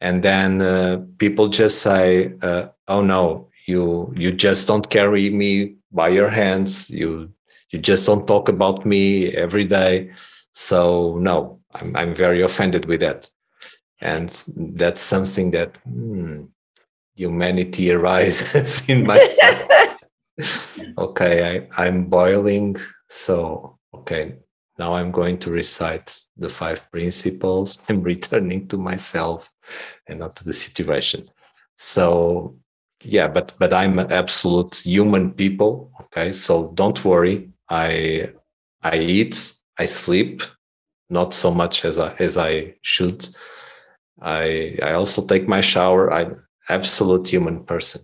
And 0.00 0.22
then 0.22 0.62
uh, 0.62 1.02
people 1.18 1.48
just 1.48 1.82
say, 1.82 2.32
uh, 2.42 2.68
oh 2.88 3.02
no, 3.02 3.50
you 3.70 4.12
you 4.16 4.32
just 4.32 4.66
don't 4.66 4.90
carry 4.90 5.30
me 5.30 5.76
by 5.92 6.08
your 6.08 6.30
hands 6.30 6.90
you 6.90 7.30
you 7.70 7.78
just 7.78 8.06
don't 8.06 8.26
talk 8.26 8.48
about 8.48 8.84
me 8.84 9.28
every 9.44 9.64
day 9.64 10.10
so 10.52 11.16
no 11.18 11.58
i'm, 11.74 11.94
I'm 11.96 12.14
very 12.14 12.42
offended 12.42 12.84
with 12.86 13.00
that 13.00 13.30
and 14.00 14.28
that's 14.56 15.02
something 15.02 15.50
that 15.52 15.78
hmm, 15.84 16.44
humanity 17.14 17.92
arises 17.96 18.88
in 18.88 19.06
myself 19.06 19.62
okay 20.98 21.66
I, 21.76 21.82
i'm 21.82 22.06
boiling 22.06 22.76
so 23.08 23.78
okay 23.94 24.36
now 24.80 24.94
I'm 24.94 25.10
going 25.12 25.36
to 25.40 25.50
recite 25.50 26.18
the 26.38 26.48
five 26.48 26.90
principles. 26.90 27.84
I'm 27.88 28.02
returning 28.02 28.66
to 28.68 28.78
myself 28.78 29.52
and 30.08 30.20
not 30.20 30.36
to 30.36 30.44
the 30.44 30.54
situation. 30.54 31.30
So 31.76 32.56
yeah, 33.02 33.28
but 33.28 33.54
but 33.58 33.72
I'm 33.74 33.98
an 33.98 34.10
absolute 34.10 34.76
human 34.76 35.32
people. 35.32 35.92
Okay, 36.04 36.32
so 36.32 36.72
don't 36.74 37.04
worry. 37.04 37.50
I 37.68 38.32
I 38.82 38.96
eat, 38.98 39.54
I 39.78 39.84
sleep, 39.84 40.42
not 41.10 41.34
so 41.34 41.50
much 41.50 41.84
as 41.84 41.98
I 41.98 42.14
as 42.18 42.38
I 42.38 42.74
should. 42.80 43.28
I 44.22 44.78
I 44.82 44.92
also 44.92 45.26
take 45.26 45.46
my 45.46 45.60
shower. 45.60 46.10
I'm 46.10 46.42
absolute 46.70 47.28
human 47.28 47.64
person. 47.64 48.00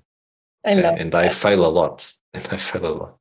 I 0.64 0.74
love 0.74 0.98
and, 0.98 1.00
and 1.00 1.14
I 1.14 1.30
fail 1.30 1.64
a 1.64 1.72
lot. 1.80 2.12
And 2.44 2.54
I 2.54 2.56
fail 2.56 2.86
a 2.86 2.94
lot 2.94 3.18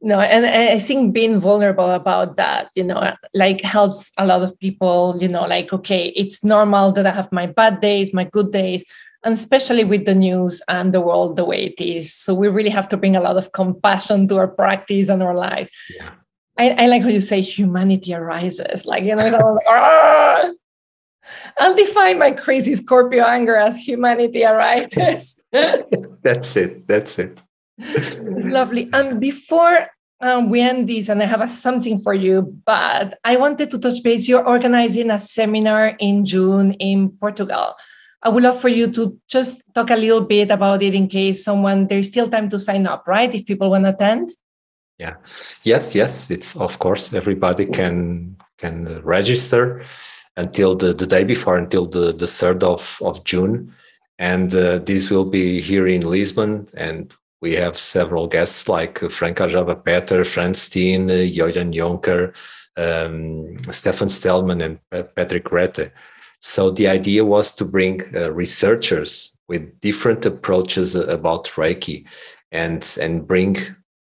no 0.00 0.20
and 0.20 0.46
i 0.46 0.78
think 0.78 1.12
being 1.12 1.38
vulnerable 1.38 1.90
about 1.90 2.36
that 2.36 2.70
you 2.74 2.84
know 2.84 3.12
like 3.34 3.60
helps 3.60 4.12
a 4.18 4.26
lot 4.26 4.42
of 4.42 4.58
people 4.58 5.16
you 5.20 5.28
know 5.28 5.44
like 5.44 5.72
okay 5.72 6.08
it's 6.16 6.44
normal 6.44 6.92
that 6.92 7.06
i 7.06 7.10
have 7.10 7.30
my 7.32 7.46
bad 7.46 7.80
days 7.80 8.14
my 8.14 8.24
good 8.24 8.52
days 8.52 8.84
and 9.24 9.34
especially 9.34 9.84
with 9.84 10.04
the 10.04 10.14
news 10.14 10.62
and 10.68 10.92
the 10.94 11.00
world 11.00 11.36
the 11.36 11.44
way 11.44 11.66
it 11.66 11.80
is 11.82 12.14
so 12.14 12.34
we 12.34 12.48
really 12.48 12.70
have 12.70 12.88
to 12.88 12.96
bring 12.96 13.16
a 13.16 13.20
lot 13.20 13.36
of 13.36 13.52
compassion 13.52 14.28
to 14.28 14.36
our 14.36 14.48
practice 14.48 15.08
and 15.08 15.22
our 15.22 15.34
lives 15.34 15.70
yeah. 15.98 16.10
I, 16.58 16.70
I 16.70 16.86
like 16.86 17.02
how 17.02 17.08
you 17.08 17.20
say 17.20 17.40
humanity 17.40 18.14
arises 18.14 18.86
like 18.86 19.04
you 19.04 19.14
know 19.14 19.22
like, 19.54 19.66
ah! 19.68 20.50
I'll 21.58 21.74
define 21.74 22.20
my 22.20 22.30
crazy 22.30 22.74
Scorpio 22.76 23.24
anger 23.24 23.56
as 23.56 23.80
humanity 23.80 24.44
arises. 24.44 25.40
that's 26.22 26.54
it. 26.54 26.86
That's 26.86 27.18
it. 27.18 27.42
It's 27.78 28.46
lovely. 28.46 28.88
And 28.92 29.20
before 29.20 29.88
um, 30.20 30.48
we 30.48 30.60
end 30.60 30.88
this, 30.88 31.08
and 31.08 31.22
I 31.22 31.26
have 31.26 31.42
a, 31.42 31.48
something 31.48 32.00
for 32.00 32.14
you, 32.14 32.58
but 32.64 33.18
I 33.24 33.36
wanted 33.36 33.70
to 33.70 33.78
touch 33.78 34.02
base. 34.02 34.28
You're 34.28 34.46
organizing 34.46 35.10
a 35.10 35.18
seminar 35.18 35.88
in 35.98 36.24
June 36.24 36.72
in 36.74 37.10
Portugal. 37.10 37.74
I 38.22 38.28
would 38.28 38.42
love 38.42 38.60
for 38.60 38.68
you 38.68 38.90
to 38.92 39.20
just 39.28 39.72
talk 39.74 39.90
a 39.90 39.96
little 39.96 40.24
bit 40.24 40.50
about 40.50 40.82
it 40.82 40.94
in 40.94 41.06
case 41.06 41.44
someone 41.44 41.86
there's 41.86 42.08
still 42.08 42.28
time 42.28 42.48
to 42.48 42.58
sign 42.58 42.86
up, 42.86 43.06
right? 43.06 43.32
If 43.32 43.46
people 43.46 43.70
want 43.70 43.84
to 43.84 43.90
attend. 43.90 44.30
Yeah. 44.98 45.16
Yes. 45.62 45.94
Yes. 45.94 46.30
It's 46.30 46.56
of 46.56 46.78
course 46.78 47.12
everybody 47.12 47.66
can 47.66 48.36
can 48.56 49.02
register 49.02 49.84
until 50.36 50.74
the, 50.74 50.94
the 50.94 51.06
day 51.06 51.24
before 51.24 51.58
until 51.58 51.86
the 51.86 52.12
the 52.12 52.26
third 52.26 52.62
of 52.62 52.98
of 53.02 53.22
June, 53.24 53.74
and 54.18 54.54
uh, 54.54 54.78
this 54.78 55.10
will 55.10 55.26
be 55.26 55.60
here 55.60 55.86
in 55.86 56.00
Lisbon, 56.00 56.68
and 56.74 57.14
we 57.40 57.54
have 57.54 57.78
several 57.78 58.26
guests 58.26 58.68
like 58.68 58.98
Frank 59.10 59.38
Arjava 59.38 59.84
Petter, 59.84 60.24
Frans 60.24 60.58
Stiene, 60.58 61.30
Jojan 61.32 61.74
Jonker, 61.74 62.34
um, 62.76 63.58
Stefan 63.72 64.08
Stellman, 64.08 64.78
and 64.92 65.14
Patrick 65.14 65.52
Rette. 65.52 65.92
So 66.40 66.70
the 66.70 66.88
idea 66.88 67.24
was 67.24 67.52
to 67.56 67.64
bring 67.64 68.02
uh, 68.14 68.32
researchers 68.32 69.38
with 69.48 69.80
different 69.80 70.24
approaches 70.26 70.94
about 70.94 71.46
Reiki 71.46 72.06
and, 72.52 72.96
and 73.00 73.26
bring 73.26 73.56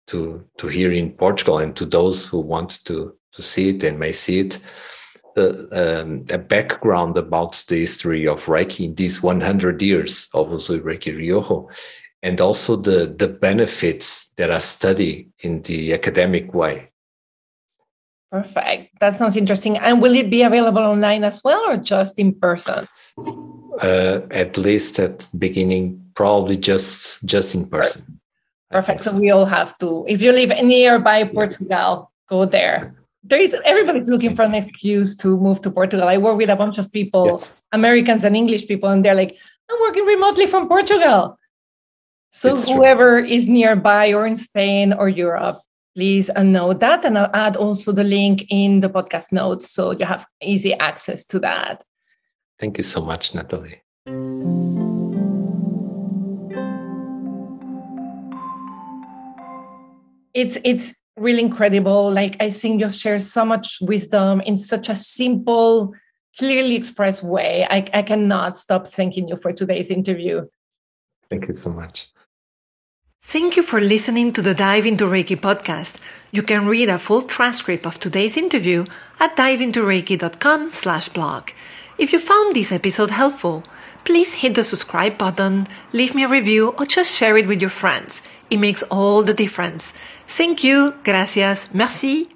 to, 0.08 0.44
to 0.58 0.66
here 0.68 0.92
in 0.92 1.10
Portugal 1.12 1.58
and 1.58 1.74
to 1.76 1.86
those 1.86 2.26
who 2.26 2.40
want 2.40 2.84
to, 2.84 3.14
to 3.32 3.42
see 3.42 3.70
it 3.70 3.84
and 3.84 3.98
may 3.98 4.12
see 4.12 4.40
it 4.40 4.58
uh, 5.36 5.52
um, 5.72 6.24
a 6.30 6.38
background 6.38 7.16
about 7.16 7.64
the 7.68 7.76
history 7.76 8.28
of 8.28 8.44
Reiki 8.46 8.84
in 8.84 8.94
these 8.94 9.22
100 9.22 9.80
years 9.80 10.28
Usui 10.34 10.80
Reiki 10.80 11.16
Ryoho 11.16 11.72
and 12.22 12.40
also 12.40 12.76
the, 12.76 13.14
the 13.18 13.28
benefits 13.28 14.30
that 14.36 14.50
are 14.50 14.60
studied 14.60 15.30
in 15.40 15.62
the 15.62 15.92
academic 15.92 16.54
way. 16.54 16.88
Perfect. 18.30 18.98
That 19.00 19.14
sounds 19.14 19.36
interesting. 19.36 19.76
And 19.76 20.00
will 20.00 20.14
it 20.14 20.30
be 20.30 20.42
available 20.42 20.82
online 20.82 21.24
as 21.24 21.42
well 21.44 21.60
or 21.68 21.76
just 21.76 22.18
in 22.18 22.32
person? 22.32 22.88
Uh, 23.82 24.20
at 24.30 24.56
least 24.56 24.98
at 24.98 25.28
beginning, 25.38 26.02
probably 26.14 26.56
just 26.56 27.22
just 27.24 27.54
in 27.54 27.66
person. 27.66 28.20
Perfect. 28.70 29.04
So. 29.04 29.10
so 29.10 29.18
we 29.18 29.30
all 29.30 29.44
have 29.44 29.76
to. 29.78 30.06
If 30.08 30.22
you 30.22 30.32
live 30.32 30.50
nearby 30.64 31.24
Portugal, 31.24 32.10
go 32.26 32.46
there. 32.46 32.94
There 33.22 33.40
is 33.40 33.54
everybody's 33.66 34.08
looking 34.08 34.34
for 34.34 34.42
an 34.42 34.54
excuse 34.54 35.14
to 35.16 35.36
move 35.36 35.60
to 35.62 35.70
Portugal. 35.70 36.08
I 36.08 36.16
work 36.16 36.38
with 36.38 36.48
a 36.48 36.56
bunch 36.56 36.78
of 36.78 36.90
people, 36.90 37.26
yes. 37.26 37.52
Americans 37.72 38.24
and 38.24 38.34
English 38.34 38.66
people, 38.66 38.88
and 38.88 39.04
they're 39.04 39.14
like, 39.14 39.36
"I'm 39.70 39.78
working 39.80 40.06
remotely 40.06 40.46
from 40.46 40.68
Portugal." 40.68 41.38
So 42.34 42.54
it's 42.54 42.66
whoever 42.66 43.20
true. 43.20 43.30
is 43.30 43.46
nearby 43.46 44.14
or 44.14 44.26
in 44.26 44.36
Spain 44.36 44.94
or 44.94 45.08
Europe, 45.08 45.60
please 45.94 46.30
uh, 46.30 46.42
know 46.42 46.72
that. 46.72 47.04
And 47.04 47.18
I'll 47.18 47.30
add 47.34 47.56
also 47.56 47.92
the 47.92 48.04
link 48.04 48.46
in 48.48 48.80
the 48.80 48.88
podcast 48.88 49.32
notes 49.32 49.70
so 49.70 49.90
you 49.90 50.06
have 50.06 50.26
easy 50.42 50.72
access 50.72 51.26
to 51.26 51.38
that. 51.40 51.84
Thank 52.58 52.78
you 52.78 52.84
so 52.84 53.02
much, 53.02 53.34
Natalie. 53.34 53.82
It's 60.32 60.56
it's 60.64 60.94
really 61.18 61.42
incredible. 61.42 62.10
Like 62.10 62.36
I 62.40 62.48
think 62.48 62.80
you 62.80 62.90
share 62.90 63.18
so 63.18 63.44
much 63.44 63.76
wisdom 63.82 64.40
in 64.40 64.56
such 64.56 64.88
a 64.88 64.94
simple, 64.94 65.92
clearly 66.38 66.76
expressed 66.76 67.22
way. 67.22 67.66
I, 67.68 67.86
I 67.92 68.02
cannot 68.02 68.56
stop 68.56 68.86
thanking 68.86 69.28
you 69.28 69.36
for 69.36 69.52
today's 69.52 69.90
interview. 69.90 70.46
Thank 71.28 71.48
you 71.48 71.54
so 71.54 71.68
much. 71.68 72.11
Thank 73.24 73.56
you 73.56 73.62
for 73.62 73.80
listening 73.80 74.32
to 74.32 74.42
the 74.42 74.52
Dive 74.52 74.84
into 74.84 75.04
Reiki 75.04 75.36
podcast. 75.36 75.96
You 76.32 76.42
can 76.42 76.66
read 76.66 76.88
a 76.88 76.98
full 76.98 77.22
transcript 77.22 77.86
of 77.86 78.00
today's 78.00 78.36
interview 78.36 78.84
at 79.20 79.36
diveintoreiki.com 79.36 80.70
slash 80.72 81.08
blog. 81.08 81.50
If 81.98 82.12
you 82.12 82.18
found 82.18 82.56
this 82.56 82.72
episode 82.72 83.10
helpful, 83.10 83.62
please 84.04 84.34
hit 84.34 84.56
the 84.56 84.64
subscribe 84.64 85.18
button, 85.18 85.68
leave 85.92 86.16
me 86.16 86.24
a 86.24 86.28
review, 86.28 86.74
or 86.78 86.84
just 86.84 87.16
share 87.16 87.36
it 87.36 87.46
with 87.46 87.60
your 87.60 87.70
friends. 87.70 88.22
It 88.50 88.56
makes 88.56 88.82
all 88.84 89.22
the 89.22 89.34
difference. 89.34 89.92
Thank 90.26 90.64
you, 90.64 90.94
gracias, 91.04 91.72
merci, 91.72 92.28